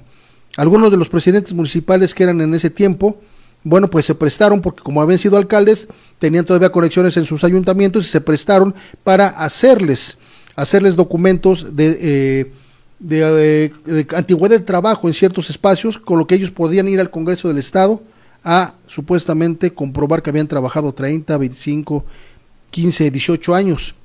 Algunos 0.57 0.91
de 0.91 0.97
los 0.97 1.09
presidentes 1.09 1.53
municipales 1.53 2.13
que 2.13 2.23
eran 2.23 2.41
en 2.41 2.53
ese 2.53 2.69
tiempo, 2.69 3.17
bueno, 3.65 3.89
pues 3.89 4.05
se 4.05 4.13
prestaron 4.13 4.61
porque 4.61 4.83
como 4.83 5.01
habían 5.01 5.17
sido 5.17 5.37
alcaldes, 5.37 5.87
tenían 6.19 6.45
todavía 6.45 6.71
conexiones 6.71 7.17
en 7.17 7.25
sus 7.25 7.43
ayuntamientos 7.43 8.05
y 8.05 8.09
se 8.09 8.21
prestaron 8.21 8.75
para 9.03 9.27
hacerles, 9.27 10.19
hacerles 10.55 10.95
documentos 10.95 11.75
de, 11.75 11.97
eh, 11.99 12.51
de, 12.99 13.73
eh, 13.87 14.07
antigüedad 14.15 14.59
de 14.59 14.63
trabajo 14.63 15.07
en 15.07 15.15
ciertos 15.15 15.49
espacios, 15.49 15.97
con 15.97 16.19
lo 16.19 16.27
que 16.27 16.35
ellos 16.35 16.51
podían 16.51 16.87
ir 16.87 16.99
al 16.99 17.09
Congreso 17.09 17.47
del 17.47 17.57
Estado 17.57 18.03
a 18.43 18.75
supuestamente 18.85 19.73
comprobar 19.73 20.21
que 20.21 20.29
habían 20.29 20.47
trabajado 20.47 20.93
30, 20.93 21.35
25, 21.35 22.05
15, 22.69 23.09
18 23.09 23.55
años 23.55 23.95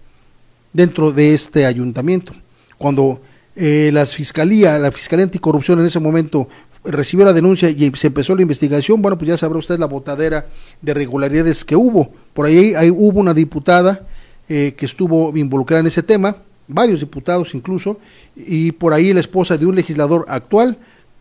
dentro 0.72 1.12
de 1.12 1.34
este 1.34 1.66
ayuntamiento. 1.66 2.32
Cuando 2.78 3.20
eh, 3.54 3.90
la 3.92 4.06
fiscalía, 4.06 4.78
la 4.78 4.90
fiscalía 4.90 5.24
anticorrupción 5.24 5.80
en 5.80 5.84
ese 5.84 6.00
momento 6.00 6.48
recibió 6.84 7.24
la 7.26 7.32
denuncia 7.32 7.68
y 7.68 7.90
se 7.94 8.06
empezó 8.06 8.34
la 8.34 8.42
investigación, 8.42 9.02
bueno, 9.02 9.18
pues 9.18 9.28
ya 9.28 9.38
sabrá 9.38 9.58
usted 9.58 9.78
la 9.78 9.86
botadera 9.86 10.46
de 10.80 10.92
irregularidades 10.92 11.64
que 11.64 11.76
hubo. 11.76 12.10
Por 12.32 12.46
ahí, 12.46 12.74
ahí 12.74 12.90
hubo 12.90 13.20
una 13.20 13.34
diputada 13.34 14.06
eh, 14.48 14.74
que 14.76 14.86
estuvo 14.86 15.36
involucrada 15.36 15.80
en 15.80 15.86
ese 15.86 16.02
tema, 16.02 16.36
varios 16.66 17.00
diputados 17.00 17.54
incluso, 17.54 17.98
y 18.36 18.72
por 18.72 18.92
ahí 18.92 19.12
la 19.12 19.20
esposa 19.20 19.56
de 19.56 19.66
un 19.66 19.74
legislador 19.74 20.24
actual 20.28 20.78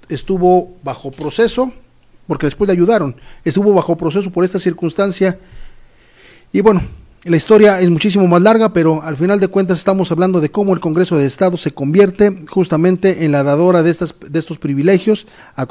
estuvo 0.07 0.76
bajo 0.84 1.12
proceso, 1.12 1.74
porque 2.28 2.47
después 2.47 2.68
le 2.68 2.74
ayudaron, 2.74 3.16
estuvo 3.43 3.74
bajo 3.74 3.97
proceso 3.97 4.32
por 4.32 4.45
esta 4.45 4.60
circunstancia. 4.60 5.39
Y 6.51 6.62
bueno, 6.62 6.82
la 7.24 7.36
historia 7.36 7.82
es 7.82 7.89
muchísimo 7.89 8.28
más 8.28 8.41
larga, 8.41 8.72
pero 8.72 9.03
al 9.03 9.15
final 9.15 9.39
de 9.39 9.49
cuentas 9.49 9.80
estamos 9.80 10.11
hablando 10.11 10.39
de 10.39 10.51
cómo 10.51 10.74
el 10.74 10.80
Congreso 10.80 11.17
de 11.17 11.26
Estado 11.26 11.57
se 11.57 11.72
convierte 11.72 12.45
justamente 12.49 13.26
en 13.26 13.32
la 13.32 13.43
dadora 13.43 13.84
de, 13.84 13.91
estas, 13.91 14.15
de 14.20 14.39
estos 14.39 14.57
privilegios. 14.57 15.28
A, 15.55 15.67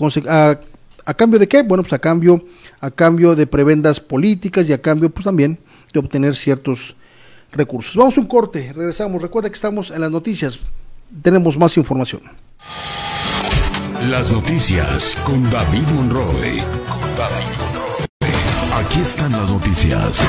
a, 1.04 1.14
cambio 1.14 1.38
de 1.38 1.48
qué? 1.48 1.62
Bueno, 1.62 1.82
pues 1.82 1.94
a 1.94 1.98
cambio, 1.98 2.44
a 2.80 2.90
cambio 2.90 3.34
de 3.34 3.46
prebendas 3.46 3.98
políticas 3.98 4.68
y 4.68 4.72
a 4.72 4.82
cambio 4.82 5.08
pues 5.08 5.24
también 5.24 5.58
de 5.92 6.00
obtener 6.00 6.36
ciertos 6.36 6.94
recursos. 7.52 7.96
Vamos 7.96 8.18
a 8.18 8.20
un 8.20 8.26
corte, 8.26 8.72
regresamos. 8.74 9.22
Recuerda 9.22 9.48
que 9.48 9.54
estamos 9.54 9.90
en 9.90 10.02
las 10.02 10.10
noticias. 10.10 10.58
Tenemos 11.22 11.56
más 11.56 11.76
información. 11.78 12.22
Las 14.06 14.32
noticias 14.32 15.16
con 15.24 15.50
David 15.50 15.88
Monroe. 15.94 16.62
Aquí 18.74 19.00
están 19.00 19.32
las 19.32 19.50
noticias. 19.50 20.28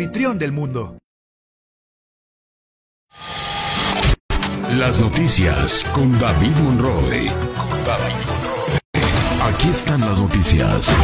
Anfitrión 0.00 0.38
del 0.38 0.50
mundo. 0.50 0.96
Las 4.78 4.98
noticias 5.02 5.84
con 5.92 6.18
David 6.18 6.56
Monroe. 6.62 7.30
Aquí 9.42 9.68
están 9.68 10.00
las 10.00 10.18
noticias. 10.18 10.96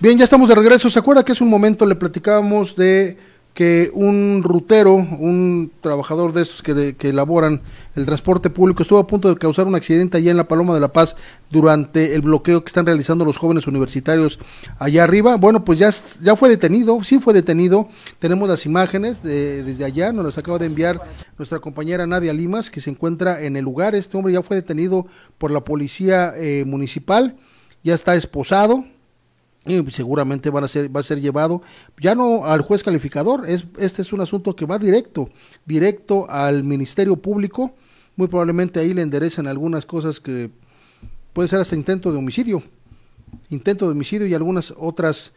Bien, 0.00 0.18
ya 0.18 0.24
estamos 0.24 0.48
de 0.48 0.56
regreso. 0.56 0.90
¿Se 0.90 0.98
acuerda 0.98 1.24
que 1.24 1.30
hace 1.30 1.44
un 1.44 1.50
momento 1.50 1.86
le 1.86 1.94
platicábamos 1.94 2.74
de 2.74 3.16
que 3.54 3.88
un 3.94 4.40
rutero, 4.42 4.94
un 4.94 5.70
trabajador 5.80 6.32
de 6.32 6.42
estos 6.42 6.60
que, 6.60 6.96
que 6.96 7.10
elaboran 7.10 7.62
el 8.00 8.06
transporte 8.06 8.50
público, 8.50 8.82
estuvo 8.82 8.98
a 8.98 9.06
punto 9.06 9.28
de 9.28 9.36
causar 9.36 9.66
un 9.66 9.74
accidente 9.74 10.18
allá 10.18 10.30
en 10.30 10.36
la 10.36 10.48
Paloma 10.48 10.74
de 10.74 10.80
la 10.80 10.92
Paz 10.92 11.16
durante 11.50 12.14
el 12.14 12.22
bloqueo 12.22 12.64
que 12.64 12.68
están 12.68 12.86
realizando 12.86 13.24
los 13.24 13.36
jóvenes 13.36 13.66
universitarios 13.66 14.38
allá 14.78 15.04
arriba? 15.04 15.36
Bueno, 15.36 15.64
pues 15.64 15.78
ya, 15.78 15.90
ya 16.22 16.36
fue 16.36 16.48
detenido, 16.48 17.02
sí 17.04 17.18
fue 17.18 17.34
detenido. 17.34 17.88
Tenemos 18.18 18.48
las 18.48 18.66
imágenes 18.66 19.22
de, 19.22 19.62
desde 19.62 19.84
allá, 19.84 20.12
nos 20.12 20.24
las 20.24 20.38
acaba 20.38 20.58
de 20.58 20.66
enviar 20.66 21.00
nuestra 21.38 21.60
compañera 21.60 22.06
Nadia 22.06 22.32
Limas, 22.32 22.70
que 22.70 22.80
se 22.80 22.90
encuentra 22.90 23.42
en 23.42 23.56
el 23.56 23.64
lugar. 23.64 23.94
Este 23.94 24.16
hombre 24.16 24.32
ya 24.32 24.42
fue 24.42 24.56
detenido 24.56 25.06
por 25.38 25.50
la 25.50 25.62
policía 25.62 26.32
eh, 26.36 26.64
municipal, 26.66 27.36
ya 27.82 27.94
está 27.94 28.14
esposado 28.14 28.84
y 29.66 29.90
seguramente 29.90 30.50
van 30.50 30.64
a 30.64 30.68
ser, 30.68 30.94
va 30.94 31.00
a 31.00 31.04
ser 31.04 31.20
llevado 31.20 31.62
ya 32.00 32.14
no 32.14 32.46
al 32.46 32.62
juez 32.62 32.82
calificador, 32.82 33.48
es, 33.48 33.66
este 33.78 34.02
es 34.02 34.12
un 34.12 34.20
asunto 34.20 34.56
que 34.56 34.64
va 34.64 34.78
directo, 34.78 35.30
directo 35.66 36.28
al 36.30 36.64
Ministerio 36.64 37.16
Público, 37.16 37.74
muy 38.20 38.28
probablemente 38.28 38.78
ahí 38.78 38.92
le 38.92 39.00
enderezan 39.00 39.46
algunas 39.46 39.86
cosas 39.86 40.20
que 40.20 40.50
puede 41.32 41.48
ser 41.48 41.58
hasta 41.58 41.74
intento 41.74 42.12
de 42.12 42.18
homicidio, 42.18 42.62
intento 43.48 43.86
de 43.86 43.92
homicidio 43.92 44.26
y 44.26 44.34
algunas 44.34 44.74
otras 44.76 45.32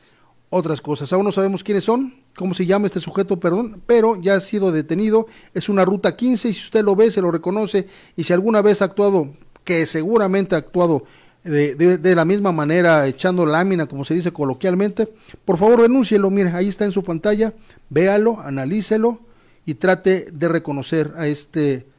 otras 0.49 0.81
cosas. 0.81 1.13
Aún 1.13 1.23
no 1.23 1.31
sabemos 1.31 1.63
quiénes 1.63 1.85
son, 1.85 2.13
cómo 2.35 2.53
se 2.53 2.65
llama 2.65 2.87
este 2.87 2.99
sujeto, 2.99 3.39
perdón, 3.39 3.81
pero 3.85 4.21
ya 4.21 4.35
ha 4.35 4.41
sido 4.41 4.73
detenido, 4.73 5.27
es 5.53 5.69
una 5.69 5.85
ruta 5.85 6.17
15 6.17 6.49
y 6.49 6.53
si 6.53 6.65
usted 6.65 6.83
lo 6.83 6.93
ve, 6.93 7.09
se 7.09 7.21
lo 7.21 7.31
reconoce. 7.31 7.87
Y 8.17 8.25
si 8.25 8.33
alguna 8.33 8.61
vez 8.61 8.81
ha 8.81 8.85
actuado, 8.85 9.29
que 9.63 9.85
seguramente 9.85 10.55
ha 10.55 10.57
actuado 10.57 11.05
de, 11.45 11.75
de, 11.75 12.15
la 12.15 12.25
misma 12.25 12.51
manera, 12.51 13.07
echando 13.07 13.45
lámina, 13.45 13.85
como 13.85 14.03
se 14.03 14.13
dice 14.13 14.33
coloquialmente, 14.33 15.07
por 15.45 15.57
favor 15.57 15.83
denúncielo, 15.83 16.29
mire, 16.29 16.49
ahí 16.49 16.67
está 16.67 16.83
en 16.83 16.91
su 16.91 17.01
pantalla, 17.01 17.53
véalo, 17.89 18.41
analícelo 18.41 19.19
y 19.65 19.75
trate 19.75 20.25
de 20.33 20.47
reconocer 20.49 21.13
a 21.15 21.27
este 21.27 21.92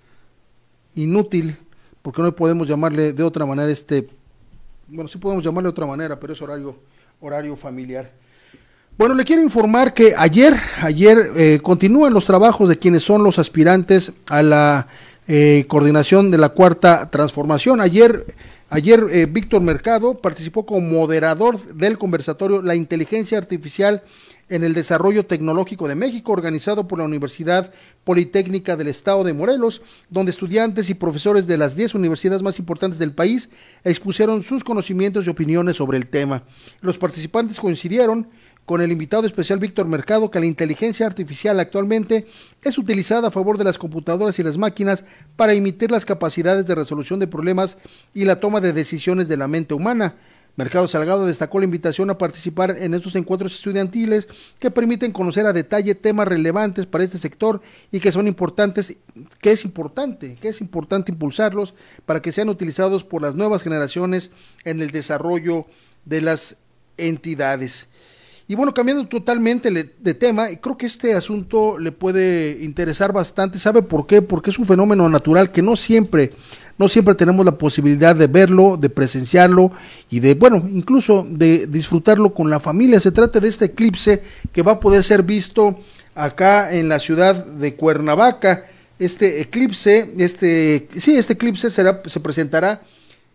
inútil, 0.95 1.57
porque 2.03 2.23
no 2.23 2.35
podemos 2.35 2.69
llamarle 2.69 3.13
de 3.13 3.23
otra 3.23 3.47
manera 3.47 3.71
este, 3.71 4.09
bueno, 4.89 5.09
sí 5.09 5.19
podemos 5.19 5.45
llamarle 5.45 5.69
de 5.69 5.73
otra 5.73 5.87
manera, 5.87 6.19
pero 6.19 6.33
es 6.33 6.43
horario, 6.43 6.77
horario 7.21 7.57
familiar. 7.57 8.13
Bueno, 8.97 9.15
le 9.15 9.25
quiero 9.25 9.43
informar 9.43 9.93
que 9.93 10.15
ayer, 10.17 10.55
ayer 10.81 11.19
eh, 11.37 11.59
continúan 11.63 12.15
los 12.15 12.27
trabajos 12.27 12.69
de 12.69 12.79
quienes 12.79 13.03
son 13.03 13.25
los 13.25 13.39
aspirantes 13.39 14.13
a 14.27 14.43
la 14.43 14.87
eh, 15.27 15.65
coordinación 15.67 16.31
de 16.31 16.39
la 16.39 16.51
cuarta 16.51 17.11
transformación. 17.11 17.81
Ayer 17.81 18.25
Ayer 18.75 19.05
eh, 19.13 19.27
Víctor 19.27 19.61
Mercado 19.61 20.21
participó 20.21 20.67
como 20.67 20.81
moderador 20.81 21.63
del 21.75 21.97
conversatorio 21.97 22.61
La 22.61 22.75
inteligencia 22.75 23.39
artificial 23.39 24.03
en 24.49 24.65
el 24.65 24.75
desarrollo 24.75 25.27
tecnológico 25.27 25.89
de 25.89 25.95
México, 25.95 26.33
organizado 26.33 26.87
por 26.87 26.99
la 26.99 27.05
Universidad 27.05 27.73
Politécnica 28.05 28.77
del 28.77 28.89
Estado 28.89 29.25
de 29.25 29.33
Morelos, 29.33 29.83
donde 30.11 30.31
estudiantes 30.31 30.91
y 30.91 30.95
profesores 30.95 31.47
de 31.47 31.59
las 31.59 31.77
10 31.77 31.95
universidades 31.95 32.43
más 32.43 32.59
importantes 32.59 32.99
del 32.99 33.13
país 33.13 33.49
expusieron 33.85 34.43
sus 34.43 34.65
conocimientos 34.65 35.27
y 35.27 35.31
opiniones 35.31 35.77
sobre 35.77 35.99
el 35.99 36.07
tema. 36.07 36.43
Los 36.81 36.99
participantes 36.99 37.61
coincidieron 37.61 38.29
con 38.67 38.81
el 38.81 38.93
invitado 38.93 39.27
especial 39.27 39.59
Víctor 39.59 39.87
Mercado 39.87 40.31
que 40.31 40.41
la 40.41 40.47
inteligencia 40.47 41.07
artificial 41.07 41.61
actualmente 41.61 42.27
es 42.63 42.79
utilizada 42.79 43.29
a 43.29 43.31
favor 43.31 43.59
de 43.59 43.65
las 43.65 43.79
computadoras 43.79 44.39
y 44.39 44.43
las 44.43 44.57
máquinas 44.57 45.05
para 45.37 45.55
imitar 45.55 45.91
las 45.91 46.07
capacidades 46.07 46.67
de 46.67 46.75
resolución 46.75 47.21
de 47.21 47.27
problemas 47.27 47.77
y 48.15 48.25
la 48.25 48.41
toma 48.41 48.61
de 48.61 48.73
decisiones 48.73 49.29
de 49.29 49.37
la 49.37 49.49
mente 49.49 49.75
humana. 49.75 50.15
Mercado 50.57 50.87
Salgado 50.87 51.27
destacó 51.27 51.59
la 51.59 51.65
invitación 51.65 52.11
a 52.11 52.19
participar 52.19 52.77
en 52.79 52.95
estos 52.95 53.17
encuentros 53.17 53.55
estudiantiles 53.57 54.29
que 54.61 54.71
permiten 54.71 55.11
conocer 55.11 55.47
a 55.47 55.53
detalle 55.53 55.97
temas 55.97 56.29
relevantes 56.29 56.87
para 56.87 57.03
este 57.03 57.19
sector 57.19 57.61
y 57.91 57.99
que 57.99 58.13
son 58.13 58.29
importantes, 58.29 58.97
que 59.41 59.51
es 59.51 59.65
importante, 59.65 60.37
que 60.41 60.49
es 60.49 60.61
importante 60.61 61.11
impulsarlos 61.11 61.75
para 62.07 62.23
que 62.23 62.31
sean 62.31 62.49
utilizados 62.49 63.03
por 63.03 63.23
las 63.23 63.35
nuevas 63.35 63.63
generaciones 63.63 64.31
en 64.65 64.81
el 64.81 64.93
desarrollo 64.93 65.67
de 66.05 66.21
las 66.21 66.57
entidades. 66.99 67.89
Y 68.47 68.57
bueno, 68.57 68.75
cambiando 68.75 69.09
totalmente 69.09 69.71
de 69.71 70.15
tema, 70.15 70.49
creo 70.61 70.77
que 70.77 70.85
este 70.85 71.15
asunto 71.15 71.79
le 71.79 71.93
puede 71.93 72.63
interesar 72.63 73.11
bastante. 73.11 73.59
¿Sabe 73.59 73.81
por 73.81 74.07
qué? 74.07 74.21
Porque 74.21 74.51
es 74.51 74.59
un 74.59 74.67
fenómeno 74.67 75.09
natural 75.09 75.51
que 75.51 75.63
no 75.63 75.77
siempre, 75.77 76.31
no 76.79 76.89
siempre 76.89 77.15
tenemos 77.15 77.45
la 77.45 77.57
posibilidad 77.57 78.17
de 78.17 78.27
verlo, 78.27 78.77
de 78.77 78.91
presenciarlo 78.91 79.73
y 80.11 80.21
de, 80.21 80.35
bueno, 80.35 80.67
incluso 80.71 81.27
de 81.29 81.67
disfrutarlo 81.67 82.35
con 82.35 82.51
la 82.51 82.61
familia. 82.61 83.01
Se 83.01 83.13
trata 83.13 83.41
de 83.41 83.49
este 83.49 83.67
eclipse 83.67 84.23
que 84.53 84.63
va 84.63 84.73
a 84.73 84.81
poder 84.81 85.05
ser 85.05 85.23
visto 85.23 85.79
acá 86.15 86.73
en 86.73 86.89
la 86.89 86.99
ciudad 86.99 87.45
de 87.45 87.75
Cuernavaca. 87.75 88.67
Este 88.99 89.41
eclipse, 89.41 90.15
este, 90.19 90.89
sí, 90.99 91.17
este 91.17 91.35
eclipse 91.35 91.71
será, 91.71 92.03
se 92.07 92.21
presentará 92.21 92.83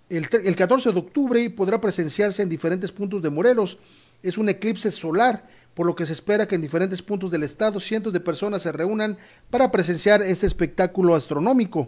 el, 0.10 0.28
el 0.44 0.56
14 0.56 0.92
de 0.92 1.00
octubre 1.00 1.42
y 1.42 1.50
podrá 1.50 1.80
presenciarse 1.80 2.42
en 2.42 2.50
diferentes 2.50 2.92
puntos 2.92 3.22
de 3.22 3.30
Morelos 3.30 3.78
es 4.24 4.38
un 4.38 4.50
eclipse 4.50 4.92
solar, 4.92 5.48
por 5.74 5.86
lo 5.86 5.96
que 5.96 6.06
se 6.06 6.14
espera 6.14 6.48
que 6.48 6.56
en 6.56 6.62
diferentes 6.62 7.02
puntos 7.02 7.32
del 7.32 7.44
estado 7.44 7.80
cientos 7.80 8.12
de 8.12 8.20
personas 8.20 8.62
se 8.62 8.72
reúnan 8.72 9.18
para 9.50 9.72
presenciar 9.72 10.22
este 10.22 10.46
espectáculo 10.46 11.16
astronómico. 11.16 11.88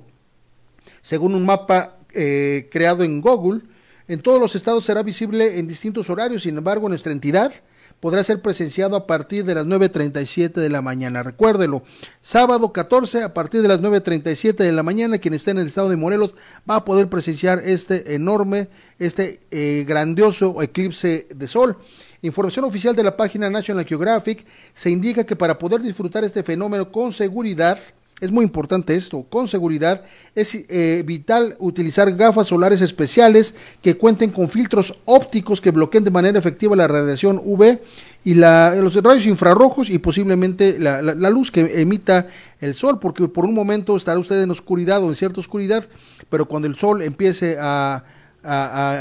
Según 1.01 1.35
un 1.35 1.45
mapa 1.45 1.97
eh, 2.13 2.67
creado 2.71 3.03
en 3.03 3.21
Google. 3.21 3.61
En 4.07 4.21
todos 4.21 4.39
los 4.39 4.55
estados 4.55 4.83
será 4.83 5.03
visible 5.03 5.57
en 5.57 5.67
distintos 5.67 6.09
horarios, 6.09 6.43
sin 6.43 6.57
embargo, 6.57 6.89
nuestra 6.89 7.13
entidad 7.13 7.53
podrá 8.01 8.23
ser 8.23 8.41
presenciado 8.41 8.95
a 8.95 9.05
partir 9.05 9.45
de 9.45 9.55
las 9.55 9.65
9.37 9.65 10.53
de 10.53 10.69
la 10.69 10.81
mañana. 10.81 11.23
Recuérdelo, 11.23 11.83
sábado 12.19 12.73
14 12.73 13.23
a 13.23 13.33
partir 13.33 13.61
de 13.61 13.67
las 13.67 13.79
9.37 13.79 14.55
de 14.55 14.71
la 14.71 14.83
mañana, 14.83 15.19
quien 15.19 15.35
esté 15.35 15.51
en 15.51 15.59
el 15.59 15.67
estado 15.67 15.87
de 15.87 15.97
Morelos 15.97 16.33
va 16.69 16.77
a 16.77 16.85
poder 16.85 17.07
presenciar 17.07 17.61
este 17.63 18.15
enorme, 18.15 18.69
este 18.97 19.39
eh, 19.51 19.85
grandioso 19.87 20.61
eclipse 20.61 21.27
de 21.33 21.47
sol. 21.47 21.77
Información 22.23 22.65
oficial 22.65 22.95
de 22.95 23.03
la 23.03 23.15
página 23.15 23.49
National 23.49 23.85
Geographic 23.85 24.45
se 24.73 24.89
indica 24.89 25.23
que 25.23 25.35
para 25.35 25.57
poder 25.57 25.81
disfrutar 25.81 26.23
este 26.23 26.43
fenómeno 26.43 26.91
con 26.91 27.13
seguridad, 27.13 27.79
es 28.21 28.31
muy 28.31 28.45
importante 28.45 28.95
esto, 28.95 29.23
con 29.23 29.47
seguridad, 29.47 30.03
es 30.35 30.53
eh, 30.53 31.03
vital 31.05 31.55
utilizar 31.57 32.15
gafas 32.15 32.47
solares 32.47 32.79
especiales 32.81 33.55
que 33.81 33.97
cuenten 33.97 34.29
con 34.29 34.47
filtros 34.47 34.93
ópticos 35.05 35.59
que 35.59 35.71
bloqueen 35.71 36.03
de 36.03 36.11
manera 36.11 36.37
efectiva 36.37 36.75
la 36.75 36.87
radiación 36.87 37.41
UV 37.43 37.79
y 38.23 38.35
la, 38.35 38.75
los 38.75 38.93
rayos 39.03 39.25
infrarrojos 39.25 39.89
y 39.89 39.97
posiblemente 39.97 40.77
la, 40.77 41.01
luz 41.31 41.49
que 41.49 41.81
emita 41.81 42.27
el 42.59 42.75
sol, 42.75 42.99
porque 42.99 43.27
por 43.27 43.45
un 43.45 43.55
momento 43.55 43.97
estará 43.97 44.19
usted 44.19 44.39
en 44.39 44.51
oscuridad 44.51 45.03
o 45.03 45.09
en 45.09 45.15
cierta 45.15 45.39
oscuridad, 45.39 45.89
pero 46.29 46.45
cuando 46.45 46.67
el 46.67 46.75
sol 46.75 47.01
empiece 47.01 47.57
a, 47.59 48.03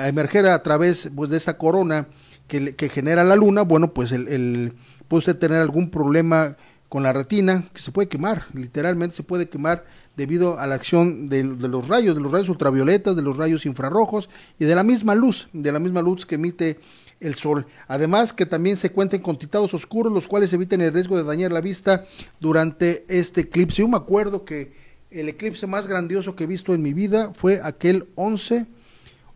emerger 0.07 0.47
a 0.47 0.63
través 0.63 1.11
pues, 1.15 1.31
de 1.31 1.37
esta 1.37 1.59
corona 1.59 2.07
que, 2.49 2.75
que, 2.75 2.89
genera 2.89 3.23
la 3.23 3.37
luna, 3.37 3.63
bueno, 3.63 3.93
pues 3.93 4.13
el, 4.13 4.29
el, 4.29 4.73
puede 5.09 5.19
usted 5.19 5.37
tener 5.37 5.59
algún 5.59 5.91
problema 5.91 6.57
con 6.91 7.05
la 7.05 7.13
retina, 7.13 7.69
que 7.73 7.81
se 7.81 7.93
puede 7.93 8.09
quemar, 8.09 8.47
literalmente 8.53 9.15
se 9.15 9.23
puede 9.23 9.49
quemar 9.49 9.85
debido 10.17 10.59
a 10.59 10.67
la 10.67 10.75
acción 10.75 11.29
de, 11.29 11.45
los 11.45 11.87
rayos, 11.87 12.17
de 12.17 12.21
los 12.21 12.33
rayos 12.33 12.49
ultravioletas, 12.49 13.15
de 13.15 13.23
los 13.23 13.37
rayos 13.37 13.65
infrarrojos 13.65 14.29
y 14.59 14.65
de 14.65 14.75
la 14.75 14.83
misma 14.83 15.15
luz, 15.15 15.49
de 15.53 15.71
la 15.71 15.79
misma 15.79 16.03
luz 16.03 16.27
que 16.27 16.35
emite 16.35 16.81
el 17.21 17.37
sol. 17.37 17.67
Además 17.87 18.33
que 18.33 18.45
también 18.45 18.77
se 18.77 18.91
cuenten 18.91 19.23
con 19.23 19.39
titados 19.39 19.73
oscuros, 19.73 20.13
los 20.13 20.27
cuales 20.27 20.53
eviten 20.53 20.81
el 20.81 20.93
riesgo 20.93 21.17
de 21.17 21.23
dañar 21.23 21.53
la 21.53 21.61
vista 21.61 22.07
durante 22.41 23.05
este 23.09 23.43
eclipse. 23.43 23.83
Yo 23.83 23.89
me 23.89 23.97
acuerdo 23.97 24.45
que 24.45 24.73
el 25.13 25.29
eclipse 25.29 25.69
más 25.69 25.87
grandioso 25.87 26.35
que 26.35 26.43
he 26.43 26.49
visto 26.49 26.75
en 26.75 26.83
mi 26.83 26.93
vida 26.93 27.31
fue 27.35 27.61
aquel 27.63 28.09
11, 28.17 28.67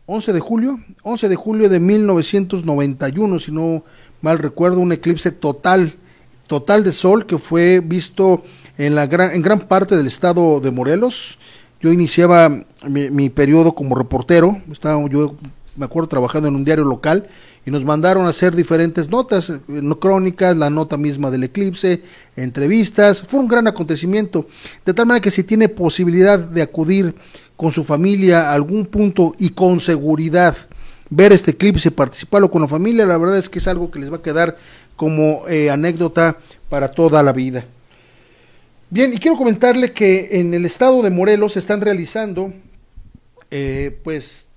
11 0.07 0.33
de 0.33 0.39
julio, 0.41 0.79
11 1.03 1.29
de 1.29 1.35
julio 1.37 1.69
de 1.69 1.79
1991, 1.79 3.39
si 3.39 3.53
no 3.53 3.85
mal 4.21 4.39
recuerdo, 4.39 4.81
un 4.81 4.91
eclipse 4.91 5.31
total 5.31 5.95
total 6.47 6.83
de 6.83 6.93
sol 6.93 7.25
que 7.25 7.37
fue 7.37 7.81
visto 7.83 8.43
en, 8.77 8.95
la 8.95 9.07
gran, 9.07 9.31
en 9.31 9.41
gran 9.41 9.61
parte 9.61 9.95
del 9.95 10.07
estado 10.07 10.59
de 10.59 10.71
Morelos. 10.71 11.37
Yo 11.81 11.91
iniciaba 11.91 12.49
mi, 12.87 13.29
periodo 13.29 13.73
como 13.73 13.95
reportero, 13.95 14.61
estaba 14.71 15.07
yo 15.09 15.35
me 15.75 15.85
acuerdo 15.85 16.07
trabajando 16.07 16.47
en 16.47 16.55
un 16.55 16.63
diario 16.63 16.85
local 16.85 17.27
y 17.65 17.71
nos 17.71 17.83
mandaron 17.83 18.25
a 18.25 18.29
hacer 18.29 18.55
diferentes 18.55 19.09
notas, 19.09 19.49
eh, 19.49 19.59
no 19.67 19.99
crónicas, 19.99 20.55
la 20.55 20.69
nota 20.69 20.97
misma 20.97 21.31
del 21.31 21.43
eclipse, 21.43 22.01
entrevistas, 22.35 23.23
fue 23.23 23.39
un 23.39 23.47
gran 23.47 23.67
acontecimiento, 23.67 24.47
de 24.85 24.93
tal 24.93 25.05
manera 25.05 25.21
que 25.21 25.31
si 25.31 25.43
tiene 25.43 25.67
posibilidad 25.67 26.39
de 26.39 26.61
acudir 26.61 27.15
con 27.55 27.71
su 27.71 27.83
familia 27.83 28.49
a 28.49 28.53
algún 28.53 28.85
punto 28.85 29.33
y 29.37 29.49
con 29.49 29.79
seguridad 29.79 30.55
ver 31.09 31.33
este 31.33 31.51
eclipse, 31.51 31.91
participarlo 31.91 32.49
con 32.49 32.61
la 32.61 32.67
familia, 32.67 33.05
la 33.05 33.17
verdad 33.17 33.37
es 33.37 33.49
que 33.49 33.59
es 33.59 33.67
algo 33.67 33.91
que 33.91 33.99
les 33.99 34.11
va 34.11 34.17
a 34.17 34.21
quedar 34.21 34.57
como 34.95 35.47
eh, 35.47 35.69
anécdota 35.69 36.37
para 36.69 36.89
toda 36.89 37.21
la 37.21 37.33
vida. 37.33 37.65
Bien, 38.89 39.13
y 39.13 39.17
quiero 39.17 39.37
comentarle 39.37 39.93
que 39.93 40.39
en 40.39 40.53
el 40.53 40.65
estado 40.65 41.01
de 41.01 41.09
Morelos 41.09 41.53
se 41.53 41.59
están 41.59 41.81
realizando, 41.81 42.53
eh, 43.51 43.99
pues, 44.03 44.47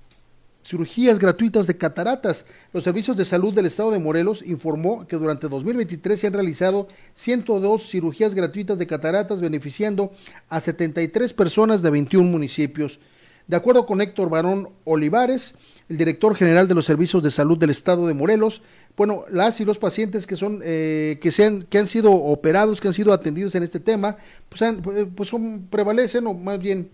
cirugías 0.65 1.17
gratuitas 1.17 1.65
de 1.65 1.77
cataratas. 1.77 2.45
Los 2.71 2.83
servicios 2.83 3.17
de 3.17 3.25
salud 3.25 3.53
del 3.53 3.65
estado 3.65 3.89
de 3.89 3.97
Morelos 3.97 4.43
informó 4.45 5.07
que 5.07 5.15
durante 5.15 5.47
2023 5.47 6.19
se 6.19 6.27
han 6.27 6.33
realizado 6.33 6.87
102 7.15 7.89
cirugías 7.89 8.35
gratuitas 8.35 8.77
de 8.77 8.85
cataratas 8.85 9.41
beneficiando 9.41 10.11
a 10.47 10.59
73 10.59 11.33
personas 11.33 11.81
de 11.81 11.89
21 11.89 12.29
municipios. 12.29 12.99
De 13.47 13.57
acuerdo 13.57 13.87
con 13.87 13.99
Héctor 13.99 14.29
Barón 14.29 14.69
Olivares, 14.83 15.55
el 15.89 15.97
director 15.97 16.35
general 16.35 16.67
de 16.67 16.75
los 16.75 16.85
servicios 16.85 17.21
de 17.23 17.31
salud 17.31 17.57
del 17.57 17.71
estado 17.71 18.07
de 18.07 18.13
Morelos, 18.13 18.61
bueno, 18.95 19.25
las 19.29 19.59
y 19.59 19.65
los 19.65 19.79
pacientes 19.79 20.27
que 20.27 20.35
son 20.35 20.61
eh, 20.63 21.19
que 21.21 21.31
sean 21.31 21.63
que 21.63 21.79
han 21.79 21.87
sido 21.87 22.11
operados, 22.11 22.79
que 22.79 22.87
han 22.87 22.93
sido 22.93 23.11
atendidos 23.11 23.55
en 23.55 23.63
este 23.63 23.79
tema, 23.79 24.17
pues, 24.49 24.61
eh, 24.61 25.07
pues 25.15 25.29
son 25.29 25.67
prevalecen 25.69 26.27
o 26.27 26.33
más 26.33 26.59
bien 26.59 26.89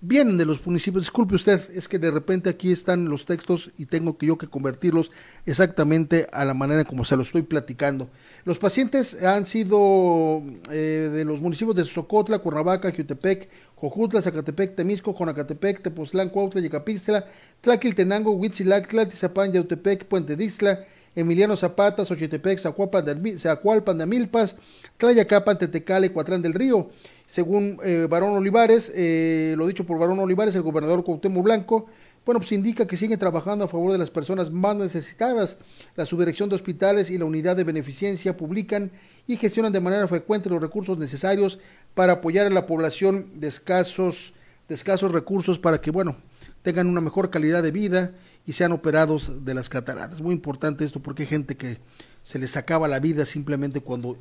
vienen 0.00 0.38
de 0.38 0.44
los 0.44 0.64
municipios. 0.64 1.02
Disculpe 1.02 1.34
usted, 1.34 1.70
es 1.74 1.88
que 1.88 1.98
de 1.98 2.10
repente 2.10 2.50
aquí 2.50 2.70
están 2.70 3.08
los 3.08 3.26
textos 3.26 3.70
y 3.78 3.86
tengo 3.86 4.16
que 4.16 4.26
yo 4.26 4.38
que 4.38 4.46
convertirlos 4.46 5.10
exactamente 5.46 6.26
a 6.32 6.44
la 6.44 6.54
manera 6.54 6.84
como 6.84 7.04
se 7.04 7.16
lo 7.16 7.22
estoy 7.22 7.42
platicando. 7.42 8.08
Los 8.44 8.58
pacientes 8.58 9.20
han 9.22 9.46
sido 9.46 10.42
eh, 10.70 11.10
de 11.12 11.24
los 11.24 11.40
municipios 11.40 11.76
de 11.76 11.84
Socotla, 11.84 12.38
Cuernavaca, 12.38 12.92
Jutepec, 12.94 13.48
Jojutla, 13.80 14.20
Zacatepec, 14.20 14.74
Temisco, 14.74 15.14
Conacatepec, 15.14 15.82
Tepoztlán, 15.82 16.30
Cuautla, 16.30 16.60
Yecapixtla, 16.60 17.26
Tlaquiltenango, 17.60 18.32
Huitzilac, 18.32 18.88
Tlatizapán, 18.88 19.52
Yautepec, 19.52 20.04
Puente 20.06 20.36
Dixtla, 20.36 20.84
Emiliano 21.14 21.56
Zapata, 21.56 22.04
Xochitepec, 22.04 22.58
Zacualpan 22.58 23.98
de 23.98 24.02
Amilpas, 24.04 24.56
Tlayacapan, 24.96 25.58
Tetecale, 25.58 26.12
Cuatrán 26.12 26.42
del 26.42 26.54
Río. 26.54 26.90
Según 27.26 27.78
eh, 27.84 28.06
Barón 28.08 28.36
Olivares, 28.36 28.92
eh, 28.94 29.54
lo 29.56 29.66
dicho 29.66 29.84
por 29.84 29.98
Barón 29.98 30.18
Olivares, 30.18 30.54
el 30.54 30.62
gobernador 30.62 31.04
Cuauhtémoc 31.04 31.44
Blanco, 31.44 31.86
bueno, 32.28 32.40
pues 32.40 32.52
indica 32.52 32.86
que 32.86 32.98
sigue 32.98 33.16
trabajando 33.16 33.64
a 33.64 33.68
favor 33.68 33.90
de 33.90 33.96
las 33.96 34.10
personas 34.10 34.50
más 34.50 34.76
necesitadas. 34.76 35.56
La 35.96 36.04
subdirección 36.04 36.50
de 36.50 36.56
hospitales 36.56 37.10
y 37.10 37.16
la 37.16 37.24
unidad 37.24 37.56
de 37.56 37.64
beneficencia 37.64 38.36
publican 38.36 38.90
y 39.28 39.36
gestionan 39.36 39.72
de 39.72 39.80
manera 39.80 40.08
frecuente 40.08 40.48
los 40.48 40.60
recursos 40.60 40.98
necesarios 40.98 41.58
para 41.94 42.14
apoyar 42.14 42.46
a 42.46 42.50
la 42.50 42.66
población 42.66 43.28
de 43.34 43.46
escasos, 43.46 44.32
de 44.68 44.74
escasos 44.74 45.12
recursos 45.12 45.58
para 45.58 45.80
que, 45.80 45.90
bueno, 45.90 46.16
tengan 46.62 46.88
una 46.88 47.02
mejor 47.02 47.30
calidad 47.30 47.62
de 47.62 47.70
vida 47.70 48.12
y 48.46 48.54
sean 48.54 48.72
operados 48.72 49.44
de 49.44 49.52
las 49.52 49.68
cataratas. 49.68 50.22
Muy 50.22 50.34
importante 50.34 50.84
esto 50.84 51.00
porque 51.00 51.24
hay 51.24 51.28
gente 51.28 51.56
que 51.56 51.76
se 52.24 52.38
les 52.38 52.56
acaba 52.56 52.88
la 52.88 53.00
vida 53.00 53.26
simplemente 53.26 53.80
cuando 53.80 54.16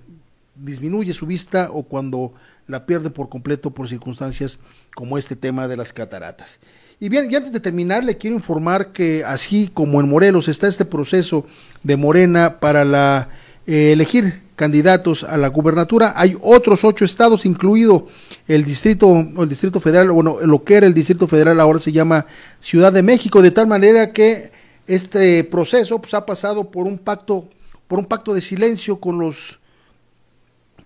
disminuye 0.55 1.13
su 1.13 1.25
vista 1.25 1.69
o 1.71 1.83
cuando 1.83 2.33
la 2.67 2.85
pierde 2.85 3.09
por 3.09 3.29
completo 3.29 3.71
por 3.71 3.87
circunstancias 3.87 4.59
como 4.93 5.17
este 5.17 5.37
tema 5.37 5.69
de 5.69 5.77
las 5.77 5.93
cataratas. 5.93 6.59
Y 6.99 7.07
bien, 7.07 7.31
y 7.31 7.35
antes 7.35 7.53
de 7.53 7.59
terminar, 7.61 8.03
le 8.03 8.17
quiero 8.17 8.35
informar 8.35 8.91
que 8.91 9.23
así 9.23 9.69
como 9.73 10.01
en 10.01 10.09
Morelos 10.09 10.49
está 10.49 10.67
este 10.67 10.83
proceso 10.83 11.45
de 11.83 11.95
Morena 11.95 12.59
para 12.59 12.83
la, 12.83 13.29
eh, 13.67 13.93
elegir 13.93 14.46
candidatos 14.57 15.23
a 15.23 15.37
la 15.37 15.47
gubernatura. 15.49 16.13
Hay 16.15 16.35
otros 16.41 16.83
ocho 16.83 17.05
estados, 17.05 17.45
incluido 17.45 18.07
el 18.47 18.65
distrito, 18.65 19.15
el 19.15 19.47
distrito 19.47 19.79
federal, 19.79 20.11
bueno, 20.11 20.39
lo 20.41 20.63
que 20.63 20.75
era 20.75 20.87
el 20.87 20.95
distrito 20.95 21.27
federal 21.27 21.59
ahora 21.59 21.79
se 21.79 21.91
llama 21.91 22.25
Ciudad 22.59 22.91
de 22.91 23.03
México, 23.03 23.41
de 23.41 23.51
tal 23.51 23.67
manera 23.67 24.11
que 24.11 24.51
este 24.87 25.43
proceso 25.43 26.01
pues, 26.01 26.15
ha 26.15 26.25
pasado 26.25 26.71
por 26.71 26.87
un 26.87 26.97
pacto, 26.97 27.47
por 27.87 27.99
un 27.99 28.05
pacto 28.05 28.33
de 28.33 28.41
silencio 28.41 28.99
con 28.99 29.19
los 29.19 29.59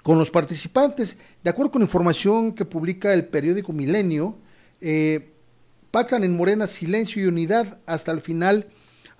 con 0.03 0.19
los 0.19 0.31
participantes. 0.31 1.15
De 1.43 1.49
acuerdo 1.49 1.71
con 1.71 1.81
información 1.81 2.53
que 2.53 2.65
publica 2.65 3.13
el 3.13 3.25
periódico 3.25 3.71
Milenio, 3.71 4.35
eh, 4.81 5.31
pactan 5.91 6.23
en 6.23 6.35
Morena 6.35 6.67
silencio 6.67 7.23
y 7.23 7.27
unidad 7.27 7.77
hasta 7.85 8.11
el 8.11 8.19
final 8.19 8.67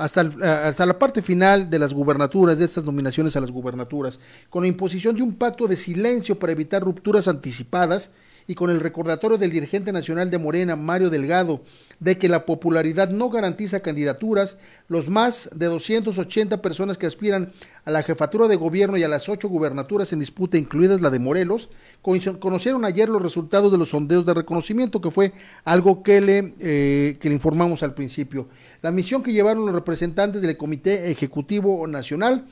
hasta, 0.01 0.21
eh, 0.21 0.45
hasta 0.45 0.85
la 0.85 0.97
parte 0.97 1.21
final 1.21 1.69
de 1.69 1.79
las 1.79 1.93
gubernaturas, 1.93 2.57
de 2.57 2.65
estas 2.65 2.83
nominaciones 2.83 3.35
a 3.35 3.39
las 3.39 3.51
gubernaturas, 3.51 4.19
con 4.49 4.63
la 4.63 4.67
imposición 4.67 5.15
de 5.15 5.23
un 5.23 5.35
pacto 5.35 5.67
de 5.67 5.75
silencio 5.75 6.39
para 6.39 6.51
evitar 6.51 6.81
rupturas 6.81 7.27
anticipadas 7.27 8.11
y 8.47 8.55
con 8.55 8.69
el 8.69 8.79
recordatorio 8.79 9.37
del 9.37 9.51
dirigente 9.51 9.91
nacional 9.91 10.29
de 10.29 10.37
Morena, 10.37 10.75
Mario 10.75 11.09
Delgado, 11.09 11.61
de 11.99 12.17
que 12.17 12.27
la 12.27 12.45
popularidad 12.45 13.09
no 13.09 13.29
garantiza 13.29 13.81
candidaturas, 13.81 14.57
los 14.87 15.07
más 15.07 15.49
de 15.55 15.67
280 15.67 16.61
personas 16.61 16.97
que 16.97 17.05
aspiran 17.05 17.51
a 17.85 17.91
la 17.91 18.03
jefatura 18.03 18.47
de 18.47 18.55
gobierno 18.55 18.97
y 18.97 19.03
a 19.03 19.07
las 19.07 19.29
ocho 19.29 19.47
gubernaturas 19.47 20.11
en 20.13 20.19
disputa, 20.19 20.57
incluidas 20.57 21.01
la 21.01 21.09
de 21.09 21.19
Morelos, 21.19 21.69
conocieron 22.01 22.85
ayer 22.85 23.07
los 23.09 23.21
resultados 23.21 23.71
de 23.71 23.77
los 23.77 23.89
sondeos 23.89 24.25
de 24.25 24.33
reconocimiento, 24.33 25.01
que 25.01 25.11
fue 25.11 25.33
algo 25.63 26.03
que 26.03 26.21
le, 26.21 26.53
eh, 26.59 27.17
que 27.19 27.29
le 27.29 27.35
informamos 27.35 27.83
al 27.83 27.93
principio. 27.93 28.49
La 28.81 28.91
misión 28.91 29.21
que 29.21 29.31
llevaron 29.31 29.65
los 29.65 29.75
representantes 29.75 30.41
del 30.41 30.57
Comité 30.57 31.11
Ejecutivo 31.11 31.85
Nacional 31.85 32.47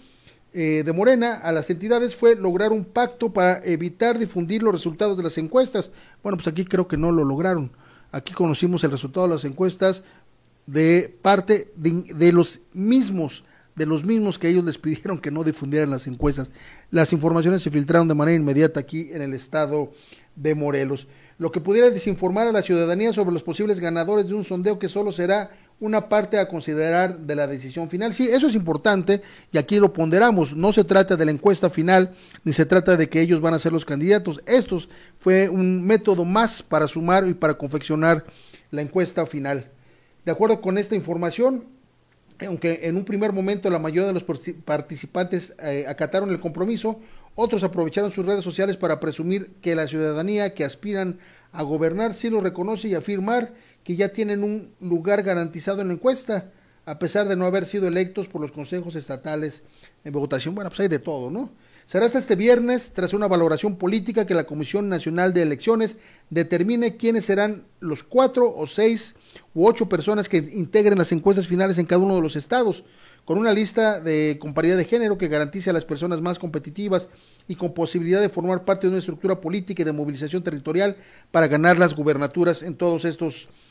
eh, 0.53 0.83
de 0.85 0.93
Morena 0.93 1.35
a 1.35 1.51
las 1.51 1.69
entidades 1.71 2.15
fue 2.15 2.35
lograr 2.35 2.71
un 2.71 2.85
pacto 2.85 3.33
para 3.33 3.63
evitar 3.65 4.19
difundir 4.19 4.61
los 4.61 4.71
resultados 4.71 5.17
de 5.17 5.23
las 5.23 5.39
encuestas. 5.39 5.89
Bueno, 6.21 6.37
pues 6.37 6.47
aquí 6.47 6.65
creo 6.65 6.87
que 6.87 6.97
no 6.97 7.11
lo 7.11 7.25
lograron. 7.25 7.71
Aquí 8.11 8.33
conocimos 8.33 8.83
el 8.83 8.91
resultado 8.91 9.27
de 9.27 9.33
las 9.35 9.45
encuestas 9.45 10.03
de 10.67 11.15
parte 11.21 11.71
de, 11.75 12.31
los 12.31 12.61
mismos 12.73 13.43
de 13.75 13.85
los 13.85 14.03
mismos 14.03 14.37
que 14.37 14.49
ellos 14.49 14.65
les 14.65 14.77
pidieron 14.77 15.19
que 15.19 15.31
no 15.31 15.43
difundieran 15.43 15.89
las 15.89 16.05
encuestas. 16.05 16.51
Las 16.91 17.13
informaciones 17.13 17.63
se 17.63 17.71
filtraron 17.71 18.07
de 18.07 18.13
manera 18.13 18.35
inmediata 18.35 18.79
aquí 18.79 19.09
en 19.11 19.21
el 19.21 19.33
estado 19.33 19.93
de 20.35 20.53
Morelos. 20.53 21.07
lo 21.37 21.51
que 21.51 21.61
pudiera 21.61 21.89
desinformar 21.89 22.47
a 22.47 22.51
la 22.51 22.61
ciudadanía 22.61 23.13
sobre 23.13 23.31
los 23.31 23.43
posibles 23.43 23.79
ganadores 23.79 24.27
de 24.27 24.33
un 24.33 24.43
sondeo 24.43 24.77
que 24.77 24.89
solo 24.89 25.11
será 25.11 25.51
una 25.79 26.09
parte 26.09 26.37
a 26.37 26.47
considerar 26.47 27.19
de 27.19 27.35
la 27.35 27.47
decisión 27.47 27.89
final. 27.89 28.13
Sí, 28.13 28.27
eso 28.27 28.47
es 28.47 28.55
importante 28.55 29.21
y 29.51 29.57
aquí 29.57 29.79
lo 29.79 29.93
ponderamos. 29.93 30.55
No 30.55 30.73
se 30.73 30.83
trata 30.83 31.15
de 31.15 31.25
la 31.25 31.31
encuesta 31.31 31.69
final 31.69 32.13
ni 32.43 32.53
se 32.53 32.65
trata 32.65 32.97
de 32.97 33.07
que 33.07 33.21
ellos 33.21 33.39
van 33.39 33.53
a 33.53 33.59
ser 33.59 33.71
los 33.71 33.85
candidatos. 33.85 34.41
Esto 34.45 34.79
fue 35.19 35.47
un 35.47 35.85
método 35.85 36.25
más 36.25 36.61
para 36.61 36.87
sumar 36.87 37.27
y 37.27 37.33
para 37.33 37.53
confeccionar 37.53 38.25
la 38.71 38.81
encuesta 38.81 39.25
final. 39.25 39.67
De 40.25 40.31
acuerdo 40.31 40.59
con 40.59 40.77
esta 40.77 40.95
información, 40.95 41.63
aunque 42.45 42.81
en 42.83 42.95
un 42.97 43.05
primer 43.05 43.31
momento 43.31 43.69
la 43.69 43.79
mayoría 43.79 44.07
de 44.07 44.13
los 44.13 44.25
participantes 44.65 45.53
eh, 45.61 45.85
acataron 45.87 46.29
el 46.29 46.39
compromiso, 46.39 46.99
otros 47.35 47.63
aprovecharon 47.63 48.11
sus 48.11 48.25
redes 48.25 48.43
sociales 48.43 48.75
para 48.75 48.99
presumir 48.99 49.51
que 49.61 49.75
la 49.75 49.87
ciudadanía 49.87 50.53
que 50.53 50.65
aspiran 50.65 51.19
a 51.51 51.63
gobernar 51.63 52.13
sí 52.13 52.29
lo 52.29 52.41
reconoce 52.41 52.89
y 52.89 52.95
afirmar 52.95 53.53
que 53.83 53.95
ya 53.95 54.09
tienen 54.09 54.43
un 54.43 54.71
lugar 54.79 55.23
garantizado 55.23 55.81
en 55.81 55.87
la 55.87 55.93
encuesta, 55.93 56.51
a 56.85 56.97
pesar 56.97 57.27
de 57.27 57.35
no 57.35 57.45
haber 57.45 57.65
sido 57.65 57.87
electos 57.87 58.27
por 58.27 58.41
los 58.41 58.51
consejos 58.51 58.95
estatales 58.95 59.61
en 60.03 60.13
votación. 60.13 60.55
Bueno, 60.55 60.69
pues 60.69 60.79
hay 60.79 60.87
de 60.87 60.99
todo, 60.99 61.29
¿no? 61.29 61.51
Será 61.85 62.05
hasta 62.05 62.19
este 62.19 62.35
viernes, 62.35 62.91
tras 62.93 63.13
una 63.13 63.27
valoración 63.27 63.75
política, 63.75 64.27
que 64.27 64.35
la 64.35 64.43
Comisión 64.43 64.89
Nacional 64.89 65.33
de 65.33 65.41
Elecciones 65.41 65.97
determine 66.29 66.97
quiénes 66.97 67.25
serán 67.25 67.65
los 67.79 68.03
cuatro 68.03 68.53
o 68.55 68.67
seis 68.67 69.15
u 69.55 69.67
ocho 69.67 69.89
personas 69.89 70.29
que 70.29 70.37
integren 70.37 70.99
las 70.99 71.11
encuestas 71.11 71.47
finales 71.47 71.79
en 71.79 71.87
cada 71.87 72.03
uno 72.03 72.15
de 72.15 72.21
los 72.21 72.35
estados, 72.35 72.83
con 73.25 73.39
una 73.39 73.53
lista 73.53 73.99
de 73.99 74.37
comparidad 74.39 74.77
de 74.77 74.85
género 74.85 75.17
que 75.17 75.27
garantice 75.27 75.71
a 75.71 75.73
las 75.73 75.85
personas 75.85 76.21
más 76.21 76.37
competitivas 76.37 77.09
y 77.47 77.55
con 77.55 77.73
posibilidad 77.73 78.21
de 78.21 78.29
formar 78.29 78.65
parte 78.65 78.85
de 78.85 78.91
una 78.91 78.99
estructura 78.99 79.41
política 79.41 79.81
y 79.81 79.85
de 79.85 79.91
movilización 79.91 80.43
territorial 80.43 80.95
para 81.31 81.47
ganar 81.47 81.79
las 81.79 81.95
gubernaturas 81.95 82.61
en 82.61 82.75
todos 82.75 83.05
estos 83.05 83.33
estados. 83.33 83.68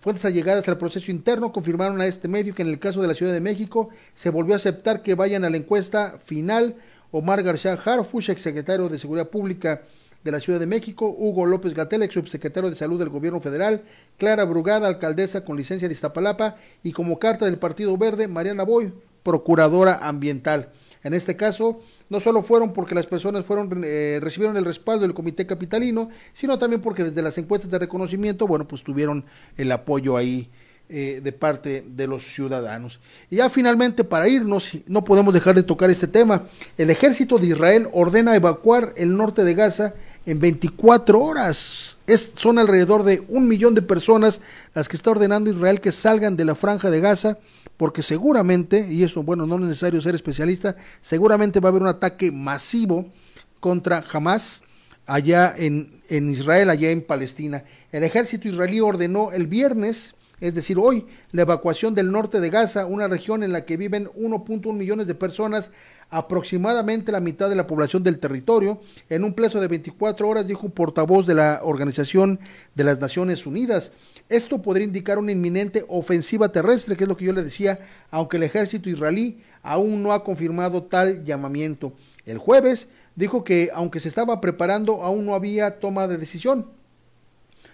Fuentes 0.00 0.24
allegadas 0.24 0.68
al 0.68 0.78
proceso 0.78 1.10
interno 1.10 1.52
confirmaron 1.52 2.00
a 2.00 2.06
este 2.06 2.28
medio 2.28 2.54
que 2.54 2.62
en 2.62 2.68
el 2.68 2.78
caso 2.78 3.02
de 3.02 3.08
la 3.08 3.14
Ciudad 3.14 3.32
de 3.32 3.40
México 3.40 3.88
se 4.14 4.30
volvió 4.30 4.54
a 4.54 4.56
aceptar 4.56 5.02
que 5.02 5.14
vayan 5.14 5.44
a 5.44 5.50
la 5.50 5.56
encuesta 5.56 6.18
final. 6.24 6.76
Omar 7.10 7.42
García 7.42 7.72
Harfuch, 7.72 8.28
exsecretario 8.28 8.88
de 8.88 8.98
Seguridad 8.98 9.28
Pública 9.28 9.82
de 10.22 10.30
la 10.30 10.40
Ciudad 10.40 10.60
de 10.60 10.66
México, 10.66 11.08
Hugo 11.08 11.46
López 11.46 11.74
Gatel, 11.74 12.02
ex 12.02 12.14
subsecretario 12.14 12.70
de 12.70 12.76
Salud 12.76 12.98
del 12.98 13.08
Gobierno 13.08 13.40
Federal, 13.40 13.82
Clara 14.18 14.44
Brugada, 14.44 14.86
alcaldesa 14.86 15.44
con 15.44 15.56
licencia 15.56 15.88
de 15.88 15.94
Iztapalapa, 15.94 16.56
y 16.82 16.92
como 16.92 17.18
carta 17.18 17.46
del 17.46 17.58
Partido 17.58 17.96
Verde, 17.96 18.28
Mariana 18.28 18.64
Boy, 18.64 18.92
procuradora 19.22 20.06
ambiental. 20.06 20.70
En 21.02 21.14
este 21.14 21.36
caso, 21.36 21.80
no 22.10 22.20
solo 22.20 22.42
fueron 22.42 22.72
porque 22.72 22.94
las 22.94 23.06
personas 23.06 23.44
fueron 23.44 23.82
eh, 23.84 24.18
recibieron 24.20 24.56
el 24.56 24.64
respaldo 24.64 25.02
del 25.02 25.14
Comité 25.14 25.46
Capitalino, 25.46 26.08
sino 26.32 26.58
también 26.58 26.80
porque 26.80 27.04
desde 27.04 27.22
las 27.22 27.36
encuestas 27.38 27.70
de 27.70 27.78
reconocimiento, 27.78 28.46
bueno, 28.46 28.66
pues 28.66 28.82
tuvieron 28.82 29.24
el 29.56 29.70
apoyo 29.72 30.16
ahí 30.16 30.48
eh, 30.90 31.20
de 31.22 31.32
parte 31.32 31.84
de 31.86 32.06
los 32.06 32.24
ciudadanos. 32.24 32.98
Y 33.28 33.36
ya 33.36 33.50
finalmente, 33.50 34.04
para 34.04 34.26
irnos, 34.26 34.72
no 34.86 35.04
podemos 35.04 35.34
dejar 35.34 35.54
de 35.54 35.62
tocar 35.62 35.90
este 35.90 36.06
tema. 36.06 36.46
El 36.78 36.88
ejército 36.88 37.36
de 37.36 37.48
Israel 37.48 37.88
ordena 37.92 38.34
evacuar 38.34 38.94
el 38.96 39.14
norte 39.14 39.44
de 39.44 39.52
Gaza 39.52 39.92
en 40.24 40.40
24 40.40 41.20
horas. 41.20 41.97
Son 42.16 42.58
alrededor 42.58 43.02
de 43.02 43.22
un 43.28 43.46
millón 43.46 43.74
de 43.74 43.82
personas 43.82 44.40
las 44.74 44.88
que 44.88 44.96
está 44.96 45.10
ordenando 45.10 45.50
Israel 45.50 45.80
que 45.80 45.92
salgan 45.92 46.36
de 46.36 46.44
la 46.44 46.54
franja 46.54 46.90
de 46.90 47.00
Gaza, 47.00 47.38
porque 47.76 48.02
seguramente, 48.02 48.88
y 48.90 49.04
eso, 49.04 49.22
bueno, 49.22 49.46
no 49.46 49.56
es 49.56 49.62
necesario 49.62 50.00
ser 50.00 50.14
especialista, 50.14 50.76
seguramente 51.00 51.60
va 51.60 51.68
a 51.68 51.70
haber 51.70 51.82
un 51.82 51.88
ataque 51.88 52.32
masivo 52.32 53.06
contra 53.60 54.04
Hamas 54.12 54.62
allá 55.06 55.54
en, 55.56 56.00
en 56.08 56.30
Israel, 56.30 56.70
allá 56.70 56.90
en 56.90 57.02
Palestina. 57.02 57.64
El 57.92 58.04
ejército 58.04 58.48
israelí 58.48 58.80
ordenó 58.80 59.32
el 59.32 59.46
viernes 59.46 60.14
es 60.40 60.54
decir, 60.54 60.78
hoy 60.78 61.04
la 61.32 61.42
evacuación 61.42 61.94
del 61.94 62.12
norte 62.12 62.40
de 62.40 62.50
Gaza, 62.50 62.86
una 62.86 63.08
región 63.08 63.42
en 63.42 63.52
la 63.52 63.64
que 63.64 63.76
viven 63.76 64.06
1.1 64.10 64.72
millones 64.72 65.08
de 65.08 65.14
personas, 65.14 65.72
aproximadamente 66.10 67.12
la 67.12 67.20
mitad 67.20 67.48
de 67.48 67.56
la 67.56 67.66
población 67.66 68.02
del 68.02 68.18
territorio, 68.18 68.80
en 69.10 69.24
un 69.24 69.34
plazo 69.34 69.60
de 69.60 69.68
24 69.68 70.28
horas, 70.28 70.46
dijo 70.46 70.66
un 70.66 70.72
portavoz 70.72 71.26
de 71.26 71.34
la 71.34 71.60
Organización 71.62 72.40
de 72.74 72.84
las 72.84 73.00
Naciones 73.00 73.46
Unidas. 73.46 73.92
Esto 74.28 74.62
podría 74.62 74.86
indicar 74.86 75.18
una 75.18 75.32
inminente 75.32 75.84
ofensiva 75.88 76.50
terrestre, 76.50 76.96
que 76.96 77.04
es 77.04 77.08
lo 77.08 77.16
que 77.16 77.26
yo 77.26 77.32
le 77.32 77.42
decía, 77.42 77.80
aunque 78.10 78.38
el 78.38 78.42
ejército 78.42 78.88
israelí 78.88 79.42
aún 79.62 80.02
no 80.02 80.12
ha 80.12 80.24
confirmado 80.24 80.84
tal 80.84 81.24
llamamiento. 81.24 81.92
El 82.24 82.38
jueves 82.38 82.88
dijo 83.16 83.44
que 83.44 83.70
aunque 83.74 84.00
se 84.00 84.08
estaba 84.08 84.40
preparando, 84.40 85.02
aún 85.02 85.26
no 85.26 85.34
había 85.34 85.78
toma 85.78 86.08
de 86.08 86.18
decisión. 86.18 86.66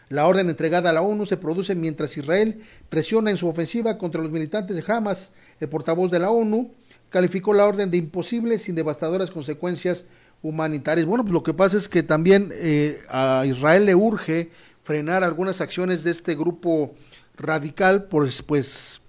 La 0.09 0.27
orden 0.27 0.49
entregada 0.49 0.91
a 0.91 0.93
la 0.93 1.03
ONU 1.03 1.25
se 1.27 1.37
produce 1.37 1.75
mientras 1.75 2.17
Israel 2.17 2.63
presiona 2.89 3.31
en 3.31 3.37
su 3.37 3.49
ofensiva 3.49 3.97
contra 3.97 4.23
los 4.23 4.31
militantes 4.31 4.77
de 4.77 4.85
Hamas. 4.87 5.33
El 5.61 5.69
portavoz 5.69 6.11
de 6.11 6.19
la 6.19 6.31
ONU 6.31 6.73
calificó 7.15 7.55
la 7.55 7.65
orden 7.65 7.93
de 7.93 7.97
imposible 7.97 8.59
sin 8.59 8.75
devastadoras 8.75 9.31
consecuencias 9.31 10.03
humanitarias. 10.43 11.07
Bueno, 11.07 11.23
pues 11.23 11.33
lo 11.33 11.45
que 11.45 11.55
pasa 11.55 11.77
es 11.77 11.89
que 11.89 12.03
también 12.03 12.51
eh, 12.55 12.99
a 13.09 13.45
Israel 13.47 13.87
le 13.87 13.95
urge 13.95 14.51
frenar 14.83 15.23
algunas 15.23 15.61
acciones 15.61 16.03
de 16.03 16.11
este 16.11 16.35
grupo 16.35 16.97
radical, 17.37 18.07
pues, 18.11 18.43
pues 18.43 19.01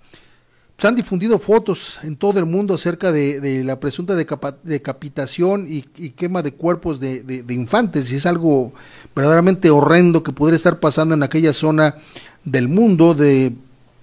se 0.78 0.88
han 0.88 0.96
difundido 0.96 1.40
fotos 1.40 1.98
en 2.04 2.16
todo 2.16 2.38
el 2.38 2.46
mundo 2.46 2.76
acerca 2.76 3.12
de, 3.12 3.64
la 3.64 3.80
presunta 3.80 4.14
decapitación 4.14 5.66
y, 5.68 5.82
quema 6.12 6.44
de 6.44 6.54
cuerpos 6.54 7.00
de, 7.00 7.44
infantes, 7.50 8.12
y 8.12 8.18
es 8.18 8.28
algo 8.28 8.72
verdaderamente 9.16 9.72
horrendo 9.72 10.22
que 10.22 10.32
podría 10.32 10.58
estar 10.58 10.80
pasando 10.80 11.16
en 11.16 11.24
aquella 11.24 11.54
zona 11.54 11.96
del 12.44 12.68
mundo 12.68 13.16
de 13.16 13.52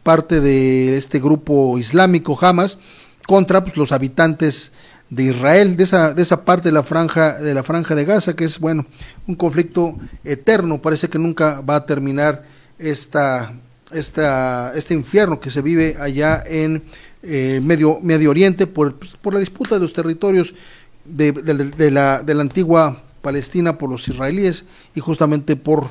parte 0.02 0.40
de 0.40 0.96
este 0.96 1.20
grupo 1.20 1.78
islámico 1.78 2.36
Hamas 2.40 2.78
contra 3.26 3.62
pues, 3.64 3.76
los 3.76 3.92
habitantes 3.92 4.72
de 5.10 5.24
Israel, 5.24 5.76
de 5.76 5.84
esa, 5.84 6.14
de 6.14 6.22
esa 6.22 6.44
parte 6.44 6.68
de 6.68 6.72
la 6.72 6.82
franja, 6.82 7.38
de 7.38 7.54
la 7.54 7.62
franja 7.62 7.94
de 7.94 8.04
Gaza, 8.04 8.34
que 8.34 8.44
es 8.44 8.58
bueno, 8.58 8.86
un 9.26 9.34
conflicto 9.34 9.96
eterno, 10.24 10.80
parece 10.80 11.08
que 11.08 11.18
nunca 11.18 11.60
va 11.60 11.76
a 11.76 11.86
terminar 11.86 12.44
esta 12.78 13.52
esta, 13.92 14.72
este 14.74 14.94
infierno 14.94 15.40
que 15.40 15.50
se 15.50 15.62
vive 15.62 15.96
allá 16.00 16.42
en 16.46 16.82
eh, 17.22 17.60
Medio, 17.62 18.00
Medio 18.02 18.30
Oriente 18.30 18.66
por, 18.66 18.96
por, 18.96 19.34
la 19.34 19.40
disputa 19.40 19.76
de 19.76 19.82
los 19.82 19.92
territorios 19.92 20.54
de, 21.04 21.32
la, 21.90 22.22
de 22.22 22.34
la 22.34 22.42
antigua 22.42 23.02
Palestina 23.20 23.78
por 23.78 23.90
los 23.90 24.08
israelíes 24.08 24.64
y 24.94 25.00
justamente 25.00 25.56
por 25.56 25.90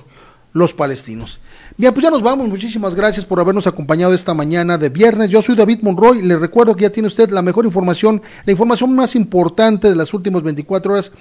los 0.54 0.74
palestinos. 0.74 1.40
Bien, 1.78 1.94
pues 1.94 2.04
ya 2.04 2.12
nos 2.12 2.22
vamos. 2.22 2.48
Muchísimas 2.50 2.96
gracias 2.96 3.26
por 3.26 3.40
habernos 3.40 3.66
acompañado 3.66 4.14
esta 4.14 4.34
mañana 4.34 4.78
de 4.78 4.90
viernes. 4.90 5.30
Yo 5.30 5.42
soy 5.42 5.56
David 5.56 5.80
Monroy. 5.82 6.22
Le 6.22 6.38
recuerdo 6.38 6.76
que 6.76 6.84
ya 6.84 6.90
tiene 6.92 7.08
usted 7.08 7.30
la 7.30 7.42
mejor 7.42 7.66
información, 7.66 8.22
la 8.46 8.52
información 8.52 8.94
más 8.94 9.16
importante 9.16 9.90
de 9.90 9.96
las 9.96 10.14
últimas 10.14 10.44
24 10.44 10.94
horas 10.94 11.12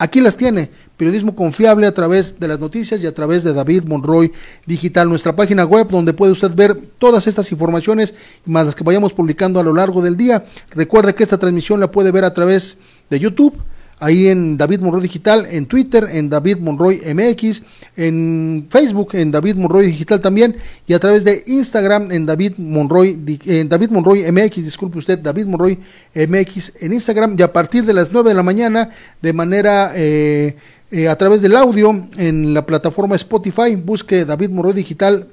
Aquí 0.00 0.22
las 0.22 0.34
tiene, 0.34 0.70
periodismo 0.96 1.36
confiable 1.36 1.86
a 1.86 1.92
través 1.92 2.40
de 2.40 2.48
las 2.48 2.58
noticias 2.58 3.02
y 3.02 3.06
a 3.06 3.14
través 3.14 3.44
de 3.44 3.52
David 3.52 3.84
Monroy 3.84 4.32
Digital, 4.64 5.10
nuestra 5.10 5.36
página 5.36 5.66
web 5.66 5.88
donde 5.90 6.14
puede 6.14 6.32
usted 6.32 6.54
ver 6.54 6.74
todas 6.98 7.26
estas 7.26 7.52
informaciones 7.52 8.14
más 8.46 8.64
las 8.64 8.74
que 8.74 8.82
vayamos 8.82 9.12
publicando 9.12 9.60
a 9.60 9.62
lo 9.62 9.74
largo 9.74 10.00
del 10.00 10.16
día. 10.16 10.46
Recuerde 10.70 11.14
que 11.14 11.22
esta 11.22 11.36
transmisión 11.36 11.80
la 11.80 11.90
puede 11.90 12.12
ver 12.12 12.24
a 12.24 12.32
través 12.32 12.78
de 13.10 13.20
YouTube 13.20 13.62
ahí 14.00 14.28
en 14.28 14.56
David 14.56 14.80
Monroy 14.80 15.02
Digital, 15.02 15.46
en 15.50 15.66
Twitter, 15.66 16.08
en 16.10 16.28
David 16.28 16.56
Monroy 16.58 17.00
MX, 17.14 17.62
en 17.96 18.66
Facebook, 18.70 19.10
en 19.12 19.30
David 19.30 19.56
Monroy 19.56 19.86
Digital 19.86 20.20
también, 20.20 20.56
y 20.86 20.94
a 20.94 20.98
través 20.98 21.22
de 21.22 21.44
Instagram 21.46 22.10
en 22.10 22.24
David 22.26 22.54
Monroy, 22.56 23.18
en 23.44 23.68
David 23.68 23.90
Monroy 23.90 24.24
MX, 24.32 24.56
disculpe 24.64 24.98
usted, 24.98 25.18
David 25.18 25.46
Monroy 25.46 25.78
MX 26.14 26.72
en 26.80 26.94
Instagram, 26.94 27.36
y 27.38 27.42
a 27.42 27.52
partir 27.52 27.84
de 27.84 27.92
las 27.92 28.10
9 28.10 28.30
de 28.30 28.34
la 28.34 28.42
mañana, 28.42 28.90
de 29.20 29.32
manera 29.34 29.92
eh, 29.94 30.56
eh, 30.90 31.06
a 31.06 31.16
través 31.16 31.42
del 31.42 31.54
audio, 31.54 32.08
en 32.16 32.54
la 32.54 32.64
plataforma 32.64 33.16
Spotify, 33.16 33.76
busque 33.76 34.24
David 34.24 34.50
Monroy 34.50 34.72
Digital 34.72 35.28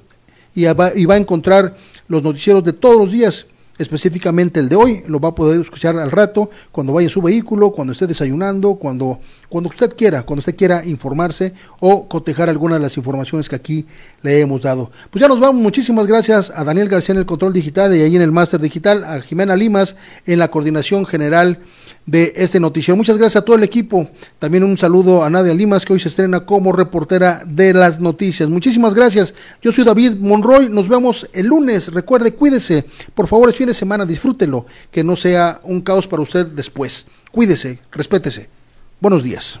y 0.54 0.66
y 0.66 1.04
va 1.06 1.14
a 1.14 1.16
encontrar 1.16 1.74
los 2.08 2.22
noticieros 2.22 2.64
de 2.64 2.72
todos 2.72 2.98
los 2.98 3.12
días 3.12 3.46
específicamente 3.78 4.60
el 4.60 4.68
de 4.68 4.76
hoy, 4.76 5.02
lo 5.06 5.20
va 5.20 5.30
a 5.30 5.34
poder 5.34 5.60
escuchar 5.60 5.96
al 5.96 6.10
rato, 6.10 6.50
cuando 6.72 6.92
vaya 6.92 7.06
en 7.06 7.10
su 7.10 7.22
vehículo, 7.22 7.70
cuando 7.70 7.92
esté 7.92 8.06
desayunando, 8.06 8.74
cuando, 8.74 9.20
cuando 9.48 9.70
usted 9.70 9.94
quiera, 9.96 10.22
cuando 10.22 10.40
usted 10.40 10.56
quiera 10.56 10.84
informarse 10.84 11.54
o 11.80 12.08
cotejar 12.08 12.48
alguna 12.48 12.76
de 12.76 12.82
las 12.82 12.96
informaciones 12.96 13.48
que 13.48 13.56
aquí 13.56 13.86
le 14.22 14.40
hemos 14.40 14.62
dado. 14.62 14.90
Pues 15.10 15.20
ya 15.20 15.28
nos 15.28 15.40
vamos, 15.40 15.62
muchísimas 15.62 16.06
gracias 16.06 16.52
a 16.54 16.64
Daniel 16.64 16.88
García 16.88 17.14
en 17.14 17.20
el 17.20 17.26
control 17.26 17.52
digital 17.52 17.94
y 17.96 18.02
ahí 18.02 18.16
en 18.16 18.22
el 18.22 18.32
máster 18.32 18.60
digital, 18.60 19.04
a 19.04 19.20
Jimena 19.20 19.56
Limas 19.56 19.96
en 20.26 20.38
la 20.38 20.50
coordinación 20.50 21.06
general 21.06 21.60
de 22.08 22.32
este 22.36 22.58
noticiero. 22.58 22.96
Muchas 22.96 23.18
gracias 23.18 23.42
a 23.42 23.44
todo 23.44 23.56
el 23.56 23.62
equipo. 23.62 24.08
También 24.38 24.64
un 24.64 24.78
saludo 24.78 25.22
a 25.22 25.28
Nadia 25.28 25.52
Limas, 25.52 25.84
que 25.84 25.92
hoy 25.92 26.00
se 26.00 26.08
estrena 26.08 26.46
como 26.46 26.72
reportera 26.72 27.42
de 27.46 27.74
las 27.74 28.00
noticias. 28.00 28.48
Muchísimas 28.48 28.94
gracias. 28.94 29.34
Yo 29.60 29.72
soy 29.72 29.84
David 29.84 30.14
Monroy. 30.16 30.70
Nos 30.70 30.88
vemos 30.88 31.28
el 31.34 31.46
lunes. 31.46 31.92
Recuerde, 31.92 32.32
cuídese. 32.32 32.86
Por 33.14 33.28
favor, 33.28 33.50
es 33.50 33.56
fin 33.56 33.66
de 33.66 33.74
semana, 33.74 34.06
disfrútelo. 34.06 34.64
Que 34.90 35.04
no 35.04 35.16
sea 35.16 35.60
un 35.64 35.82
caos 35.82 36.08
para 36.08 36.22
usted 36.22 36.46
después. 36.46 37.04
Cuídese, 37.30 37.78
respétese. 37.92 38.48
Buenos 39.00 39.22
días. 39.22 39.60